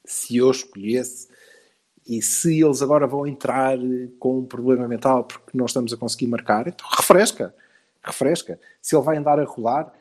Se 0.04 0.36
eu 0.36 0.50
escolhesse 0.50 1.28
e 2.06 2.22
se 2.22 2.62
eles 2.62 2.82
agora 2.82 3.06
vão 3.06 3.26
entrar 3.26 3.78
com 4.18 4.40
um 4.40 4.46
problema 4.46 4.86
mental 4.88 5.24
porque 5.24 5.56
não 5.56 5.66
estamos 5.66 5.92
a 5.92 5.96
conseguir 5.96 6.26
marcar, 6.26 6.68
então 6.68 6.86
refresca. 6.96 7.54
Refresca. 8.02 8.58
Se 8.80 8.94
ele 8.96 9.04
vai 9.04 9.16
andar 9.16 9.38
a 9.38 9.44
rolar, 9.44 9.92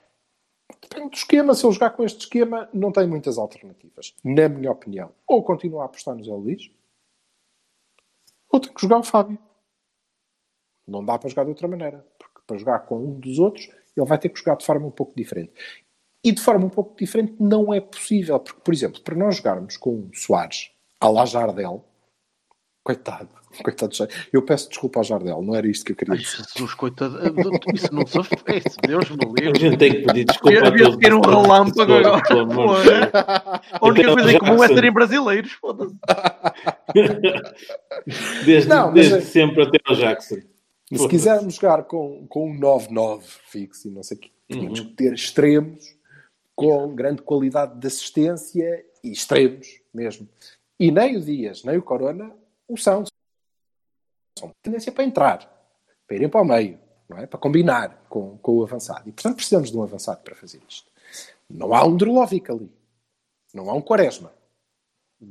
depende 0.83 1.09
do 1.09 1.15
esquema. 1.15 1.53
Se 1.53 1.65
ele 1.65 1.73
jogar 1.73 1.91
com 1.91 2.03
este 2.03 2.21
esquema, 2.21 2.69
não 2.73 2.91
tem 2.91 3.07
muitas 3.07 3.37
alternativas, 3.37 4.15
na 4.23 4.47
minha 4.47 4.71
opinião. 4.71 5.11
Ou 5.27 5.43
continua 5.43 5.83
a 5.83 5.85
apostar 5.85 6.15
no 6.15 6.23
Zé 6.23 6.31
Luís, 6.31 6.71
ou 8.49 8.59
tem 8.59 8.73
que 8.73 8.81
jogar 8.81 8.99
o 8.99 9.03
Fábio. 9.03 9.37
Não 10.87 11.03
dá 11.03 11.17
para 11.17 11.29
jogar 11.29 11.43
de 11.43 11.49
outra 11.49 11.67
maneira, 11.67 12.05
porque 12.19 12.41
para 12.45 12.57
jogar 12.57 12.79
com 12.79 12.97
um 12.97 13.19
dos 13.19 13.39
outros, 13.39 13.69
ele 13.95 14.05
vai 14.05 14.17
ter 14.17 14.29
que 14.29 14.39
jogar 14.39 14.57
de 14.57 14.65
forma 14.65 14.85
um 14.85 14.91
pouco 14.91 15.13
diferente. 15.15 15.53
E 16.23 16.31
de 16.31 16.41
forma 16.41 16.65
um 16.65 16.69
pouco 16.69 16.95
diferente 16.97 17.35
não 17.39 17.73
é 17.73 17.81
possível, 17.81 18.39
porque, 18.39 18.61
por 18.61 18.73
exemplo, 18.73 19.01
para 19.01 19.15
nós 19.15 19.37
jogarmos 19.37 19.75
com 19.75 20.07
o 20.07 20.11
Soares 20.13 20.71
à 20.99 21.09
la 21.09 21.25
Jardel, 21.25 21.83
Coitado, 22.83 23.29
coitado. 23.63 23.93
de- 23.93 24.07
Eu 24.33 24.41
peço 24.41 24.67
desculpa 24.67 24.99
ao 24.99 25.03
Jardel, 25.05 25.41
não 25.41 25.55
era 25.55 25.65
isto 25.67 25.85
que 25.85 25.93
eu 25.93 25.95
queria 25.95 26.15
Ai, 26.15 26.19
dizer. 26.19 26.43
Jesus, 26.53 26.73
coitado. 26.73 27.17
Isso 27.73 27.93
não 27.95 28.05
se 28.05 28.21
fez. 28.45 28.63
Deus 28.85 29.09
me 29.09 29.17
A 29.25 29.41
livre. 29.45 29.59
gente 29.59 29.77
tem 29.77 29.91
que 29.93 30.01
pedir 30.05 30.25
desculpa 30.25 30.57
a 30.57 30.67
Havia 30.67 30.83
todos. 30.83 30.97
de 30.99 31.01
ter 31.05 31.13
um 31.13 31.21
relâmpago 31.21 31.93
agora. 31.93 32.21
Deus. 32.27 32.51
A 33.71 33.87
única 33.87 34.01
Até 34.11 34.13
coisa 34.13 34.33
em 34.33 34.39
comum 34.39 34.63
é 34.63 34.67
serem 34.67 34.91
brasileiros. 34.91 35.51
Foda-se. 35.53 35.95
Desde, 38.45 38.67
Não, 38.69 38.91
desde 38.93 39.13
é- 39.15 39.21
sempre 39.21 39.63
até 39.63 39.77
ao 39.85 39.95
Jackson. 39.95 40.37
Se 40.93 41.07
quisermos 41.07 41.55
jogar 41.55 41.83
com, 41.83 42.25
com 42.27 42.51
um 42.51 42.59
9-9 42.59 43.23
fixo 43.47 43.87
e 43.87 43.91
não 43.91 44.03
sei 44.03 44.17
o 44.17 44.19
quê, 44.19 44.29
tínhamos 44.51 44.79
Uhum. 44.79 44.85
que 44.87 44.91
ter 44.93 45.13
extremos 45.13 45.95
com 46.55 46.93
grande 46.93 47.21
qualidade 47.21 47.79
de 47.79 47.87
assistência 47.87 48.83
e 49.03 49.11
extremos 49.11 49.79
mesmo. 49.93 50.27
E 50.79 50.91
nem 50.91 51.17
o 51.17 51.21
Dias, 51.21 51.63
nem 51.63 51.77
o 51.77 51.81
Corona 51.81 52.31
são. 52.77 53.03
Tendência 54.61 54.91
para 54.91 55.03
entrar, 55.03 55.69
para 56.07 56.15
irem 56.15 56.29
para 56.29 56.41
o 56.41 56.45
meio, 56.45 56.79
é? 57.17 57.25
para 57.25 57.39
combinar 57.39 58.05
com, 58.09 58.37
com 58.39 58.57
o 58.57 58.63
avançado. 58.63 59.07
E 59.07 59.11
portanto 59.11 59.35
precisamos 59.35 59.71
de 59.71 59.77
um 59.77 59.83
avançado 59.83 60.21
para 60.21 60.35
fazer 60.35 60.61
isto. 60.67 60.91
Não 61.49 61.73
há 61.73 61.85
um 61.85 61.95
Drolovic 61.95 62.51
ali. 62.51 62.71
Não 63.53 63.69
há 63.69 63.73
um 63.73 63.81
Quaresma. 63.81 64.33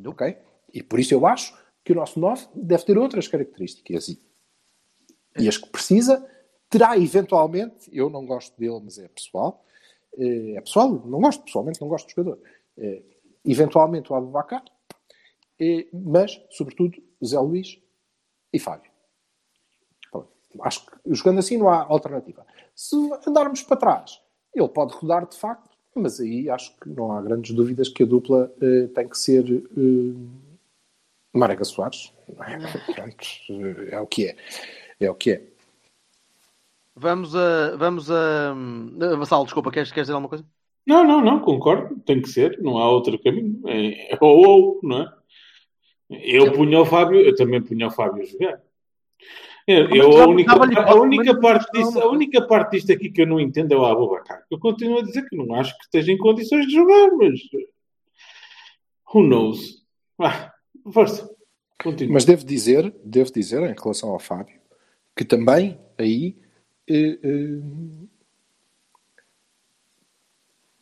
Ok? 0.06 0.38
E 0.72 0.82
por 0.82 1.00
isso 1.00 1.12
eu 1.12 1.26
acho 1.26 1.56
que 1.84 1.92
o 1.92 1.96
nosso 1.96 2.18
9 2.18 2.46
deve 2.54 2.84
ter 2.84 2.96
outras 2.96 3.26
características. 3.28 4.08
E 4.08 4.32
e 5.38 5.48
as 5.48 5.56
que 5.56 5.68
precisa, 5.68 6.26
terá 6.68 6.96
eventualmente, 6.96 7.88
eu 7.92 8.10
não 8.10 8.26
gosto 8.26 8.58
dele, 8.58 8.80
mas 8.84 8.98
é 8.98 9.08
pessoal, 9.08 9.64
eh, 10.18 10.54
é 10.56 10.60
pessoal, 10.60 10.90
não 10.90 11.20
gosto, 11.20 11.44
pessoalmente 11.44 11.80
não 11.80 11.88
gosto 11.88 12.06
do 12.06 12.10
jogador, 12.10 12.38
Eh, 12.74 13.02
eventualmente 13.44 14.10
o 14.10 14.14
Abubacar, 14.14 14.64
eh, 15.60 15.86
mas, 15.92 16.40
sobretudo, 16.50 17.02
Zé 17.24 17.38
Luís 17.38 17.78
e 18.52 18.58
Fábio. 18.58 18.90
Pronto. 20.10 20.28
Acho 20.60 20.86
que 20.86 20.92
jogando 21.06 21.38
assim 21.38 21.56
não 21.56 21.68
há 21.68 21.82
alternativa. 21.82 22.46
Se 22.74 22.96
andarmos 23.26 23.62
para 23.62 23.76
trás, 23.76 24.20
ele 24.54 24.68
pode 24.68 24.94
rodar 24.94 25.26
de 25.26 25.36
facto, 25.36 25.70
mas 25.94 26.20
aí 26.20 26.48
acho 26.48 26.76
que 26.78 26.88
não 26.88 27.12
há 27.12 27.20
grandes 27.22 27.54
dúvidas 27.54 27.88
que 27.88 28.02
a 28.02 28.06
dupla 28.06 28.52
eh, 28.60 28.86
tem 28.94 29.08
que 29.08 29.18
ser 29.18 29.44
eh, 29.50 30.14
Marega 31.32 31.64
Soares. 31.64 32.12
é? 32.28 33.08
Eh, 33.52 33.88
é 33.92 34.00
o 34.00 34.06
que 34.06 34.28
é. 34.28 34.36
É 35.00 35.10
o 35.10 35.14
que 35.14 35.32
é. 35.32 35.52
Vamos 36.94 37.34
a. 37.34 37.76
Vamos 37.76 38.10
a. 38.10 38.52
a 38.52 39.16
Vassal, 39.16 39.44
desculpa, 39.44 39.70
queres, 39.70 39.90
queres 39.90 40.06
dizer 40.06 40.14
alguma 40.14 40.28
coisa? 40.28 40.44
Não, 40.86 41.04
não, 41.04 41.20
não, 41.20 41.40
concordo. 41.40 41.98
Tem 42.00 42.20
que 42.20 42.28
ser. 42.28 42.60
Não 42.60 42.78
há 42.78 42.90
outro 42.90 43.18
caminho. 43.22 43.60
É, 43.66 44.14
é 44.14 44.18
ou 44.20 44.46
ou, 44.46 44.80
não 44.82 45.02
é? 45.02 45.21
Eu 46.20 46.52
punha 46.52 46.80
o 46.80 46.84
Fábio, 46.84 47.20
eu 47.20 47.34
também 47.34 47.62
punha 47.62 47.86
o 47.86 47.90
Fábio 47.90 48.22
a 48.22 48.26
jogar. 48.26 48.60
Eu, 49.66 49.88
Mas 49.88 49.98
eu- 49.98 50.22
a, 50.22 50.26
única, 50.26 50.52
a, 50.52 50.94
única 50.94 51.40
parte 51.40 51.70
disso, 51.72 52.00
a 52.00 52.10
única 52.10 52.46
parte 52.46 52.72
disto 52.72 52.92
aqui 52.92 53.10
que 53.10 53.22
eu 53.22 53.26
não 53.26 53.38
entendo 53.38 53.72
é 53.72 53.76
o 53.76 53.84
Abubacar. 53.84 54.44
Eu 54.50 54.58
continuo 54.58 54.98
a 54.98 55.02
dizer 55.02 55.28
que 55.28 55.36
não 55.36 55.54
acho 55.54 55.76
que 55.78 55.84
esteja 55.84 56.10
em 56.10 56.18
condições 56.18 56.66
de 56.66 56.72
jogar, 56.72 57.12
mas 57.12 57.38
who 59.14 59.22
knows? 59.22 59.84
Ah, 60.18 60.52
força. 60.92 61.30
Continua. 61.82 62.14
Mas 62.14 62.24
devo 62.24 62.44
dizer, 62.44 62.92
devo 63.04 63.32
dizer, 63.32 63.62
em 63.62 63.74
relação 63.80 64.10
ao 64.10 64.18
Fábio, 64.18 64.60
que 65.16 65.24
também 65.24 65.78
aí 65.98 66.36
eh, 66.88 67.18
eh, 67.22 67.60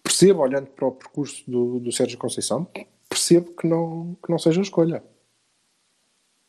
percebo, 0.02 0.40
olhando 0.40 0.70
para 0.70 0.86
o 0.86 0.92
percurso 0.92 1.50
do, 1.50 1.80
do 1.80 1.92
Sérgio 1.92 2.18
Conceição, 2.18 2.66
percebo 3.08 3.52
que 3.52 3.66
não, 3.66 4.16
que 4.22 4.30
não 4.30 4.38
seja 4.38 4.60
a 4.60 4.62
escolha. 4.62 5.02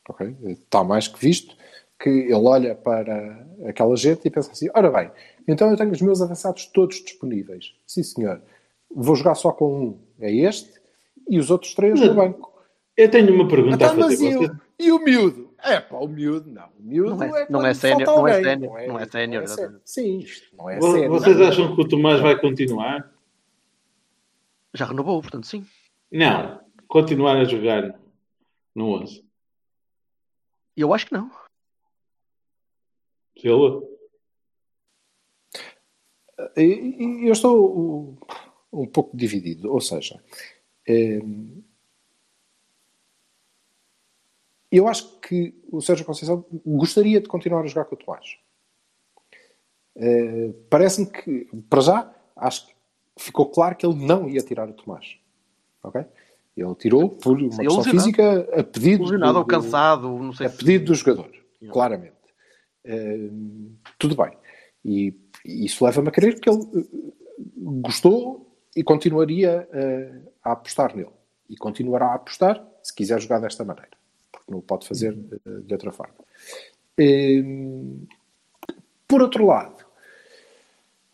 Ok? 0.09 0.35
Está 0.43 0.83
mais 0.83 1.07
que 1.07 1.19
visto 1.19 1.55
que 1.99 2.09
ele 2.09 2.33
olha 2.33 2.73
para 2.75 3.45
aquela 3.67 3.95
gente 3.95 4.25
e 4.27 4.31
pensa 4.31 4.51
assim: 4.51 4.67
ora 4.73 4.89
bem, 4.89 5.11
então 5.47 5.69
eu 5.69 5.77
tenho 5.77 5.91
os 5.91 6.01
meus 6.01 6.21
avançados 6.21 6.65
todos 6.67 6.97
disponíveis. 7.03 7.73
Sim, 7.85 8.03
senhor. 8.03 8.41
Vou 8.93 9.15
jogar 9.15 9.35
só 9.35 9.51
com 9.51 9.79
um, 9.89 9.99
é 10.19 10.31
este, 10.33 10.71
e 11.29 11.37
os 11.39 11.49
outros 11.51 11.73
três 11.73 11.99
no 11.99 12.13
banco. 12.13 12.51
Eu 12.97 13.09
tenho 13.09 13.33
uma 13.33 13.47
pergunta 13.47 13.75
Então, 13.75 13.91
a 13.91 13.93
mas 13.93 14.05
fazer. 14.05 14.25
e, 14.29 14.33
Vocês- 14.35 14.49
o, 14.51 14.59
e 14.79 14.91
o 14.91 14.99
miúdo? 15.03 15.51
É 15.63 15.79
pá, 15.79 15.97
o 15.97 16.07
miúdo 16.07 16.49
não. 16.51 16.67
O 16.79 16.83
miúdo 16.83 17.15
Não 17.15 17.23
é- 17.35 17.43
é, 17.43 17.47
não 17.49 17.65
é 17.65 17.73
sénior- 17.73 18.05
não 18.07 18.27
é 18.27 18.43
sénior, 18.43 18.87
não 18.87 18.99
é 18.99 19.05
sénior, 19.05 19.47
sé- 19.47 19.53
exatamente. 19.53 19.81
Sim, 19.85 20.17
isto 20.19 20.55
não 20.57 20.69
é 20.69 20.81
sério. 20.81 21.09
Vocês 21.09 21.39
acham 21.39 21.75
que 21.75 21.81
o 21.81 21.87
Tomás 21.87 22.19
vai 22.19 22.37
continuar? 22.39 23.09
Já 24.73 24.85
renovou, 24.85 25.21
portanto, 25.21 25.45
sim. 25.45 25.65
Não. 26.11 26.59
Continuar 26.87 27.37
a 27.37 27.43
jogar 27.45 27.93
no 28.75 28.89
11. 29.01 29.23
Eu 30.75 30.93
acho 30.93 31.05
que 31.05 31.13
não. 31.13 31.31
Silva? 33.37 33.87
Eu 36.55 37.31
estou 37.31 37.79
um, 37.79 38.17
um 38.81 38.87
pouco 38.87 39.15
dividido, 39.15 39.71
ou 39.71 39.79
seja, 39.79 40.21
eh, 40.87 41.19
eu 44.71 44.87
acho 44.87 45.19
que 45.19 45.53
o 45.71 45.81
Sérgio 45.81 46.05
Conceição 46.05 46.45
gostaria 46.65 47.19
de 47.21 47.27
continuar 47.27 47.61
a 47.63 47.67
jogar 47.67 47.85
com 47.85 47.95
o 47.95 47.97
Tomás. 47.97 48.37
Eh, 49.95 50.53
Parece-me 50.69 51.07
que, 51.11 51.47
para 51.69 51.81
já, 51.81 52.15
acho 52.35 52.67
que 52.67 52.73
ficou 53.17 53.49
claro 53.49 53.75
que 53.75 53.85
ele 53.85 54.05
não 54.05 54.29
ia 54.29 54.41
tirar 54.41 54.69
o 54.69 54.73
Tomás. 54.73 55.17
Ok? 55.83 56.05
Ele 56.55 56.75
tirou 56.75 57.09
por 57.09 57.37
uma 57.37 57.51
Sim, 57.51 57.63
ilusionado. 57.63 57.89
física 57.91 58.39
a 58.59 58.63
pedido 58.63 59.03
Ilusionado 59.03 59.33
do- 59.33 59.39
ou 59.39 59.45
cansado, 59.45 60.07
não 60.19 60.33
sei 60.33 60.47
a 60.47 60.49
pedido 60.49 60.85
do 60.85 60.95
jogador, 60.95 61.31
claramente. 61.71 62.13
Eh, 62.83 63.29
tudo 63.97 64.15
bem. 64.15 64.31
E, 64.83 65.13
e 65.45 65.65
isso 65.65 65.83
leva-me 65.85 66.09
a 66.09 66.11
crer 66.11 66.39
que 66.39 66.49
ele 66.49 66.59
eh, 66.75 66.85
gostou 67.81 68.51
e 68.75 68.83
continuaria 68.83 69.67
eh, 69.71 70.11
a 70.43 70.51
apostar 70.53 70.95
nele. 70.95 71.09
E 71.49 71.55
continuará 71.55 72.07
a 72.07 72.15
apostar 72.15 72.65
se 72.83 72.93
quiser 72.93 73.19
jogar 73.21 73.39
desta 73.39 73.63
maneira. 73.63 73.91
Porque 74.31 74.51
não 74.51 74.59
o 74.59 74.61
pode 74.61 74.87
fazer 74.87 75.17
eh, 75.45 75.59
de 75.65 75.73
outra 75.73 75.91
forma. 75.91 76.15
Por 79.07 79.21
outro 79.21 79.45
lado, 79.45 79.85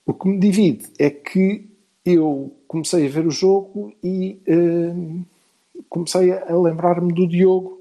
o 0.05 0.13
que 0.13 0.27
me 0.27 0.39
divide 0.39 0.87
é 0.99 1.09
que 1.09 1.69
eu 2.13 2.55
comecei 2.67 3.05
a 3.05 3.09
ver 3.09 3.25
o 3.27 3.31
jogo 3.31 3.93
e 4.03 4.39
eh, 4.45 4.93
comecei 5.89 6.31
a 6.31 6.55
lembrar-me 6.57 7.13
do 7.13 7.27
Diogo 7.27 7.77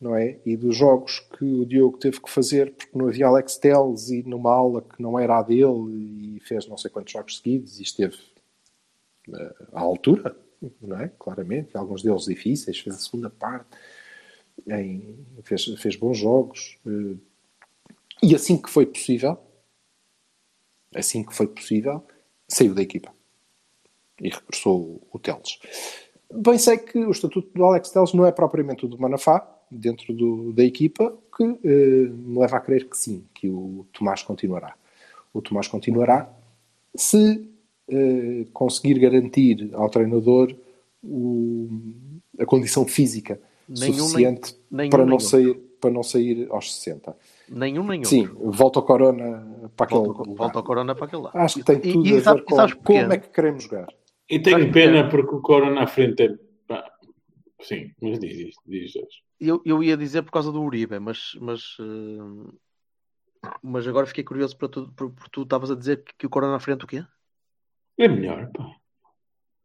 não 0.00 0.14
é? 0.14 0.38
E 0.44 0.56
dos 0.56 0.76
jogos 0.76 1.20
que 1.20 1.44
o 1.44 1.64
Diogo 1.64 1.96
teve 1.98 2.20
que 2.20 2.28
fazer 2.30 2.72
porque 2.74 2.96
não 2.96 3.08
havia 3.08 3.26
Alex 3.26 3.56
Telles 3.56 4.10
e 4.10 4.22
numa 4.22 4.52
aula 4.52 4.82
que 4.82 5.00
não 5.00 5.18
era 5.18 5.38
a 5.38 5.42
dele 5.42 6.36
e 6.36 6.40
fez 6.40 6.66
não 6.66 6.76
sei 6.76 6.90
quantos 6.90 7.12
jogos 7.12 7.38
seguidos 7.38 7.80
e 7.80 7.82
esteve 7.84 8.18
eh, 9.32 9.54
à 9.72 9.80
altura, 9.80 10.36
não 10.82 10.98
é? 11.00 11.10
Claramente, 11.18 11.76
alguns 11.76 12.02
deles 12.02 12.24
difíceis, 12.24 12.78
fez 12.78 12.96
a 12.96 12.98
segunda 12.98 13.30
parte, 13.30 13.66
em- 14.66 15.24
fez, 15.42 15.64
fez 15.78 15.96
bons 15.96 16.18
jogos. 16.18 16.78
eh, 16.86 17.16
e 18.22 18.34
assim 18.34 18.60
que 18.60 18.70
foi 18.70 18.86
possível, 18.86 19.38
assim 20.94 21.22
que 21.24 21.34
foi 21.34 21.46
possível, 21.46 22.02
saiu 22.54 22.74
da 22.74 22.82
equipa 22.82 23.12
e 24.20 24.28
regressou 24.28 25.00
o 25.12 25.18
Teles. 25.18 25.58
Bem 26.32 26.58
sei 26.58 26.78
que 26.78 26.98
o 26.98 27.10
estatuto 27.10 27.48
do 27.54 27.64
Alex 27.64 27.90
Teles 27.90 28.12
não 28.12 28.24
é 28.26 28.32
propriamente 28.32 28.84
o 28.84 28.88
do 28.88 28.98
Manafá, 28.98 29.48
dentro 29.70 30.12
do- 30.12 30.52
da 30.52 30.62
equipa, 30.64 31.16
que 31.36 31.42
eh, 31.42 32.08
me 32.08 32.38
leva 32.38 32.56
a 32.56 32.60
crer 32.60 32.88
que 32.88 32.96
sim, 32.96 33.24
que 33.34 33.48
o 33.48 33.84
Tomás 33.92 34.22
continuará. 34.22 34.74
O 35.32 35.42
Tomás 35.42 35.66
continuará 35.66 36.32
se 36.94 37.48
eh, 37.88 38.46
conseguir 38.52 38.98
garantir 39.00 39.68
ao 39.74 39.90
treinador 39.90 40.54
o- 41.02 41.68
a 42.38 42.46
condição 42.46 42.86
física 42.86 43.38
Nenhum, 43.68 43.94
suficiente 43.94 44.54
nem- 44.70 44.78
nenhum, 44.78 44.90
para, 44.90 45.00
não 45.04 45.16
nenhum. 45.18 45.20
sair, 45.20 45.60
para 45.84 45.92
não 45.92 46.02
sair 46.02 46.46
aos 46.50 46.74
60. 46.76 47.14
Nenhum, 47.46 47.86
nem 47.86 48.02
Sim, 48.04 48.24
volta 48.26 48.78
o 48.78 48.82
Corona 48.82 49.68
para 49.76 49.84
aquele 49.84 50.00
Volta, 50.00 50.22
lugar. 50.22 50.34
volta 50.36 50.58
ao 50.58 50.64
Corona 50.64 50.94
para 50.94 51.04
aquele 51.04 51.22
lado. 51.22 51.36
Acho 51.36 51.56
que 51.56 51.64
tem 51.64 51.76
E- 51.76 51.92
tudo 51.92 52.08
e 52.08 52.16
a 52.16 52.20
sabe- 52.22 52.38
ver 52.38 52.42
e 52.42 52.44
com 52.46 52.82
como 52.84 53.12
é 53.12 53.18
que 53.18 53.28
queremos 53.28 53.64
jogar. 53.64 53.86
E 54.30 54.40
tenho 54.40 54.72
pena 54.72 55.06
porque 55.10 55.34
o 55.34 55.42
Corona 55.42 55.82
à 55.82 55.86
frente 55.86 56.22
é. 56.22 56.34
Sim, 57.60 57.92
mas 58.00 58.18
diz 58.18 58.38
isto, 58.48 58.62
diz 58.66 58.92
Jorge. 58.92 59.22
Eu, 59.38 59.60
eu 59.66 59.82
ia 59.82 59.94
dizer 59.94 60.22
por 60.22 60.32
causa 60.32 60.50
do 60.50 60.62
Uribe, 60.62 60.98
mas, 60.98 61.36
mas, 61.38 61.76
eh, 61.80 63.48
mas 63.62 63.86
agora 63.86 64.06
fiquei 64.06 64.24
curioso 64.24 64.56
para 64.56 64.68
tu, 64.68 64.90
por, 64.94 65.10
por 65.10 65.28
tu 65.28 65.42
estavas 65.42 65.70
a 65.70 65.74
dizer 65.76 66.02
que, 66.02 66.14
que 66.18 66.26
o 66.26 66.30
Corona 66.30 66.56
à 66.56 66.60
frente 66.60 66.84
o 66.84 66.88
quê? 66.88 67.04
É 67.98 68.08
melhor, 68.08 68.50
pá. 68.56 68.70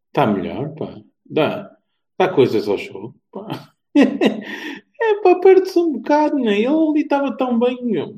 Está 0.07 0.27
melhor, 0.27 0.73
pá. 0.75 1.01
Dá, 1.25 1.77
dá 2.17 2.27
coisas 2.29 2.67
ao 2.67 2.77
show, 2.77 3.15
pá. 3.31 3.73
É 5.01 5.21
pá, 5.21 5.35
perde-se 5.39 5.77
um 5.79 5.93
bocado, 5.93 6.37
né? 6.37 6.57
Ele 6.57 6.67
ali 6.67 7.01
estava 7.01 7.35
tão 7.35 7.57
bem, 7.57 7.83
meu. 7.83 8.15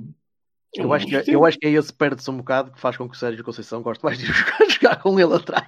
Eu 0.73 0.93
acho, 0.93 1.05
que, 1.05 1.15
é- 1.17 1.23
eu 1.27 1.45
acho 1.45 1.59
que 1.59 1.67
é 1.67 1.71
esse 1.71 1.93
perde-se 1.93 2.31
um 2.31 2.37
bocado 2.37 2.71
que 2.71 2.79
faz 2.79 2.95
com 2.95 3.07
que 3.09 3.15
o 3.15 3.19
Sérgio 3.19 3.43
Conceição 3.43 3.81
goste 3.81 4.03
mais 4.03 4.17
de 4.17 4.25
jogar, 4.31 4.69
jogar 4.69 5.01
com 5.01 5.19
ele 5.19 5.33
atrás. 5.33 5.67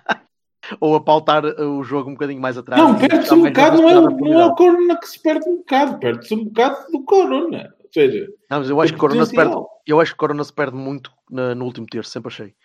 ou 0.79 0.95
a 0.95 1.01
pautar 1.03 1.43
o 1.45 1.83
jogo 1.83 2.09
um 2.09 2.13
bocadinho 2.13 2.41
mais 2.41 2.57
atrás. 2.57 2.81
Não, 2.81 2.97
perde-se 2.97 3.33
um 3.33 3.43
bocado, 3.43 3.81
não 3.81 3.89
é, 3.89 3.93
não 3.95 4.41
é 4.41 4.45
o. 4.45 4.55
Corona 4.55 4.97
que 4.97 5.07
se 5.07 5.19
perde 5.21 5.47
um 5.49 5.57
bocado, 5.57 5.99
perde-se 5.99 6.33
um 6.33 6.45
bocado 6.45 6.91
do 6.91 7.03
Corona. 7.03 7.75
Ou 7.83 7.89
seja, 7.93 8.27
Não, 8.49 8.59
mas 8.59 8.69
eu 8.69 8.79
acho 8.81 8.93
que 8.93 8.97
o 8.97 9.01
Corona 9.01 9.25
se 9.25 9.35
perde, 9.35 9.55
eu 9.85 9.99
acho 9.99 10.11
que 10.11 10.15
o 10.15 10.19
Corona 10.19 10.43
se 10.43 10.53
perde 10.53 10.75
muito 10.75 11.11
na- 11.29 11.53
no 11.53 11.65
último 11.65 11.85
terço, 11.85 12.09
sempre 12.09 12.29
achei. 12.29 12.55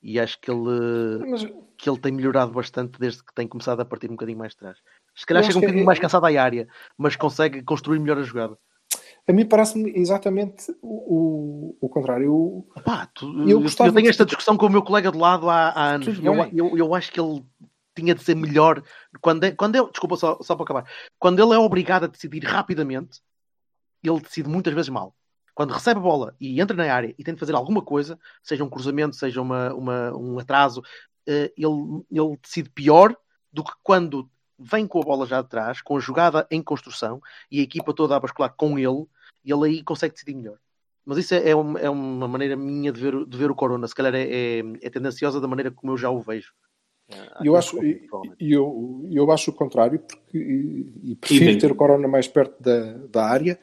E 0.00 0.20
acho 0.20 0.40
que 0.40 0.48
ele, 0.50 1.26
Mas 1.28 1.44
que 1.76 1.90
ele 1.90 1.98
tem 1.98 2.12
melhorado 2.12 2.52
bastante 2.52 2.98
desde 3.00 3.24
que 3.24 3.34
tem 3.34 3.46
começado 3.48 3.80
a 3.80 3.84
partir 3.84 4.06
um 4.06 4.14
bocadinho 4.14 4.38
mais 4.38 4.52
de 4.52 4.58
trás. 4.58 4.78
Se 5.18 5.26
calhar 5.26 5.42
chega 5.42 5.58
um 5.58 5.60
bocadinho 5.60 5.82
é- 5.82 5.86
mais 5.86 5.98
cansado 5.98 6.24
à 6.26 6.42
área, 6.42 6.68
mas 6.96 7.16
consegue 7.16 7.62
construir 7.62 7.98
melhor 7.98 8.18
a 8.18 8.22
jogada. 8.22 8.56
a 9.26 9.32
mim 9.32 9.44
parece-me 9.44 9.90
exatamente 9.98 10.70
o, 10.80 11.74
o, 11.80 11.86
o 11.86 11.88
contrário. 11.88 12.32
O- 12.32 12.68
tu- 13.14 13.26
Eu 13.48 13.60
eu, 13.88 13.92
tenho 13.94 14.08
esta 14.08 14.24
discussão 14.24 14.56
com 14.56 14.66
o 14.66 14.70
meu 14.70 14.82
colega 14.82 15.10
de 15.10 15.18
lado 15.18 15.50
há, 15.50 15.70
há 15.70 15.84
anos. 15.94 16.06
Eu, 16.52 16.68
eu, 16.68 16.78
eu 16.78 16.94
acho 16.94 17.10
que 17.12 17.20
ele 17.20 17.44
tinha 17.94 18.14
de 18.14 18.22
ser 18.22 18.36
melhor 18.36 18.80
quando, 19.20 19.42
é, 19.44 19.50
quando 19.50 19.74
ele, 19.74 19.90
desculpa 19.90 20.16
só, 20.16 20.38
só 20.40 20.54
para 20.54 20.62
acabar, 20.64 20.84
quando 21.18 21.42
ele 21.42 21.52
é 21.52 21.58
obrigado 21.58 22.04
a 22.04 22.06
decidir 22.06 22.44
rapidamente, 22.44 23.20
ele 24.04 24.20
decide 24.20 24.48
muitas 24.48 24.72
vezes 24.72 24.88
mal. 24.88 25.14
Quando 25.52 25.72
recebe 25.72 25.98
a 25.98 26.02
bola 26.02 26.36
e 26.40 26.60
entra 26.60 26.76
na 26.76 26.84
área 26.94 27.12
e 27.18 27.24
tem 27.24 27.34
de 27.34 27.40
fazer 27.40 27.56
alguma 27.56 27.82
coisa, 27.82 28.16
seja 28.40 28.62
um 28.62 28.70
cruzamento, 28.70 29.16
seja 29.16 29.42
uma, 29.42 29.74
uma- 29.74 30.16
um 30.16 30.38
atraso, 30.38 30.80
eh, 31.26 31.52
ele, 31.56 32.04
ele 32.10 32.38
decide 32.40 32.70
pior 32.70 33.14
do 33.52 33.64
que 33.64 33.72
quando 33.82 34.30
vem 34.58 34.86
com 34.86 35.00
a 35.00 35.04
bola 35.04 35.26
já 35.26 35.40
de 35.40 35.48
trás, 35.48 35.80
com 35.80 35.96
a 35.96 36.00
jogada 36.00 36.46
em 36.50 36.60
construção 36.62 37.20
e 37.50 37.60
a 37.60 37.62
equipa 37.62 37.94
toda 37.94 38.16
a 38.16 38.20
bascular 38.20 38.52
com 38.56 38.78
ele, 38.78 39.06
e 39.44 39.52
ele 39.52 39.66
aí 39.66 39.82
consegue 39.82 40.14
decidir 40.14 40.34
melhor. 40.34 40.58
Mas 41.04 41.18
isso 41.18 41.34
é, 41.34 41.50
é 41.50 41.54
uma, 41.56 41.78
é 41.80 41.88
uma 41.88 42.28
maneira 42.28 42.56
minha 42.56 42.92
de 42.92 43.00
ver, 43.00 43.14
o- 43.14 43.24
de 43.26 43.36
ver 43.38 43.50
o 43.50 43.54
Corona. 43.54 43.86
Se 43.88 43.94
calhar 43.94 44.14
é, 44.14 44.22
é, 44.24 44.58
é 44.82 44.90
tendenciosa 44.90 45.40
da 45.40 45.48
maneira 45.48 45.70
como 45.70 45.92
eu 45.92 45.96
já 45.96 46.10
o 46.10 46.20
vejo. 46.20 46.52
Ah, 47.10 47.40
Eu 47.42 47.56
acho, 47.56 47.82
e- 47.82 48.06
e 48.38 48.52
eu, 48.52 49.08
eu 49.10 49.30
acho 49.32 49.50
o 49.50 49.54
contrário, 49.54 49.98
porque 50.00 50.36
e, 50.36 51.12
e 51.12 51.16
prefiro 51.16 51.44
Idem. 51.44 51.58
ter 51.58 51.72
o 51.72 51.74
Corona 51.74 52.06
mais 52.06 52.28
perto 52.28 52.62
da, 52.62 52.92
da 53.06 53.24
área, 53.24 53.58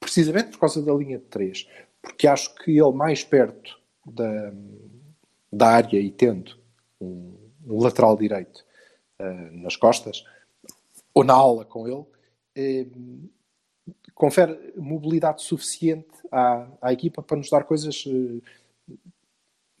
precisamente 0.00 0.50
por 0.52 0.60
causa 0.60 0.82
da 0.82 0.94
linha 0.94 1.18
de 1.18 1.24
3. 1.24 1.68
Porque 2.00 2.26
acho 2.26 2.54
que 2.56 2.70
ele 2.78 2.92
mais 2.92 3.22
perto 3.22 3.78
da, 4.06 4.52
da 5.52 5.68
área 5.68 5.98
e 6.00 6.10
tendo 6.10 6.56
um, 7.00 7.36
um 7.66 7.82
lateral 7.82 8.16
direito 8.16 8.64
nas 9.52 9.76
costas, 9.76 10.24
ou 11.14 11.22
na 11.24 11.34
aula 11.34 11.64
com 11.64 11.86
ele, 11.88 12.04
eh, 12.56 12.86
confere 14.14 14.72
mobilidade 14.76 15.42
suficiente 15.42 16.08
à, 16.30 16.66
à 16.80 16.92
equipa 16.92 17.22
para 17.22 17.36
nos 17.36 17.50
dar 17.50 17.64
coisas 17.64 18.04
eh, 18.06 18.92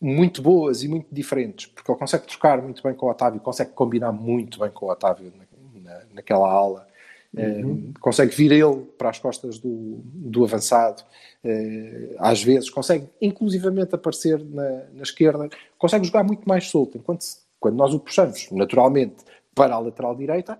muito 0.00 0.42
boas 0.42 0.82
e 0.82 0.88
muito 0.88 1.06
diferentes, 1.12 1.66
porque 1.66 1.90
ele 1.90 1.98
consegue 1.98 2.26
trocar 2.26 2.60
muito 2.60 2.82
bem 2.82 2.94
com 2.94 3.06
o 3.06 3.10
Otávio, 3.10 3.40
consegue 3.40 3.70
combinar 3.72 4.10
muito 4.12 4.58
bem 4.58 4.70
com 4.70 4.86
o 4.86 4.90
Otávio 4.90 5.32
na, 5.36 5.80
na- 5.80 6.04
naquela 6.12 6.50
aula, 6.50 6.88
eh, 7.36 7.62
consegue 8.00 8.34
vir 8.34 8.50
ele 8.52 8.84
para 8.98 9.10
as 9.10 9.18
costas 9.20 9.58
do, 9.58 10.00
do 10.04 10.44
avançado, 10.44 11.04
eh, 11.44 12.16
às 12.18 12.42
vezes, 12.42 12.68
consegue 12.68 13.08
inclusivamente 13.20 13.94
aparecer 13.94 14.44
na, 14.44 14.84
na 14.92 15.02
esquerda, 15.02 15.48
consegue 15.78 16.04
jogar 16.04 16.24
muito 16.24 16.48
mais 16.48 16.68
solto, 16.68 16.98
enquanto 16.98 17.22
se- 17.22 17.41
quando 17.62 17.76
nós 17.76 17.94
o 17.94 18.00
puxamos 18.00 18.50
naturalmente 18.50 19.24
para 19.54 19.74
a 19.74 19.78
lateral 19.78 20.14
direita, 20.14 20.58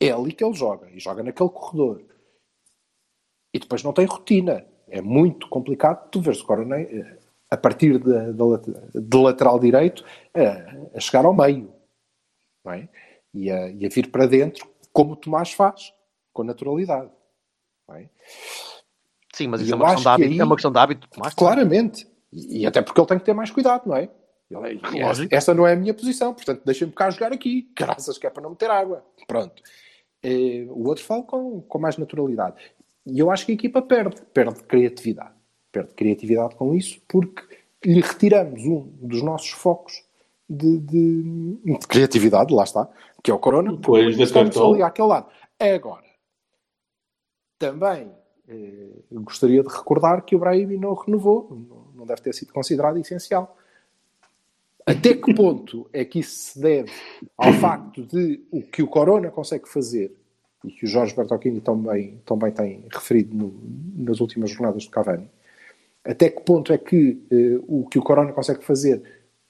é 0.00 0.10
ali 0.10 0.32
que 0.32 0.44
ele 0.44 0.54
joga, 0.54 0.90
e 0.90 0.98
joga 0.98 1.22
naquele 1.22 1.50
corredor. 1.50 2.02
E 3.54 3.58
depois 3.58 3.82
não 3.82 3.92
tem 3.92 4.06
rotina. 4.06 4.66
É 4.88 5.00
muito 5.00 5.48
complicado 5.48 6.08
tu 6.10 6.20
veres 6.20 6.40
o 6.40 6.46
Corona 6.46 6.80
eh, 6.80 7.18
a 7.50 7.56
partir 7.56 7.98
de 7.98 9.16
lateral 9.16 9.58
direito 9.58 10.04
a, 10.34 10.96
a 10.96 11.00
chegar 11.00 11.24
ao 11.24 11.34
meio. 11.34 11.72
É? 12.66 12.88
e, 13.34 13.50
a, 13.50 13.68
e 13.68 13.84
a 13.84 13.88
vir 13.88 14.10
para 14.10 14.26
dentro, 14.26 14.66
como 14.92 15.12
o 15.12 15.16
Tomás 15.16 15.52
faz, 15.52 15.92
com 16.32 16.44
naturalidade. 16.44 17.10
É? 17.90 18.08
Sim, 19.34 19.48
mas 19.48 19.60
isso 19.60 19.72
é 19.72 19.76
uma, 19.76 19.86
questão 19.92 19.94
acho 19.94 19.98
de 19.98 20.04
que 20.04 20.08
hábito, 20.08 20.32
aí- 20.32 20.40
é 20.40 20.44
uma 20.44 20.56
questão 20.56 20.72
de 20.72 20.78
hábito. 20.78 21.08
Tomás. 21.08 21.34
Claramente. 21.34 22.08
E, 22.32 22.60
e 22.60 22.66
até 22.66 22.80
porque 22.80 23.00
ele 23.00 23.08
tem 23.08 23.18
que 23.18 23.24
ter 23.24 23.34
mais 23.34 23.50
cuidado, 23.50 23.86
não 23.86 23.96
é? 23.96 24.08
Lógico. 24.60 25.34
esta 25.34 25.54
não 25.54 25.66
é 25.66 25.72
a 25.72 25.76
minha 25.76 25.94
posição, 25.94 26.32
portanto 26.34 26.62
deixa-me 26.64 26.92
cá 26.92 27.10
jogar 27.10 27.32
aqui. 27.32 27.70
Graças 27.76 28.18
que 28.18 28.26
é 28.26 28.30
para 28.30 28.42
não 28.42 28.50
meter 28.50 28.70
água. 28.70 29.04
Pronto. 29.26 29.62
Eh, 30.22 30.66
o 30.70 30.88
outro 30.88 31.04
fala 31.04 31.22
com, 31.22 31.60
com 31.62 31.78
mais 31.78 31.96
naturalidade. 31.98 32.56
E 33.06 33.18
eu 33.18 33.30
acho 33.30 33.44
que 33.46 33.52
a 33.52 33.54
equipa 33.54 33.82
perde. 33.82 34.20
Perde 34.32 34.62
criatividade. 34.64 35.34
Perde 35.70 35.92
criatividade 35.94 36.54
com 36.54 36.74
isso 36.74 37.00
porque 37.08 37.42
lhe 37.84 38.00
retiramos 38.00 38.64
um 38.64 38.80
dos 39.02 39.22
nossos 39.22 39.50
focos 39.50 40.02
de, 40.48 40.78
de- 40.78 41.58
de 41.64 41.86
criatividade, 41.86 42.54
lá 42.54 42.64
está, 42.64 42.88
que 43.22 43.30
é 43.30 43.34
o 43.34 43.38
Corona. 43.38 43.78
Pois, 43.82 44.18
estamos 44.18 44.56
ali 44.56 44.82
àquele 44.82 45.08
lado. 45.08 45.28
Agora, 45.58 46.04
também 47.58 48.10
eh, 48.48 48.90
gostaria 49.12 49.62
de 49.62 49.68
recordar 49.68 50.22
que 50.24 50.34
o 50.36 50.38
Brahim 50.38 50.76
não 50.76 50.94
renovou, 50.94 51.48
não 51.94 52.04
deve 52.06 52.20
ter 52.22 52.32
sido 52.34 52.52
considerado 52.52 52.98
essencial. 52.98 53.56
Até 54.86 55.14
que 55.14 55.32
ponto 55.34 55.88
é 55.92 56.04
que 56.04 56.18
isso 56.18 56.52
se 56.52 56.60
deve 56.60 56.90
ao 57.38 57.52
facto 57.54 58.02
de 58.02 58.40
o 58.50 58.60
que 58.62 58.82
o 58.82 58.86
Corona 58.86 59.30
consegue 59.30 59.66
fazer 59.68 60.14
e 60.62 60.70
que 60.70 60.84
o 60.84 60.88
Jorge 60.88 61.14
Bertocchini 61.16 61.60
também, 61.60 62.20
também 62.26 62.52
tem 62.52 62.84
referido 62.92 63.34
no- 63.34 63.54
nas 63.96 64.20
últimas 64.20 64.50
jornadas 64.50 64.84
do 64.84 64.90
Cavani, 64.90 65.30
até 66.04 66.28
que 66.28 66.42
ponto 66.42 66.70
é 66.72 66.76
que 66.78 67.18
eh, 67.30 67.60
o 67.66 67.86
que 67.86 67.98
o 67.98 68.02
Corona 68.02 68.32
consegue 68.32 68.62
fazer 68.62 69.02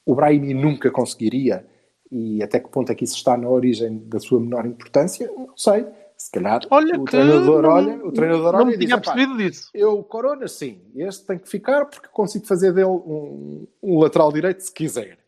o 0.06 0.14
Brahimi 0.14 0.54
nunca 0.54 0.90
conseguiria 0.90 1.66
e 2.12 2.40
até 2.42 2.60
que 2.60 2.68
ponto 2.68 2.92
é 2.92 2.94
que 2.94 3.04
isso 3.04 3.16
está 3.16 3.36
na 3.36 3.48
origem 3.48 3.98
da 4.06 4.20
sua 4.20 4.38
menor 4.38 4.66
importância? 4.66 5.28
Não 5.36 5.56
sei. 5.56 5.84
Se 6.16 6.30
calhar 6.30 6.60
Olha 6.70 6.96
o 7.00 7.04
treinador 7.04 7.62
não- 7.62 7.70
olha, 7.70 8.06
o 8.06 8.12
treinador 8.12 8.52
não 8.52 8.58
olha 8.60 8.66
me 8.66 8.74
e 8.74 8.78
diz, 8.78 8.86
tinha 8.86 8.98
"Epá, 8.98 9.12
percebido 9.14 9.36
disso. 9.38 9.68
eu, 9.74 10.00
Corona, 10.04 10.46
sim. 10.46 10.78
Este 10.94 11.26
tem 11.26 11.38
que 11.38 11.48
ficar 11.48 11.86
porque 11.86 12.06
consigo 12.08 12.46
fazer 12.46 12.72
dele 12.72 12.86
um, 12.86 13.66
um 13.82 13.98
lateral 13.98 14.32
direito 14.32 14.60
se 14.62 14.72
quiser. 14.72 15.18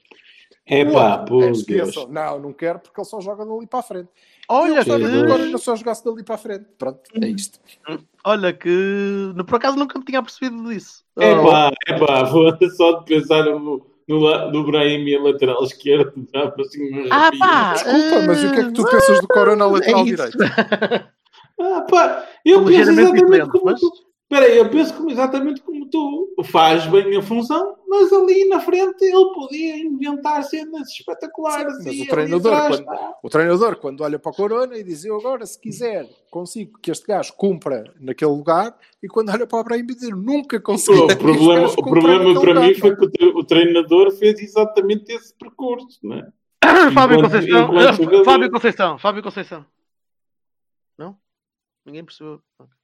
É 0.68 0.84
pá, 0.84 1.24
é, 1.24 1.30
Deus. 1.30 1.58
esqueçam. 1.60 2.08
Não, 2.08 2.40
não 2.40 2.52
quero 2.52 2.80
porque 2.80 3.00
ele 3.00 3.06
só 3.08 3.20
joga 3.20 3.44
dali 3.46 3.66
para 3.66 3.78
a 3.78 3.82
frente. 3.82 4.08
Olha 4.48 4.84
que 4.84 4.90
Jesus. 4.90 5.26
Corona 5.30 5.58
só 5.58 5.76
jogasse 5.76 6.04
dali 6.04 6.24
para 6.24 6.34
a 6.34 6.38
frente. 6.38 6.64
Pronto, 6.76 7.00
é 7.22 7.28
isto. 7.28 7.60
Olha 8.24 8.52
que 8.52 8.68
no- 9.34 9.44
por 9.44 9.56
acaso 9.56 9.76
nunca 9.76 9.98
me 9.98 10.04
tinha 10.04 10.20
percebido 10.22 10.68
disso. 10.68 11.04
É 11.18 11.32
Oh, 11.34 11.44
pá, 11.48 11.70
é 11.86 11.98
pá, 11.98 12.24
vou 12.24 12.46
só 12.76 12.98
de 12.98 13.04
pensar 13.04 13.44
no, 13.44 13.86
no, 14.08 14.50
no 14.50 14.64
Brahim 14.66 15.04
e 15.04 15.14
a 15.16 15.22
lateral 15.22 15.62
esquerda, 15.62 16.12
dá 16.32 16.50
para 16.50 16.62
assim 16.64 16.90
umas 16.90 17.10
Ah, 17.12 17.30
pá! 17.38 17.72
Desculpa, 17.74 18.22
mas 18.26 18.42
o 18.44 18.52
que 18.52 18.60
é 18.60 18.64
que 18.64 18.72
tu 18.72 18.84
pensas 18.90 19.20
do 19.20 19.28
Corona 19.28 19.64
ao 19.64 19.70
lateral 19.70 20.00
É 20.00 20.04
direito? 20.04 20.38
Ah, 21.60 21.86
pá, 21.88 22.28
eu 22.44 22.64
penso 22.64 22.90
exatamente 22.90 23.48
como 23.50 23.64
mas- 23.66 23.80
tu. 23.80 24.05
Espera 24.28 24.46
aí, 24.52 24.58
eu 24.58 24.68
penso 24.68 24.92
como, 24.96 25.08
exatamente 25.08 25.60
como 25.62 25.88
tu. 25.88 26.34
Faz 26.46 26.84
bem 26.86 27.16
a 27.16 27.22
função, 27.22 27.76
mas 27.88 28.12
ali 28.12 28.48
na 28.48 28.58
frente 28.58 29.04
ele 29.04 29.32
podia 29.32 29.76
inventar 29.78 30.42
cenas 30.42 30.88
espetaculares. 30.90 31.76
Sim, 31.76 31.84
mas 31.84 31.94
e 31.94 32.02
o 32.02 32.08
treinador, 32.08 32.52
atrás, 32.52 32.80
quando-. 32.80 33.14
O 33.22 33.28
treinador, 33.30 33.76
quando 33.76 34.00
olha 34.00 34.18
para 34.18 34.32
o 34.32 34.34
Corona 34.34 34.76
e 34.76 34.82
diz 34.82 35.04
eu 35.04 35.16
agora, 35.16 35.46
se 35.46 35.60
quiser, 35.60 36.08
consigo 36.28 36.76
que 36.80 36.90
este 36.90 37.06
gajo 37.06 37.32
cumpra 37.34 37.84
naquele 38.00 38.32
lugar, 38.32 38.76
e 39.00 39.06
quando 39.06 39.30
olha 39.30 39.46
para 39.46 39.60
o 39.60 39.64
Brahim 39.64 39.86
diz 39.86 40.08
nunca 40.10 40.60
consigo. 40.60 41.04
O 41.04 41.16
problema, 41.16 41.68
o 41.68 41.82
problema 41.82 42.40
para 42.40 42.60
mim 42.62 42.74
foi 42.74 42.96
que 42.96 43.04
o, 43.04 43.10
tre- 43.10 43.28
o 43.32 43.44
treinador 43.44 44.10
fez 44.10 44.40
exatamente 44.40 45.12
esse 45.12 45.32
percurso, 45.34 46.00
não 46.02 46.16
é? 46.16 46.32
Fábio 46.92 47.18
Enquanto- 47.18 47.30
Conceição. 47.32 47.64
enquanto. 48.02 48.24
Fábio 48.26 48.50
Conceição. 48.50 48.98
Fábio 48.98 49.22
Conceição. 49.22 49.66
Não? 50.98 51.16
Ninguém 51.86 52.04
percebeu. 52.04 52.40
Ok. 52.58 52.74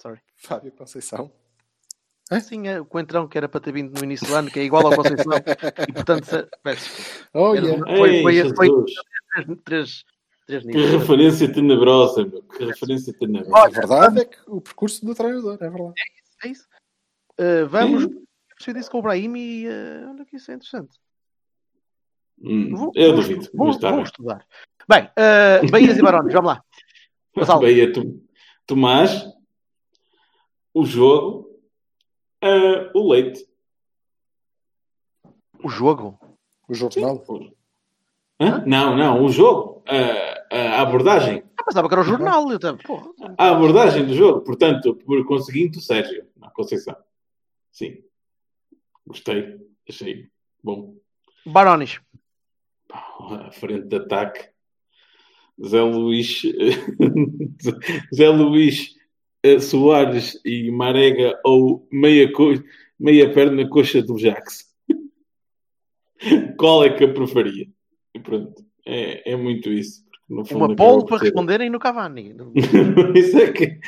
Sorry. 0.00 0.20
Fábio 0.36 0.72
Conceição. 0.72 1.30
Sim, 2.42 2.68
é 2.68 2.80
o 2.80 2.84
coentrão 2.84 3.26
que 3.26 3.36
era 3.36 3.48
para 3.48 3.60
ter 3.60 3.72
vindo 3.72 3.92
no 3.98 4.04
início 4.04 4.24
do 4.26 4.34
ano, 4.34 4.48
que 4.50 4.60
é 4.60 4.62
igual 4.62 4.86
ao 4.86 4.94
Conceição. 4.94 5.32
e 5.88 5.92
portanto, 5.92 6.24
se... 6.24 6.48
peço. 6.62 7.26
Oh, 7.34 7.54
Era 7.56 7.66
yeah. 7.66 7.96
Foi- 7.96 8.10
Ei, 8.14 8.22
foi- 8.22 8.32
Jesus, 8.34 8.56
foi- 8.56 8.68
Três, 9.34 9.64
três, 9.64 10.04
três 10.46 10.62
que 10.62 10.68
níveis. 10.68 10.90
referência 10.92 11.52
tenebrosa, 11.52 12.24
meu. 12.24 12.42
Que 12.42 12.64
referência 12.64 13.12
tenebrosa. 13.14 13.66
A 13.66 13.68
verdade 13.68 14.20
é 14.20 14.24
que 14.24 14.38
o 14.46 14.60
percurso 14.60 15.04
do 15.04 15.14
treinador, 15.14 15.54
é 15.60 15.68
verdade. 15.70 15.94
É 16.44 16.48
isso. 16.48 16.66
Uh, 17.38 17.66
vamos. 17.68 18.04
Hum. 18.04 18.10
Eu 18.50 18.56
percebi 18.56 18.78
disso 18.78 18.90
com 18.90 18.98
o 18.98 19.02
Brahim 19.02 19.34
e 19.36 19.66
uh, 19.68 20.10
olha 20.10 20.24
que 20.24 20.36
isso 20.36 20.50
é 20.50 20.54
interessante. 20.54 20.98
Hum, 22.42 22.74
Vou, 22.74 22.92
eu 22.94 23.12
vou 23.12 23.22
duvido, 23.22 23.50
vou, 23.54 23.70
está 23.70 23.88
vou 23.88 23.96
bem. 23.98 24.04
estudar. 24.04 24.46
Bem, 24.88 25.04
uh, 25.04 25.70
Bahias 25.70 25.96
e 25.98 26.02
Barões, 26.02 26.32
vamos 26.32 26.52
lá. 26.52 26.64
Gonçalo. 27.36 27.60
Bahia, 27.60 27.92
tu, 27.92 28.22
Tomás, 28.66 29.26
o 30.72 30.84
jogo, 30.84 31.60
ah, 32.42 32.90
o 32.94 33.12
leite. 33.12 33.46
O 35.62 35.68
jogo. 35.68 36.18
O 36.68 36.74
jornal. 36.74 37.22
Hã? 38.40 38.64
Não, 38.66 38.96
não, 38.96 39.24
o 39.24 39.28
jogo, 39.28 39.82
a, 39.86 40.56
a 40.56 40.80
abordagem. 40.82 41.38
Eu 41.58 41.64
pensava 41.64 41.88
que 41.88 41.94
era 41.94 42.00
o 42.00 42.04
jornal. 42.04 42.50
Eu 42.50 42.58
tava, 42.58 42.78
porra. 42.78 43.10
A 43.36 43.50
abordagem 43.50 44.06
do 44.06 44.14
jogo, 44.14 44.40
portanto, 44.40 44.94
por 44.94 45.24
conseguinte, 45.26 45.78
o 45.78 45.82
Sérgio, 45.82 46.26
na 46.36 46.50
Conceição. 46.50 46.96
Sim. 47.70 48.02
Gostei, 49.06 49.58
achei 49.88 50.30
bom. 50.62 50.96
À 52.92 53.50
frente 53.52 53.86
de 53.86 53.96
ataque. 53.96 54.48
Zé 55.62 55.82
Luís, 55.82 56.42
Zé 58.14 58.28
Luís 58.30 58.94
Soares 59.60 60.40
e 60.44 60.70
Marega 60.70 61.38
ou 61.44 61.86
meia, 61.90 62.30
co... 62.32 62.52
meia 62.98 63.32
perna 63.32 63.68
coxa 63.68 64.02
do 64.02 64.18
Jax. 64.18 64.70
Qual 66.58 66.84
é 66.84 66.90
que 66.90 67.04
eu 67.04 67.14
preferia? 67.14 67.68
E 68.14 68.20
pronto, 68.20 68.64
é, 68.86 69.32
é 69.32 69.36
muito 69.36 69.70
isso. 69.72 70.04
fundo 70.46 70.66
Uma 70.66 70.76
pole 70.76 71.00
por 71.00 71.08
para 71.08 71.18
responderem 71.18 71.70
no 71.70 71.78
Cavani. 71.78 72.34
isso 73.14 73.38
é 73.38 73.52
que 73.52 73.80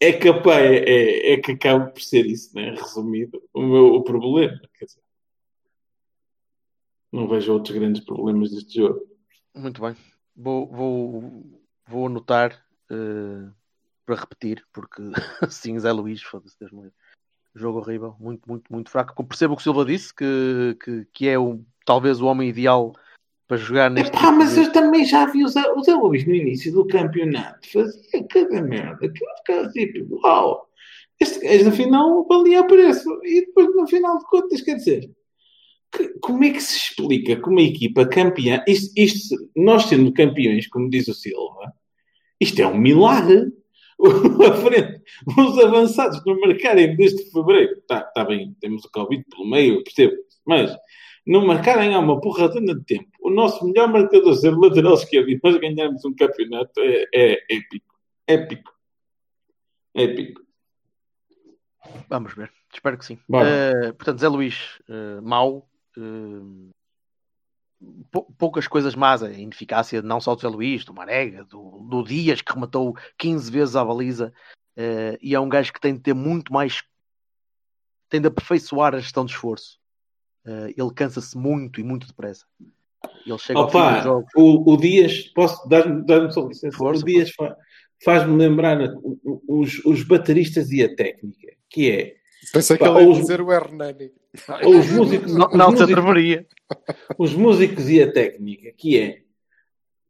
é 0.00 0.12
capaz, 0.12 0.64
é, 0.64 0.76
é, 0.76 1.32
é 1.32 1.36
que 1.38 1.52
acaba 1.52 1.86
por 1.86 2.00
ser 2.00 2.26
isso, 2.26 2.54
né? 2.54 2.70
Resumido, 2.70 3.42
o 3.52 3.62
meu 3.62 3.86
o 3.94 4.02
problema. 4.02 4.60
Dizer, 4.80 5.00
não 7.12 7.26
vejo 7.28 7.52
outros 7.52 7.76
grandes 7.76 8.04
problemas 8.04 8.50
deste 8.50 8.76
jogo. 8.76 9.00
Muito 9.54 9.80
bem. 9.80 9.96
Vou, 10.36 10.66
vou, 10.68 11.44
vou 11.86 12.06
anotar 12.06 12.64
eh, 12.90 13.50
para 14.10 14.20
repetir, 14.20 14.64
porque 14.72 15.00
sim, 15.50 15.78
Zé 15.78 15.92
Luís, 15.92 16.20
foda-se, 16.22 16.58
Deus 16.58 16.72
me 16.72 16.78
livre. 16.82 16.94
Jogo 17.54 17.78
horrível, 17.78 18.16
muito, 18.18 18.48
muito, 18.48 18.72
muito 18.72 18.90
fraco. 18.90 19.24
Percebo 19.24 19.54
o 19.54 19.56
que 19.56 19.60
o 19.60 19.64
Silva 19.64 19.84
disse, 19.84 20.12
que, 20.14 20.76
que, 20.82 21.06
que 21.12 21.28
é 21.28 21.38
o, 21.38 21.60
talvez 21.84 22.20
o 22.20 22.26
homem 22.26 22.48
ideal 22.48 22.92
para 23.46 23.56
jogar 23.56 23.88
neste. 23.90 24.08
Epá, 24.10 24.18
tipo 24.20 24.32
mas 24.32 24.54
de- 24.54 24.60
eu 24.62 24.72
também 24.72 25.04
já 25.04 25.26
vi 25.26 25.44
o 25.44 25.48
Zé, 25.48 25.62
o 25.72 25.82
Zé 25.82 25.94
Luís 25.94 26.26
no 26.26 26.34
início 26.34 26.72
do 26.72 26.86
campeonato 26.86 27.68
fazia 27.70 28.26
cada 28.28 28.62
merda 28.62 28.98
que 29.12 29.24
eu 29.24 29.28
ficava 29.38 29.68
tipo, 29.70 30.20
uau, 30.24 30.68
este 31.20 31.40
gajo 31.40 31.64
no 31.66 31.72
final 31.72 32.26
valia 32.28 32.60
a 32.60 32.64
preço. 32.64 33.08
E 33.24 33.46
depois 33.46 33.74
no 33.74 33.86
final 33.88 34.18
de 34.18 34.24
contas, 34.26 34.60
quer 34.60 34.74
dizer, 34.76 35.10
que- 35.92 36.08
como 36.20 36.44
é 36.44 36.50
que 36.50 36.60
se 36.60 36.76
explica 36.76 37.36
que 37.36 37.48
uma 37.48 37.62
equipa 37.62 38.06
campeã, 38.08 38.62
isto, 38.66 38.92
isto, 38.96 39.36
nós 39.56 39.84
sendo 39.86 40.12
campeões, 40.12 40.68
como 40.68 40.88
diz 40.90 41.06
o 41.08 41.14
Silva, 41.14 41.72
isto 42.40 42.60
é 42.60 42.66
um 42.66 42.78
milagre. 42.78 43.52
Os 45.38 45.58
avançados 45.58 46.24
não 46.24 46.40
marcarem 46.40 46.96
desde 46.96 47.30
fevereiro, 47.30 47.78
está 47.78 48.00
tá 48.02 48.24
bem, 48.24 48.56
temos 48.60 48.84
o 48.84 48.90
Covid 48.90 49.22
pelo 49.30 49.48
meio, 49.48 49.74
eu 49.76 49.84
percebo, 49.84 50.14
mas 50.46 50.74
não 51.26 51.46
marcarem 51.46 51.94
há 51.94 51.98
uma 51.98 52.20
porradona 52.20 52.74
de 52.74 52.84
tempo. 52.84 53.10
O 53.20 53.30
nosso 53.30 53.64
melhor 53.66 53.88
marcador 53.92 54.34
ser 54.34 54.56
lateral 54.56 54.94
esquerdo 54.94 55.28
e 55.28 55.38
nós 55.42 55.56
ganharmos 55.58 56.04
um 56.04 56.14
campeonato 56.14 56.72
é, 56.80 57.06
é 57.14 57.32
épico. 57.50 57.94
Épico. 58.26 58.72
Épico. 59.94 60.42
Vamos 62.08 62.34
ver, 62.34 62.50
espero 62.72 62.96
que 62.96 63.04
sim. 63.04 63.18
Eh, 63.46 63.92
portanto, 63.92 64.18
Zé 64.20 64.28
Luís, 64.28 64.78
eh, 64.88 65.20
mau. 65.20 65.68
pou- 65.94 66.70
poucas 68.38 68.68
coisas 68.68 68.94
más, 68.94 69.22
a 69.22 69.30
ineficácia 69.32 70.02
não 70.02 70.20
só 70.20 70.34
do 70.34 70.40
Zé 70.40 70.48
Luís, 70.48 70.84
do 70.84 70.92
Marega, 70.94 71.44
do, 71.44 71.78
do 71.88 72.02
Dias, 72.02 72.40
que 72.42 72.52
rematou 72.52 72.94
15 73.16 73.50
vezes 73.50 73.76
à 73.76 73.84
baliza, 73.84 74.32
eh, 74.76 75.18
e 75.22 75.34
é 75.34 75.40
um 75.40 75.48
gajo 75.48 75.72
que 75.72 75.80
tem 75.80 75.94
de 75.94 76.00
ter 76.00 76.14
muito 76.14 76.52
mais. 76.52 76.82
tem 78.08 78.20
de 78.20 78.26
aperfeiçoar 78.28 78.94
a 78.94 78.98
gestão 78.98 79.24
de 79.24 79.32
esforço. 79.32 79.78
Eh, 80.44 80.74
ele 80.76 80.92
cansa-se 80.94 81.36
muito 81.38 81.80
e 81.80 81.84
muito 81.84 82.06
depressa. 82.06 82.44
Ele 83.24 83.38
chega 83.38 83.58
ao 83.60 83.66
Opa, 83.66 84.02
jogo. 84.02 84.26
o, 84.36 84.72
o 84.72 84.76
Dias, 84.76 85.28
posso 85.28 85.66
dar-me 85.68 86.04
dar 86.04 86.30
só 86.30 86.46
licença? 86.46 86.76
Força, 86.76 87.02
o 87.02 87.06
Dias 87.06 87.30
fa- 87.30 87.56
faz-me 88.04 88.36
lembrar 88.36 88.78
os, 89.48 89.82
os 89.84 90.02
bateristas 90.02 90.70
e 90.70 90.82
a 90.82 90.94
técnica, 90.94 91.52
que 91.68 91.90
é 91.90 92.19
Pensei 92.52 92.76
que 92.78 92.84
ele 92.84 93.00
ia 93.02 93.08
os- 93.08 93.18
dizer 93.18 93.40
o 93.40 93.52
Hernani. 93.52 94.10
os 94.66 94.90
músicos, 94.90 95.34
Não, 95.34 95.46
os 95.48 95.52
não 95.54 95.66
se 95.66 95.72
músicos- 95.82 95.98
atreveria. 95.98 96.46
os 97.18 97.34
músicos 97.34 97.88
e 97.90 98.02
a 98.02 98.10
técnica, 98.12 98.72
que 98.76 98.98
é 98.98 99.18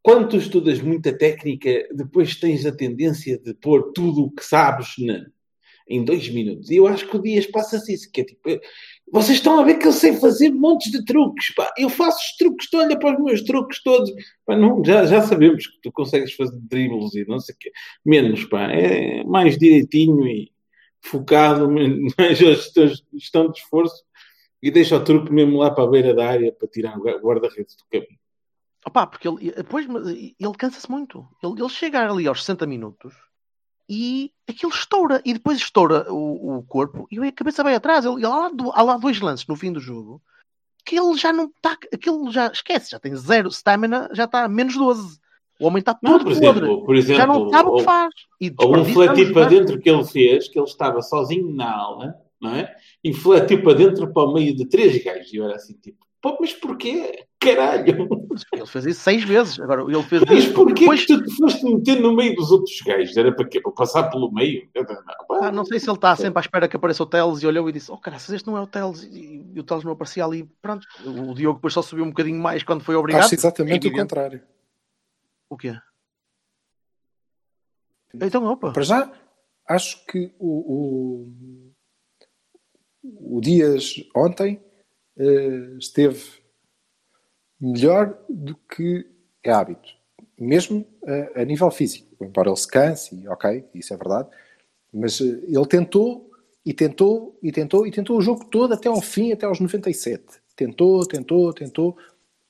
quando 0.03 0.28
tu 0.28 0.37
estudas 0.37 0.81
muita 0.81 1.12
técnica, 1.16 1.87
depois 1.93 2.37
tens 2.37 2.64
a 2.64 2.72
tendência 2.72 3.39
de 3.39 3.53
pôr 3.55 3.93
tudo 3.93 4.24
o 4.24 4.31
que 4.31 4.45
sabes 4.45 4.89
na- 4.99 5.26
em 5.89 6.05
dois 6.05 6.28
minutos. 6.31 6.70
E 6.70 6.76
eu 6.76 6.87
acho 6.87 7.07
que 7.09 7.16
o 7.16 7.20
Dias 7.22 7.47
passa-se 7.47 7.93
isso, 7.93 8.11
que 8.12 8.20
é 8.20 8.24
tipo, 8.24 8.49
eh, 8.49 8.61
vocês 9.12 9.39
estão 9.39 9.59
a 9.59 9.64
ver 9.64 9.74
que 9.74 9.89
eu 9.89 9.93
sei 9.93 10.12
fazer 10.14 10.51
montes 10.51 10.93
de 10.93 11.05
truques, 11.05 11.53
pá. 11.55 11.70
Eu 11.76 11.91
faço 11.91 12.18
os 12.18 12.37
truques, 12.37 12.70
tu 12.70 12.76
olha 12.78 12.97
para 12.97 13.18
os 13.18 13.24
meus 13.24 13.43
truques 13.43 13.83
todos. 13.83 14.09
Pá, 14.47 14.57
não, 14.57 14.85
já, 14.85 15.05
já 15.05 15.20
sabemos 15.22 15.66
que 15.66 15.81
tu 15.83 15.91
consegues 15.93 16.33
fazer 16.35 16.57
dribles 16.62 17.12
e 17.14 17.26
não 17.26 17.41
sei 17.41 17.55
o 17.55 17.59
quê. 17.59 17.72
Menos, 18.05 18.45
pá. 18.45 18.70
É 18.72 19.24
mais 19.24 19.59
direitinho 19.59 20.24
e 20.28 20.53
focado, 21.03 21.68
mais 22.18 22.40
a 22.40 22.55
gestão- 23.14 23.51
de 23.51 23.59
esforço 23.59 24.05
e 24.62 24.70
deixa 24.70 24.96
o 24.96 25.05
truque 25.05 25.32
mesmo 25.32 25.59
lá 25.59 25.70
para 25.70 25.84
a 25.84 25.86
beira 25.90 26.14
da 26.14 26.28
área 26.28 26.53
para 26.53 26.68
tirar 26.68 26.98
o 26.98 27.03
guarda-redes 27.20 27.76
do 27.76 27.84
caminho. 27.90 28.18
Opá, 28.86 29.07
porque 29.07 29.28
ele, 29.28 29.51
depois, 29.53 29.86
mas 29.86 30.07
ele 30.09 30.55
cansa-se 30.59 30.90
muito. 30.90 31.26
Ele, 31.42 31.61
ele 31.61 31.68
chega 31.68 32.11
ali 32.11 32.26
aos 32.26 32.40
60 32.40 32.66
minutos 32.66 33.14
e 33.88 34.32
aquilo 34.48 34.72
estoura. 34.72 35.20
E 35.24 35.34
depois 35.34 35.59
estoura 35.59 36.11
o, 36.12 36.59
o 36.59 36.62
corpo 36.62 37.07
e 37.11 37.18
a 37.18 37.32
cabeça 37.32 37.62
vai 37.62 37.74
atrás. 37.74 38.05
Ele, 38.05 38.14
ele- 38.16 38.26
há, 38.26 38.28
lá, 38.28 38.51
há 38.74 38.82
lá 38.82 38.96
dois 38.96 39.20
lances 39.20 39.46
no 39.46 39.57
fim 39.57 39.72
do 39.72 39.80
jogo 39.80 40.22
que 40.84 40.98
ele 40.98 41.14
já 41.16 41.32
não 41.32 41.44
está. 41.46 41.76
Aquilo 41.92 42.30
já 42.32 42.46
esquece, 42.48 42.90
já 42.90 42.98
tem 42.98 43.14
zero 43.14 43.48
stamina, 43.51 44.09
já 44.12 44.24
está 44.24 44.44
a 44.44 44.48
menos 44.48 44.74
12. 44.74 45.18
O 45.61 45.66
homem 45.66 45.80
está 45.80 45.96
Não, 46.02 46.12
todo 46.12 46.24
por 46.24 46.32
podre. 46.32 46.48
exemplo, 46.48 46.84
por 46.84 46.96
exemplo 46.96 47.20
já 47.20 47.26
não 47.26 47.50
sabe 47.50 47.68
o 47.68 47.76
que 47.76 47.82
faz. 47.84 48.14
E 48.40 48.52
Ou 48.58 48.76
um 48.78 48.84
fletir 48.84 49.32
para 49.32 49.46
dentro 49.46 49.78
que 49.78 49.90
ele 49.90 50.04
fez, 50.04 50.48
que 50.48 50.58
ele 50.58 50.66
estava 50.66 51.02
sozinho 51.02 51.54
na 51.54 51.70
aula, 51.70 52.14
não 52.40 52.54
é? 52.54 52.74
E 53.04 53.12
fletir 53.12 53.62
para 53.62 53.74
dentro 53.74 54.12
para 54.12 54.22
o 54.28 54.32
meio 54.32 54.56
de 54.56 54.66
três 54.66 55.02
gajos. 55.04 55.32
E 55.32 55.36
eu 55.36 55.44
era 55.44 55.56
assim, 55.56 55.74
tipo, 55.74 55.98
pô, 56.20 56.36
mas 56.40 56.52
porquê? 56.54 57.24
Caralho! 57.38 58.08
Ele 58.52 58.66
fez 58.66 58.86
isso 58.86 59.00
seis 59.00 59.24
vezes. 59.24 59.58
Agora, 59.58 59.82
ele 59.82 60.02
fez 60.02 60.22
Mas 60.26 60.44
isso. 60.44 60.54
porquê 60.54 60.80
Depois, 60.80 61.04
que 61.04 61.16
tu 61.16 61.22
te 61.24 61.36
foste 61.36 61.64
meter 61.64 62.00
no 62.00 62.14
meio 62.14 62.34
dos 62.36 62.50
outros 62.50 62.78
gajos? 62.82 63.16
Era 63.16 63.34
para 63.34 63.46
quê? 63.46 63.61
Para 63.61 63.72
passar 63.72 64.04
pelo 64.11 64.30
meio? 64.32 64.68
Ah, 65.42 65.50
não 65.50 65.64
sei 65.64 65.80
se 65.80 65.88
ele 65.88 65.96
está 65.96 66.14
sempre 66.16 66.38
à 66.38 66.40
espera 66.40 66.68
que 66.68 66.76
apareça 66.76 67.02
o 67.02 67.06
Teles 67.06 67.42
e 67.42 67.46
olhou 67.46 67.68
e 67.68 67.72
disse: 67.72 67.90
Oh, 67.90 67.98
caraças, 67.98 68.34
este 68.34 68.46
não 68.46 68.56
é 68.56 68.61
o 68.61 68.66
Teles. 68.66 69.02
E, 69.04 69.44
e 69.54 69.61
o 69.61 69.62
Teles 69.62 69.84
não 69.84 69.92
aparecia 69.92 70.24
ali. 70.24 70.48
Pronto, 70.62 70.86
o 71.04 71.34
Diogo 71.34 71.56
depois 71.56 71.74
só 71.74 71.82
subiu 71.82 72.04
um 72.04 72.08
bocadinho 72.08 72.40
mais 72.40 72.62
quando 72.62 72.82
foi 72.82 72.94
obrigado. 72.94 73.24
Acho 73.24 73.34
exatamente 73.34 73.88
É 73.88 73.90
o 73.90 73.94
contrário. 73.94 74.40
O 75.51 75.57
quê? 75.57 75.76
Então, 78.14 78.44
opa. 78.44 78.72
Para 78.72 78.82
já, 78.82 79.12
acho 79.68 80.05
que 80.07 80.32
o, 80.38 81.26
o, 83.03 83.36
o 83.36 83.40
Dias 83.40 83.96
ontem 84.14 84.62
eh, 85.18 85.76
esteve 85.78 86.40
melhor 87.61 88.16
do 88.28 88.55
que 88.57 89.07
é 89.42 89.51
hábito, 89.51 89.88
mesmo 90.38 90.86
eh, 91.05 91.42
a 91.42 91.44
nível 91.44 91.70
físico. 91.70 92.24
Embora 92.24 92.48
ele 92.48 92.57
se 92.57 92.68
canse, 92.68 93.28
ok, 93.28 93.64
isso 93.74 93.92
é 93.92 93.96
verdade, 93.96 94.28
mas 94.92 95.20
eh, 95.20 95.24
ele 95.24 95.66
tentou 95.66 96.30
e 96.64 96.72
tentou 96.72 97.38
e 97.42 97.51
tentou 97.51 97.86
e 97.86 97.90
tentou 97.90 98.18
o 98.18 98.22
jogo 98.22 98.44
todo 98.44 98.74
até 98.74 98.88
ao 98.88 99.01
fim, 99.01 99.32
até 99.32 99.46
aos 99.46 99.59
97. 99.61 100.24
Tentou, 100.55 101.05
tentou, 101.07 101.53
tentou. 101.53 101.96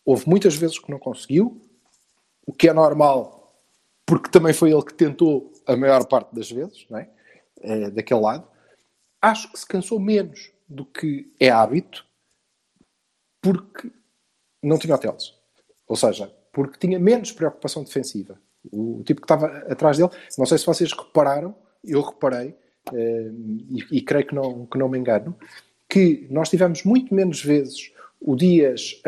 Houve 0.04 0.28
muitas 0.28 0.54
vezes 0.56 0.78
que 0.78 0.90
não 0.90 0.98
conseguiu, 0.98 1.60
o 2.50 2.52
que 2.52 2.68
é 2.68 2.72
normal 2.72 3.40
porque 4.04 4.28
também 4.28 4.52
foi 4.52 4.72
ele 4.72 4.82
que 4.82 4.92
tentou 4.92 5.52
a 5.64 5.76
maior 5.76 6.04
parte 6.04 6.34
das 6.34 6.50
vezes, 6.50 6.84
não 6.90 6.98
é? 6.98 7.08
Eh, 7.60 7.90
daquele 7.90 8.18
lado. 8.18 8.44
Acho 9.22 9.52
que 9.52 9.60
se 9.60 9.64
cansou 9.64 10.00
menos 10.00 10.50
do 10.68 10.84
que 10.84 11.32
é 11.38 11.48
hábito, 11.48 12.04
porque 13.40 13.88
não 14.60 14.78
tinha 14.80 14.96
hotéis. 14.96 15.32
Ou 15.86 15.94
seja, 15.94 16.26
porque 16.52 16.76
tinha 16.76 16.98
menos 16.98 17.30
preocupação 17.30 17.84
defensiva. 17.84 18.36
O, 18.72 18.98
o 18.98 19.04
tipo 19.04 19.20
que 19.20 19.26
estava 19.26 19.46
atrás 19.70 19.96
dele, 19.96 20.10
não 20.36 20.44
sei 20.44 20.58
se 20.58 20.66
vocês 20.66 20.92
repararam, 20.92 21.54
eu 21.84 22.00
reparei, 22.00 22.56
eh, 22.92 23.30
e, 23.70 23.98
e 23.98 24.02
creio 24.02 24.26
que 24.26 24.34
não, 24.34 24.66
que 24.66 24.76
não 24.76 24.88
me 24.88 24.98
engano, 24.98 25.38
que 25.88 26.26
nós 26.28 26.50
tivemos 26.50 26.82
muito 26.82 27.14
menos 27.14 27.44
vezes 27.44 27.92
o 28.20 28.36
Dias 28.36 29.00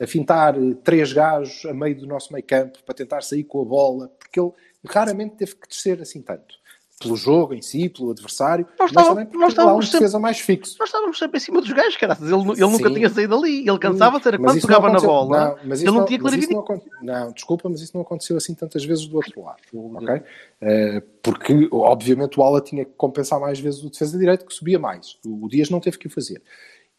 a, 0.00 0.02
a 0.04 0.06
fintar 0.06 0.54
três 0.82 1.12
gajos 1.12 1.64
a 1.64 1.72
meio 1.72 1.96
do 1.96 2.06
nosso 2.06 2.32
meio 2.32 2.44
campo 2.44 2.78
para 2.84 2.94
tentar 2.94 3.22
sair 3.22 3.44
com 3.44 3.62
a 3.62 3.64
bola, 3.64 4.08
porque 4.18 4.40
ele 4.40 4.50
raramente 4.86 5.36
teve 5.36 5.54
que 5.54 5.68
descer 5.68 6.00
assim 6.00 6.20
tanto. 6.20 6.54
Pelo 6.98 7.14
jogo 7.14 7.52
em 7.52 7.60
si, 7.60 7.90
pelo 7.90 8.10
adversário, 8.10 8.66
Nós 8.78 8.90
mas 8.90 9.06
também 9.06 9.26
porque 9.26 9.36
nós 9.36 9.42
há 9.42 9.46
um 9.46 9.50
estávamos 9.64 9.84
sempre- 9.84 9.98
defesa 10.00 10.18
mais 10.18 10.40
fixo. 10.40 10.76
Nós 10.80 10.88
estávamos 10.88 11.18
sempre 11.18 11.36
em 11.36 11.40
cima 11.40 11.60
dos 11.60 11.70
gajos, 11.70 11.94
caraças. 11.98 12.26
Ele, 12.26 12.40
ele 12.52 12.60
nunca 12.62 12.88
Sim. 12.88 12.94
tinha 12.94 13.10
saído 13.10 13.34
ali. 13.36 13.68
Ele 13.68 13.78
cansava-se, 13.78 14.26
era 14.26 14.38
quando 14.38 14.54
não 14.54 14.60
pegava 14.62 14.88
na 14.90 14.98
bola. 14.98 15.38
Não, 15.38 15.56
mas 15.66 15.80
ele 15.82 15.90
isso 15.90 15.98
não 15.98 16.06
tinha 16.06 16.18
clarividência. 16.18 16.56
não, 17.02 17.24
não, 17.26 17.32
desculpa, 17.32 17.68
mas 17.68 17.82
isso 17.82 17.92
não 17.94 18.00
aconteceu 18.00 18.38
assim 18.38 18.54
tantas 18.54 18.82
vezes 18.82 19.06
do 19.06 19.16
outro 19.16 19.42
lado. 19.42 19.58
ok? 19.74 20.22
Eh, 20.62 21.02
porque, 21.22 21.68
obviamente, 21.70 22.40
o 22.40 22.42
Ala 22.42 22.62
tinha 22.62 22.86
que 22.86 22.92
compensar 22.96 23.38
mais 23.38 23.60
vezes 23.60 23.84
o 23.84 23.90
defesa 23.90 24.18
direito, 24.18 24.46
que 24.46 24.54
subia 24.54 24.78
mais. 24.78 25.18
O, 25.22 25.44
o 25.44 25.48
Dias 25.50 25.68
não 25.68 25.80
teve 25.80 25.98
que 25.98 26.06
o 26.06 26.10
fazer. 26.10 26.40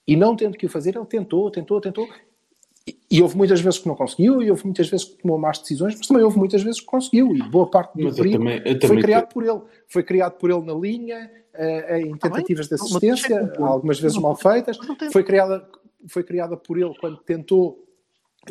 E 0.07 0.15
não 0.15 0.35
tendo 0.35 0.57
que 0.57 0.65
o 0.65 0.69
fazer, 0.69 0.95
ele 0.95 1.05
tentou, 1.05 1.51
tentou, 1.51 1.81
tentou. 1.81 2.07
E, 2.87 2.97
e 3.11 3.21
houve 3.21 3.35
muitas 3.35 3.59
vezes 3.59 3.79
que 3.79 3.87
não 3.87 3.95
conseguiu, 3.95 4.41
e 4.41 4.49
houve 4.49 4.63
muitas 4.63 4.87
vezes 4.87 5.05
que 5.05 5.21
tomou 5.21 5.37
más 5.37 5.59
decisões, 5.59 5.95
mas 5.97 6.07
também 6.07 6.23
houve 6.23 6.37
muitas 6.37 6.63
vezes 6.63 6.79
que 6.79 6.85
conseguiu. 6.85 7.35
E 7.35 7.41
boa 7.43 7.69
parte 7.69 7.97
do 7.97 8.15
perigo 8.15 8.43
foi 8.87 9.01
criado 9.01 9.27
te- 9.27 9.33
por 9.33 9.43
ele. 9.43 9.61
Foi 9.87 10.03
criado 10.03 10.33
por 10.37 10.49
ele 10.49 10.61
na 10.61 10.73
linha, 10.73 11.29
eh, 11.53 11.99
em 12.01 12.15
tentativas 12.17 12.67
de 12.67 12.75
assistência, 12.75 13.53
um 13.59 13.65
algumas 13.65 13.99
vezes 13.99 14.15
Não, 14.15 14.23
mal 14.23 14.35
feitas. 14.35 14.77
Foi 15.11 15.23
criada, 15.23 15.67
foi 16.07 16.23
criada 16.23 16.55
por 16.55 16.77
ele 16.77 16.93
quando 16.99 17.17
tentou 17.17 17.83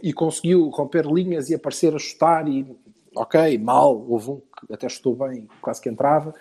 e 0.02 0.12
conseguiu 0.12 0.68
romper 0.68 1.06
linhas 1.06 1.48
e 1.48 1.54
aparecer 1.54 1.94
a 1.94 1.98
chutar 1.98 2.46
e 2.46 2.66
ok, 3.14 3.56
mal, 3.56 3.98
houve 4.06 4.30
um 4.32 4.40
que 4.66 4.74
até 4.74 4.88
chutou 4.90 5.14
bem, 5.16 5.48
quase 5.62 5.80
que 5.80 5.88
entrava. 5.88 6.34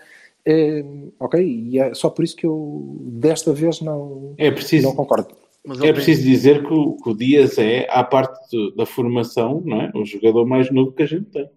Ok, 1.20 1.42
e 1.44 1.80
é 1.80 1.94
só 1.94 2.10
por 2.10 2.24
isso 2.24 2.36
que 2.36 2.46
eu 2.46 2.98
desta 3.02 3.52
vez 3.54 3.82
não, 3.82 4.36
É 4.38 4.52
preciso, 4.52 4.88
não 4.88 4.96
concordo. 4.96 5.36
Mas 5.66 5.82
é 5.82 5.92
preciso 5.92 6.22
dizer 6.22 6.62
que 6.68 6.72
o, 6.72 6.96
que 6.98 7.10
o 7.10 7.16
Dias 7.16 7.58
é, 7.58 7.88
à 7.90 8.04
parte 8.04 8.40
do- 8.56 8.76
da 8.76 8.86
formação, 8.86 9.62
não 9.66 9.82
é? 9.82 9.92
o 9.96 10.06
jogador 10.06 10.46
mais 10.46 10.70
novo 10.72 10.92
que 10.92 11.02
a 11.02 11.08
gente 11.08 11.26
tem. 11.32 11.50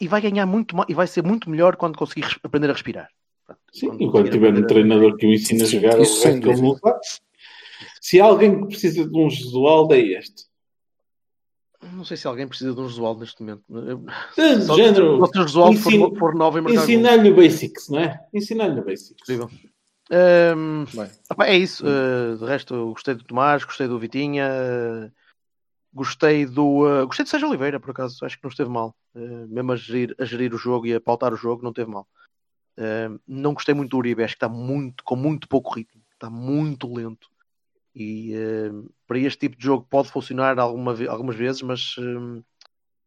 E 0.00 0.08
vai 0.08 0.20
ganhar 0.20 0.44
muito 0.46 0.74
e 0.88 0.94
vai 0.94 1.06
ser 1.06 1.22
muito 1.22 1.48
melhor 1.48 1.76
quando 1.76 1.96
conseguir 1.96 2.26
aprender 2.42 2.68
a 2.68 2.72
respirar. 2.72 3.08
Sim, 3.72 3.86
Quando 3.88 4.02
e 4.02 4.10
quando 4.10 4.30
tiver 4.30 4.52
um 4.52 4.64
a- 4.64 4.66
treinador 4.66 5.16
que 5.16 5.26
o 5.26 5.32
ensina 5.32 5.62
a 5.62 5.66
jogar, 5.68 5.98
o 5.98 6.02
isso 6.02 6.24
resto 6.26 6.40
que 6.40 6.48
ele. 6.48 6.74
Se 8.00 8.20
há 8.20 8.24
alguém 8.24 8.60
que 8.62 8.66
precisa 8.68 9.08
de 9.08 9.16
um 9.16 9.30
Jesualdo, 9.30 9.94
é 9.94 10.00
este. 10.00 10.44
Não 11.92 12.04
sei 12.04 12.16
se 12.16 12.26
alguém 12.26 12.48
precisa 12.48 12.74
de 12.74 12.80
um 12.80 12.88
Josualdo 12.88 13.20
neste 13.20 13.42
momento. 13.42 13.62
Só 14.66 14.76
género, 14.76 15.26
se 15.26 15.38
o 15.38 15.42
Josualdo 15.42 15.78
for, 15.78 16.18
for 16.18 16.34
marcar 16.62 16.78
gols. 16.78 16.88
ensinar-lhe 16.88 17.30
o 17.30 17.36
basics, 17.36 17.88
não 17.88 17.98
é? 17.98 18.18
Ensinar-lhe 18.32 18.80
o 18.80 18.84
basics. 18.84 19.28
É 21.44 21.56
isso. 21.56 21.84
Uh, 21.84 22.36
de 22.38 22.44
resto, 22.44 22.90
gostei 22.90 23.14
do 23.14 23.24
Tomás, 23.24 23.64
gostei 23.64 23.88
do 23.88 23.98
Vitinha, 23.98 25.12
gostei 25.92 26.46
do. 26.46 26.86
uh, 26.86 27.06
gostei 27.06 27.24
de 27.24 27.30
Sérgio 27.30 27.48
Oliveira, 27.48 27.80
por 27.80 27.90
acaso. 27.90 28.24
Acho 28.24 28.36
que 28.36 28.44
não 28.44 28.50
esteve 28.50 28.70
mal. 28.70 28.94
Uh, 29.14 29.48
mesmo 29.48 29.72
a 29.72 29.76
gerir, 29.76 30.14
a 30.18 30.24
gerir 30.24 30.54
o 30.54 30.58
jogo 30.58 30.86
e 30.86 30.94
a 30.94 31.00
pautar 31.00 31.32
o 31.32 31.36
jogo, 31.36 31.62
não 31.62 31.70
esteve 31.70 31.90
mal. 31.90 32.06
Uh, 32.78 33.18
não 33.26 33.54
gostei 33.54 33.74
muito 33.74 33.90
do 33.90 33.98
Uribe, 33.98 34.22
acho 34.22 34.34
que 34.34 34.44
está 34.44 34.48
muito, 34.48 35.02
com 35.02 35.16
muito 35.16 35.48
pouco 35.48 35.74
ritmo. 35.74 36.02
Está 36.12 36.30
muito 36.30 36.92
lento. 36.92 37.28
E 37.98 38.34
uh, 38.36 38.92
para 39.06 39.18
este 39.18 39.38
tipo 39.38 39.56
de 39.56 39.64
jogo 39.64 39.86
pode 39.88 40.10
funcionar 40.10 40.58
alguma 40.58 40.92
algumas 41.08 41.34
vezes, 41.34 41.62
mas, 41.62 41.96
um, 41.96 42.42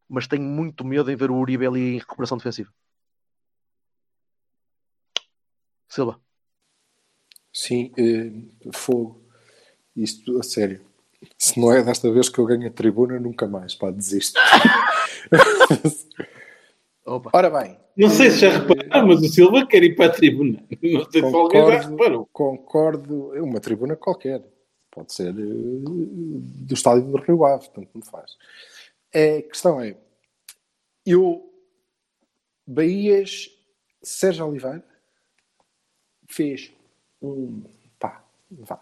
mas 0.08 0.26
tenho 0.26 0.42
muito 0.42 0.84
medo 0.84 1.08
em 1.12 1.14
ver 1.14 1.30
o 1.30 1.36
Uribe 1.36 1.64
ali 1.64 1.94
em 1.94 1.98
recuperação 1.98 2.36
defensiva. 2.36 2.68
Silva. 5.88 6.20
sim, 7.52 7.92
eh, 7.96 8.32
fogo. 8.72 9.22
Isto, 9.94 10.38
a 10.38 10.42
sério. 10.42 10.80
Se 11.38 11.60
não 11.60 11.72
é 11.72 11.82
desta 11.84 12.10
vez 12.10 12.28
que 12.28 12.38
eu 12.38 12.46
ganho 12.46 12.66
a 12.66 12.70
tribuna, 12.70 13.20
nunca 13.20 13.46
mais, 13.46 13.74
pá, 13.76 13.90
desisto. 13.90 14.40
Opa. 17.06 17.30
Ora 17.32 17.50
bem, 17.50 17.78
Não 17.96 18.08
sei 18.08 18.30
se 18.30 18.38
já 18.38 18.50
repararam, 18.50 19.08
mas 19.08 19.20
o 19.20 19.28
Silva 19.28 19.66
quer 19.66 19.82
ir 19.84 19.94
para 19.94 20.06
a 20.06 20.10
tribuna. 20.10 20.64
Não 20.82 21.10
sei 21.10 21.20
se 21.22 21.36
alguém 21.36 21.60
já 21.60 21.66
Concordo. 21.66 21.90
reparou. 21.90 22.28
concordo, 22.32 23.36
é 23.36 23.42
uma 23.42 23.60
tribuna 23.60 23.94
qualquer. 23.96 24.42
Pode 24.90 25.12
ser 25.12 25.28
eh, 25.28 25.32
do 25.32 26.74
estádio 26.74 27.04
do 27.04 27.18
Rio 27.18 27.44
Ave, 27.44 27.68
tanto 27.70 27.88
me 27.94 28.04
faz. 28.04 28.36
A 29.14 29.42
questão 29.42 29.80
é, 29.80 29.96
eu, 31.06 31.52
Bahias, 32.66 33.50
Sérgio 34.02 34.46
Oliveira, 34.46 34.84
fez 36.28 36.72
um, 37.22 37.62
pá, 37.98 38.24
vá, 38.50 38.80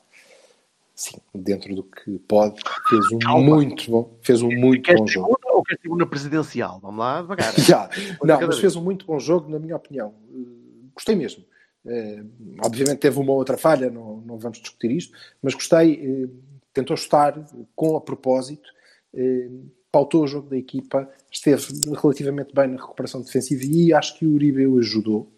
sim, 0.95 1.17
dentro 1.35 1.75
do 1.75 1.83
que 1.83 2.19
pode, 2.21 2.61
fez 2.89 3.11
um 3.13 3.19
Calma. 3.19 3.57
muito 3.57 3.91
bom, 3.91 4.19
fez 4.23 4.43
um 4.43 4.51
muito 4.51 4.83
Queres 4.83 5.01
bom 5.01 5.07
jogo. 5.07 5.35
tribuna 5.37 5.57
ou 5.57 5.63
queres 5.65 5.81
tribuna 5.81 6.07
presidencial? 6.07 6.81
Vamos 6.81 6.99
lá 7.01 7.23
devagar. 7.23 7.55
Já. 7.61 7.91
Não, 8.23 8.37
mas 8.41 8.49
vez. 8.49 8.59
fez 8.61 8.77
um 8.77 8.83
muito 8.83 9.07
bom 9.07 9.19
jogo, 9.19 9.49
na 9.51 9.59
minha 9.59 9.77
opinião. 9.77 10.15
Eh, 10.31 10.89
Gostei 10.95 11.15
mesmo. 11.15 11.45
Eh, 11.89 12.23
obviamente 12.63 12.99
teve 12.99 13.19
uma 13.19 13.33
outra 13.33 13.57
falha, 13.57 13.91
não, 13.91 14.19
não 14.21 14.39
vamos 14.39 14.59
discutir 14.59 14.91
isto, 14.91 15.17
mas 15.43 15.55
gostei. 15.55 15.95
eh, 15.95 16.29
tentou 16.75 16.95
estar 16.95 17.35
com 17.75 17.97
a 17.97 18.01
propósito, 18.01 18.69
eh, 19.15 19.49
pautou 19.91 20.23
o 20.23 20.27
jogo 20.29 20.49
da 20.51 20.57
equipa, 20.57 21.11
esteve 21.31 21.67
relativamente 22.01 22.55
bem 22.55 22.69
na 22.69 22.77
recuperação 22.77 23.21
defensiva 23.23 23.65
e 23.65 23.93
acho 23.93 24.19
que 24.19 24.27
o 24.27 24.35
Uribe 24.35 24.67
o 24.67 24.79
ajudou. 24.79 25.33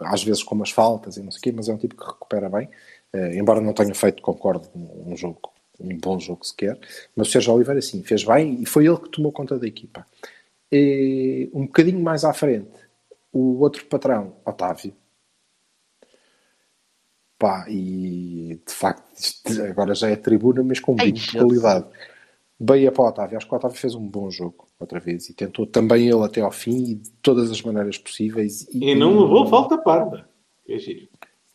Às 0.00 0.22
vezes 0.22 0.42
com 0.42 0.54
umas 0.54 0.70
faltas 0.70 1.16
e 1.16 1.22
não 1.22 1.30
sei 1.30 1.38
o 1.38 1.42
quê, 1.42 1.52
mas 1.52 1.68
é 1.68 1.74
um 1.74 1.76
tipo 1.76 1.96
que 1.96 2.04
recupera 2.06 2.48
bem. 2.48 2.68
Embora 3.34 3.60
não 3.60 3.72
tenha 3.72 3.94
feito, 3.94 4.22
concordo, 4.22 4.68
um, 4.74 5.16
jogo, 5.16 5.40
um 5.80 5.96
bom 5.98 6.18
jogo 6.20 6.44
sequer. 6.46 6.78
Mas 7.16 7.28
o 7.28 7.30
Sérgio 7.32 7.54
Oliveira, 7.54 7.80
sim, 7.82 8.02
fez 8.02 8.24
bem 8.24 8.62
e 8.62 8.66
foi 8.66 8.86
ele 8.86 8.98
que 8.98 9.08
tomou 9.10 9.32
conta 9.32 9.58
da 9.58 9.66
equipa. 9.66 10.06
Um 11.52 11.66
bocadinho 11.66 12.00
mais 12.00 12.24
à 12.24 12.32
frente, 12.32 12.85
o 13.36 13.60
outro 13.60 13.84
patrão, 13.86 14.36
Otávio. 14.44 14.94
Pá, 17.38 17.66
e 17.68 18.60
de 18.66 18.72
facto, 18.72 19.04
agora 19.68 19.94
já 19.94 20.08
é 20.08 20.16
tribuna, 20.16 20.62
mas 20.62 20.80
com 20.80 20.96
Ei, 20.98 21.12
de 21.12 21.30
qualidade. 21.32 21.86
Beia 22.58 22.90
para 22.90 23.04
o 23.04 23.08
Otávio. 23.08 23.36
Acho 23.36 23.46
que 23.46 23.52
o 23.52 23.56
Otávio 23.56 23.76
fez 23.76 23.94
um 23.94 24.08
bom 24.08 24.30
jogo 24.30 24.66
outra 24.80 24.98
vez 24.98 25.28
e 25.28 25.34
tentou 25.34 25.66
também 25.66 26.08
ele 26.08 26.24
até 26.24 26.40
ao 26.40 26.50
fim 26.50 26.84
e 26.84 26.94
de 26.94 27.10
todas 27.22 27.50
as 27.50 27.60
maneiras 27.60 27.98
possíveis. 27.98 28.66
E 28.72 28.94
não 28.94 29.20
levou 29.20 29.46
falta 29.46 29.76
parda. 29.76 30.26
É 30.66 30.78
giro. 30.78 31.08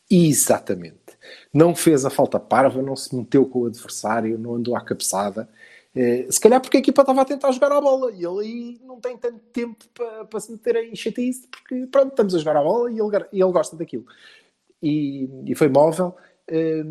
Exatamente. 0.10 1.18
Não 1.54 1.74
fez 1.74 2.06
a 2.06 2.10
falta 2.10 2.40
parva, 2.40 2.82
não 2.82 2.96
se 2.96 3.16
meteu 3.16 3.46
com 3.46 3.62
o 3.62 3.66
adversário, 3.66 4.38
não 4.38 4.56
andou 4.56 4.76
à 4.76 4.82
cabeçada. 4.82 5.50
Eh, 5.94 6.28
se 6.30 6.40
calhar 6.40 6.62
porque 6.62 6.78
a 6.78 6.80
equipa 6.80 7.02
estava 7.02 7.22
a 7.22 7.26
tentar 7.26 7.52
jogar 7.52 7.72
a 7.74 7.82
bola 7.82 8.12
e 8.12 8.26
ele 8.26 8.40
aí 8.40 8.82
não 8.86 9.00
tem 9.02 9.18
tanto 9.18 9.40
tempo 9.52 9.86
para, 10.30 10.40
se 10.40 10.52
meter 10.52 10.78
em 10.78 10.96
chatice, 10.96 11.48
porque 11.48 11.86
pronto, 11.88 12.12
estamos 12.12 12.34
a 12.34 12.40
jogar 12.40 12.58
a 12.58 12.64
bola 12.64 12.90
e 12.92 13.00
ele, 13.00 13.18
ele 13.34 13.52
gosta 13.52 13.76
daquilo. 13.76 14.06
E, 14.82 15.30
e 15.46 15.56
foi 15.56 15.68
móvel. 15.68 16.16
Eh, 16.48 16.84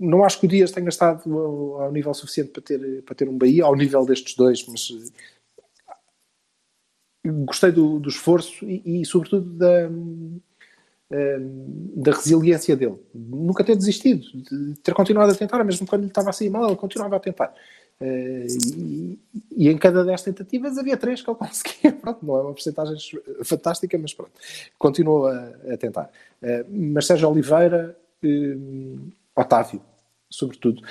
não 0.00 0.24
acho 0.24 0.40
que 0.40 0.46
o 0.46 0.48
Dias 0.48 0.70
tenha 0.72 0.88
estado 0.88 1.32
ao, 1.32 1.82
ao 1.82 1.92
nível 1.92 2.12
suficiente 2.14 2.50
para 2.50 2.62
ter, 2.62 3.02
para 3.02 3.14
ter 3.14 3.28
um 3.28 3.38
Bahia, 3.38 3.64
ao 3.64 3.76
nível 3.76 4.04
destes 4.04 4.34
dois, 4.34 4.66
mas 4.66 4.90
eh, 7.24 7.30
gostei 7.44 7.72
do, 7.72 7.98
do 7.98 8.08
esforço 8.08 8.64
e, 8.64 9.00
e, 9.00 9.04
sobretudo 9.06 9.48
da, 9.56 9.82
eh, 9.82 9.88
da 11.96 12.12
resiliência 12.12 12.74
dele. 12.74 12.96
Nunca 13.14 13.62
ter 13.62 13.76
desistido, 13.76 14.26
de 14.32 14.74
ter 14.80 14.94
continuado 14.94 15.32
a 15.32 15.34
tentar, 15.34 15.62
mesmo 15.62 15.86
quando 15.86 16.02
lhe 16.02 16.08
estava 16.08 16.30
assim 16.30 16.48
mal, 16.48 16.66
ele 16.66 16.76
continuava 16.76 17.16
a 17.16 17.20
tentar. 17.20 17.54
Eh, 18.00 18.46
e, 18.76 19.18
e 19.56 19.68
em 19.68 19.78
cada 19.78 20.04
10 20.04 20.22
tentativas 20.22 20.76
havia 20.76 20.96
três 20.96 21.22
que 21.22 21.30
ele 21.30 21.38
conseguia. 21.38 21.92
Pronto, 21.92 22.24
não 22.24 22.36
é 22.36 22.40
uma 22.42 22.52
porcentagem 22.52 22.96
fantástica, 23.44 23.96
mas 23.98 24.12
pronto, 24.12 24.32
continuou 24.78 25.26
a, 25.28 25.52
a 25.72 25.76
tentar. 25.76 26.10
Eh, 26.42 26.64
mas 26.68 27.06
Sérgio 27.06 27.30
Oliveira, 27.30 27.96
eh, 28.22 28.56
Otávio, 29.36 29.80
sobretudo. 30.28 30.82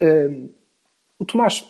Eh, 0.00 0.48
o 1.18 1.24
Tomás, 1.24 1.64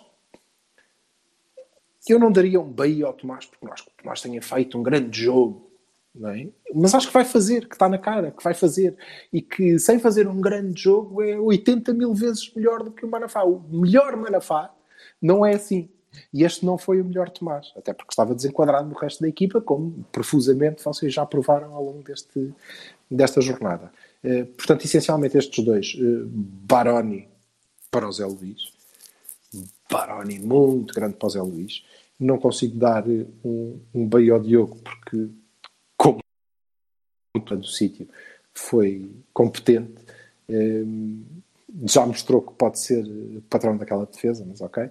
eu 2.09 2.19
não 2.19 2.31
daria 2.31 2.61
um 2.61 2.71
bem 2.71 3.03
ao 3.03 3.13
Tomás, 3.13 3.47
porque 3.47 3.67
acho 3.73 3.85
que 3.85 3.91
o 3.91 4.03
Tomás 4.03 4.21
tenha 4.21 4.41
feito 4.41 4.79
um 4.79 4.83
grande 4.83 5.23
jogo, 5.23 5.66
é? 6.25 6.49
mas 6.75 6.95
acho 6.95 7.09
que 7.09 7.13
vai 7.13 7.25
fazer, 7.25 7.69
que 7.69 7.75
está 7.75 7.89
na 7.89 7.99
cara, 7.99 8.31
que 8.31 8.43
vai 8.43 8.55
fazer. 8.55 8.97
E 9.33 9.43
que 9.43 9.79
sem 9.79 9.99
fazer 9.99 10.27
um 10.27 10.41
grande 10.41 10.81
jogo 10.81 11.23
é 11.23 11.39
80 11.39 11.93
mil 11.95 12.15
vezes 12.15 12.53
melhor 12.55 12.83
do 12.83 12.91
que 12.91 13.05
o 13.05 13.11
Manafá. 13.11 13.45
O 13.45 13.63
melhor 13.71 14.17
Manafá 14.17 14.75
não 15.21 15.45
é 15.45 15.55
assim. 15.55 15.89
E 16.33 16.45
este 16.45 16.65
não 16.65 16.79
foi 16.79 17.01
o 17.01 17.05
melhor 17.05 17.29
Tomás, 17.31 17.73
até 17.77 17.93
porque 17.93 18.13
estava 18.13 18.35
desenquadrado 18.35 18.89
do 18.89 18.95
resto 18.95 19.21
da 19.21 19.29
equipa, 19.29 19.61
como 19.61 20.05
profusamente 20.11 20.83
vocês 20.83 21.13
já 21.13 21.27
provaram 21.27 21.75
ao 21.75 21.85
longo 21.85 22.03
deste, 22.03 22.55
desta 23.11 23.41
jornada. 23.41 23.93
Eh, 24.25 24.45
portanto, 24.45 24.85
essencialmente 24.85 25.37
estes 25.37 25.65
dois, 25.65 25.95
eh, 25.99 26.25
Baroni 26.27 27.29
para 27.91 28.09
o 28.09 28.13
Zé 28.13 28.25
Luís, 28.25 28.73
Baroni 29.91 30.39
muito 30.39 30.95
grande 30.95 31.17
para 31.17 31.27
o 31.27 31.31
Zé 31.31 31.41
Luís. 31.41 31.85
Não 32.19 32.39
consigo 32.39 32.79
dar 32.79 33.09
eh, 33.09 33.27
um, 33.45 33.81
um 33.95 34.33
ao 34.33 34.41
Diogo, 34.41 34.77
porque, 34.83 35.29
do 37.41 37.67
sítio, 37.67 38.09
foi 38.55 39.11
competente. 39.33 39.95
Eh, 40.49 40.85
já 41.85 42.07
mostrou 42.07 42.41
que 42.43 42.55
pode 42.55 42.79
ser 42.79 43.05
patrão 43.51 43.77
daquela 43.77 44.07
defesa, 44.07 44.45
mas 44.47 44.61
ok. 44.61 44.89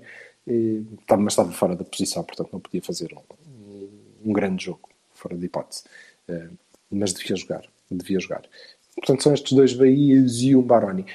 Estava- 1.02 1.22
mas 1.22 1.34
estava 1.34 1.52
fora 1.52 1.76
da 1.76 1.84
posição, 1.84 2.24
portanto 2.24 2.50
não 2.54 2.60
podia 2.60 2.82
fazer 2.82 3.12
um, 3.14 3.90
um 4.24 4.34
grande 4.34 4.66
jogo, 4.66 4.88
fora 5.14 5.36
de 5.36 5.46
hipótese. 5.46 5.84
Eh, 6.28 6.50
mas 6.92 7.14
devia 7.14 7.36
jogar, 7.36 7.66
devia 7.90 8.20
jogar. 8.20 8.48
Portanto, 8.96 9.24
são 9.24 9.34
estes 9.34 9.52
dois 9.54 9.74
Bahias 9.74 10.38
e 10.42 10.56
um 10.56 10.62
Baroni. 10.62 11.06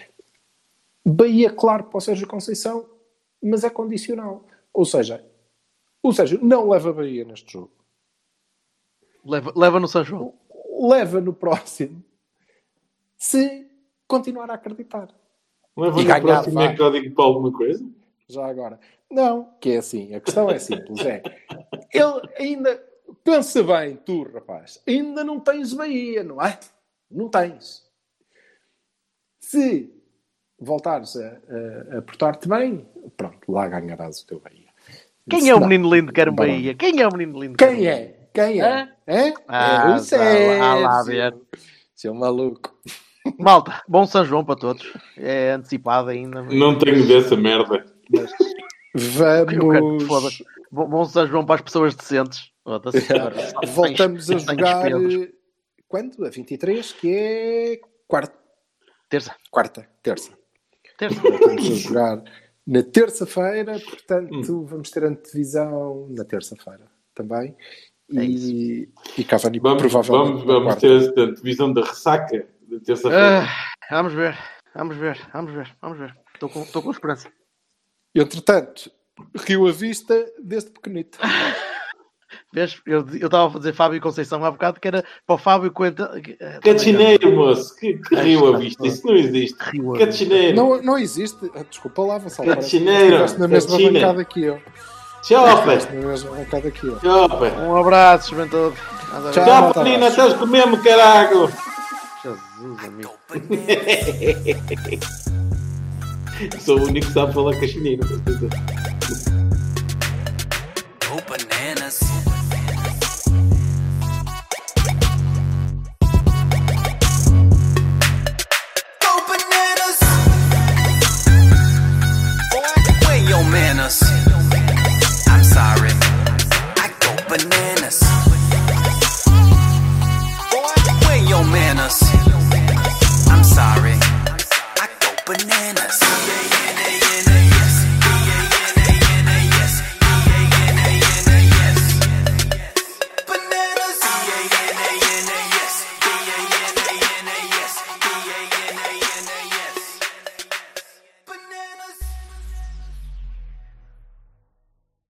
Bahia, 1.07 1.51
claro, 1.51 1.85
para 1.85 1.99
o 1.99 2.01
Sérgio 2.01 2.27
Conceição, 2.27 2.87
mas 3.43 3.65
é 3.65 3.71
condicional. 3.71 4.45
Ou 4.73 4.85
seja, 4.85 5.25
o 6.03 6.13
Sérgio 6.13 6.45
não 6.45 6.69
leva 6.69 6.93
Bahia 6.93 7.25
neste 7.25 7.53
jogo. 7.53 7.71
Leva, 9.25 9.53
leva 9.57 9.81
no 9.81 9.89
São 9.89 10.05
João. 10.05 10.35
Leva 10.81 11.21
no 11.21 11.33
próximo 11.35 12.03
se 13.17 13.67
continuar 14.09 14.51
a 14.51 14.55
acreditar. 14.55 15.09
Leva 15.77 16.01
E 16.01 16.03
no 16.03 16.09
ganhar, 16.09 16.21
próximo 16.23 16.55
vai. 16.55 16.67
é 16.69 16.77
código 16.77 17.15
para 17.15 17.25
alguma 17.25 17.53
coisa? 17.53 17.85
Já 18.29 18.47
agora. 18.47 18.81
Não, 19.11 19.53
que 19.61 19.71
é 19.73 19.77
assim. 19.79 20.15
A 20.15 20.21
questão 20.21 20.49
é 20.49 20.59
simples. 20.59 21.05
É, 21.05 21.23
ele 21.93 22.23
ainda... 22.39 22.91
Pensa 23.25 23.61
bem, 23.65 23.97
tu, 23.97 24.23
rapaz. 24.33 24.81
Ainda 24.87 25.25
não 25.25 25.41
tens 25.41 25.73
Bahia, 25.75 26.23
não 26.23 26.41
é? 26.41 26.59
Não 27.11 27.29
tens. 27.29 27.85
Se 29.41 29.93
voltares 30.59 31.17
a, 31.17 31.27
a, 31.95 31.99
a 31.99 32.03
portar-te 32.03 32.49
bem, 32.49 32.87
pronto, 33.17 33.51
lá 33.51 33.67
ganharás 33.67 34.21
o 34.21 34.27
teu 34.29 34.39
Bahia. 34.39 34.69
Quem 35.29 35.41
Se 35.43 35.51
é 35.51 35.55
o 35.57 35.61
menino 35.61 35.93
lindo 35.93 36.07
que 36.09 36.15
quer 36.15 36.29
um. 36.29 36.35
Bahia? 36.35 36.73
Quem 36.75 37.01
é 37.01 37.09
o 37.09 37.13
menino 37.13 37.41
lindo 37.41 37.57
que 37.57 37.65
quer 37.65 37.75
Quem 37.75 37.85
Bahia? 37.85 37.95
é? 37.97 38.20
Quem 38.33 38.61
é? 38.63 38.89
É? 39.07 39.33
Ah, 39.49 39.91
é 39.91 39.95
o 39.95 39.99
Sérgio. 39.99 40.59
vá 40.59 40.75
lá 40.75 41.03
ver. 41.03 41.37
Seu 41.95 42.15
maluco. 42.15 42.75
Malta, 43.39 43.83
bom 43.89 44.07
São 44.07 44.25
João 44.25 44.45
para 44.45 44.57
todos. 44.57 44.93
É 45.17 45.53
antecipado 45.53 46.09
ainda. 46.11 46.43
mas- 46.43 46.55
Não 46.55 46.79
tenho 46.79 47.07
dessa 47.07 47.37
merda. 47.37 47.85
mas- 48.11 48.33
Vamos. 48.95 50.43
Bom, 50.71 50.89
bom 50.89 51.05
São 51.05 51.27
João 51.27 51.45
para 51.45 51.57
as 51.57 51.61
pessoas 51.63 51.95
decentes. 51.95 52.51
Voltamos 53.75 54.31
a 54.31 54.39
Sem- 54.39 54.47
jogar. 54.49 54.87
Quando? 55.89 56.25
A 56.25 56.31
23, 56.31 56.93
que 56.93 57.13
é. 57.15 57.81
Quarta. 58.07 58.39
Terça. 59.09 59.35
Quarta. 59.51 59.89
Terça. 60.03 60.31
Terça. 60.97 61.21
Voltamos 61.21 61.67
a 61.69 61.75
jogar 61.75 62.23
na 62.67 62.83
terça-feira, 62.83 63.79
portanto, 63.81 64.65
vamos 64.67 64.91
ter 64.91 65.03
antevisão 65.05 66.07
na 66.11 66.25
terça-feira 66.25 66.87
também. 67.15 67.57
É 68.17 68.25
E, 68.25 68.89
e 69.19 69.25
Cavani 69.25 69.59
Vamos, 69.61 69.83
provavelmente. 69.83 70.45
vamos, 70.45 70.65
vamos 70.65 70.75
ter 70.77 70.91
esta 71.03 71.33
divisão 71.33 71.73
da 71.73 71.83
ressaca 71.85 72.47
de 72.69 72.81
terça-feira. 72.81 73.45
Ah, 73.45 73.97
vamos 73.97 74.13
ver. 74.15 74.37
Vamos 74.75 74.97
ver. 74.97 75.19
Vamos 75.33 75.53
ver. 75.53 75.77
Vamos 75.81 75.99
ver. 75.99 76.17
Estou 76.35 76.49
com, 76.49 76.63
estou 76.63 76.83
com 76.83 76.91
esperança. 76.91 77.29
Entretanto, 78.15 78.91
Rio 79.47 79.67
à 79.69 79.73
Vista 79.73 80.27
deste 80.43 80.71
pequenito. 80.71 81.19
Vês? 82.53 82.81
Eu 82.87 83.05
eu 83.21 83.27
estava 83.27 83.47
a 83.47 83.51
fazer 83.51 83.73
Fábio 83.73 84.01
Conceição 84.01 84.45
há 84.45 84.51
bocado, 84.51 84.81
que 84.81 84.87
era 84.89 85.05
para 85.27 85.35
o 85.35 85.39
Fábio 85.39 85.71
Coenta. 85.73 86.11
eh, 86.41 86.59
Catineiro, 86.63 87.33
moço. 87.35 87.77
Que, 87.77 87.95
que 87.95 88.15
rio 88.17 88.55
a 88.55 88.59
vista. 88.59 88.87
Isso 88.87 89.07
não 89.07 89.15
existe. 89.17 89.57
A 89.95 89.99
Catineiro. 89.99 90.57
Não, 90.57 90.83
não 90.83 90.99
existe. 90.99 91.51
Ah, 91.55 91.65
Desculpa 91.69 92.03
lá, 92.03 92.19
Vassal. 92.19 92.47
Catineiro, 92.47 93.05
Estiveste 93.25 93.39
na 93.41 93.49
mesma 93.49 93.71
catina. 93.71 93.93
bancada 93.93 94.25
que 94.25 94.43
eu. 94.45 94.63
Na 95.93 96.09
mesma 96.09 96.31
bancada 96.31 96.71
que 96.71 96.87
eu. 96.87 96.99
Chopa. 97.01 97.47
Um 97.59 97.77
abraço, 97.77 98.31
juventude. 98.31 98.77
Tchau. 99.33 99.73
Tchau, 99.73 99.85
menina. 99.85 100.09
Estás 100.09 100.33
com 100.35 100.47
mesmo, 100.47 100.83
caralho. 100.83 101.51
Jesus, 102.23 102.85
amigo. 102.85 103.13
Sou 106.61 106.79
o 106.79 106.85
único 106.85 107.07
que 107.07 107.13
sabe 107.13 107.35
falar 107.35 107.59
cachineiro. 107.59 108.07
Go 108.07 108.19
bananas. 108.49 109.50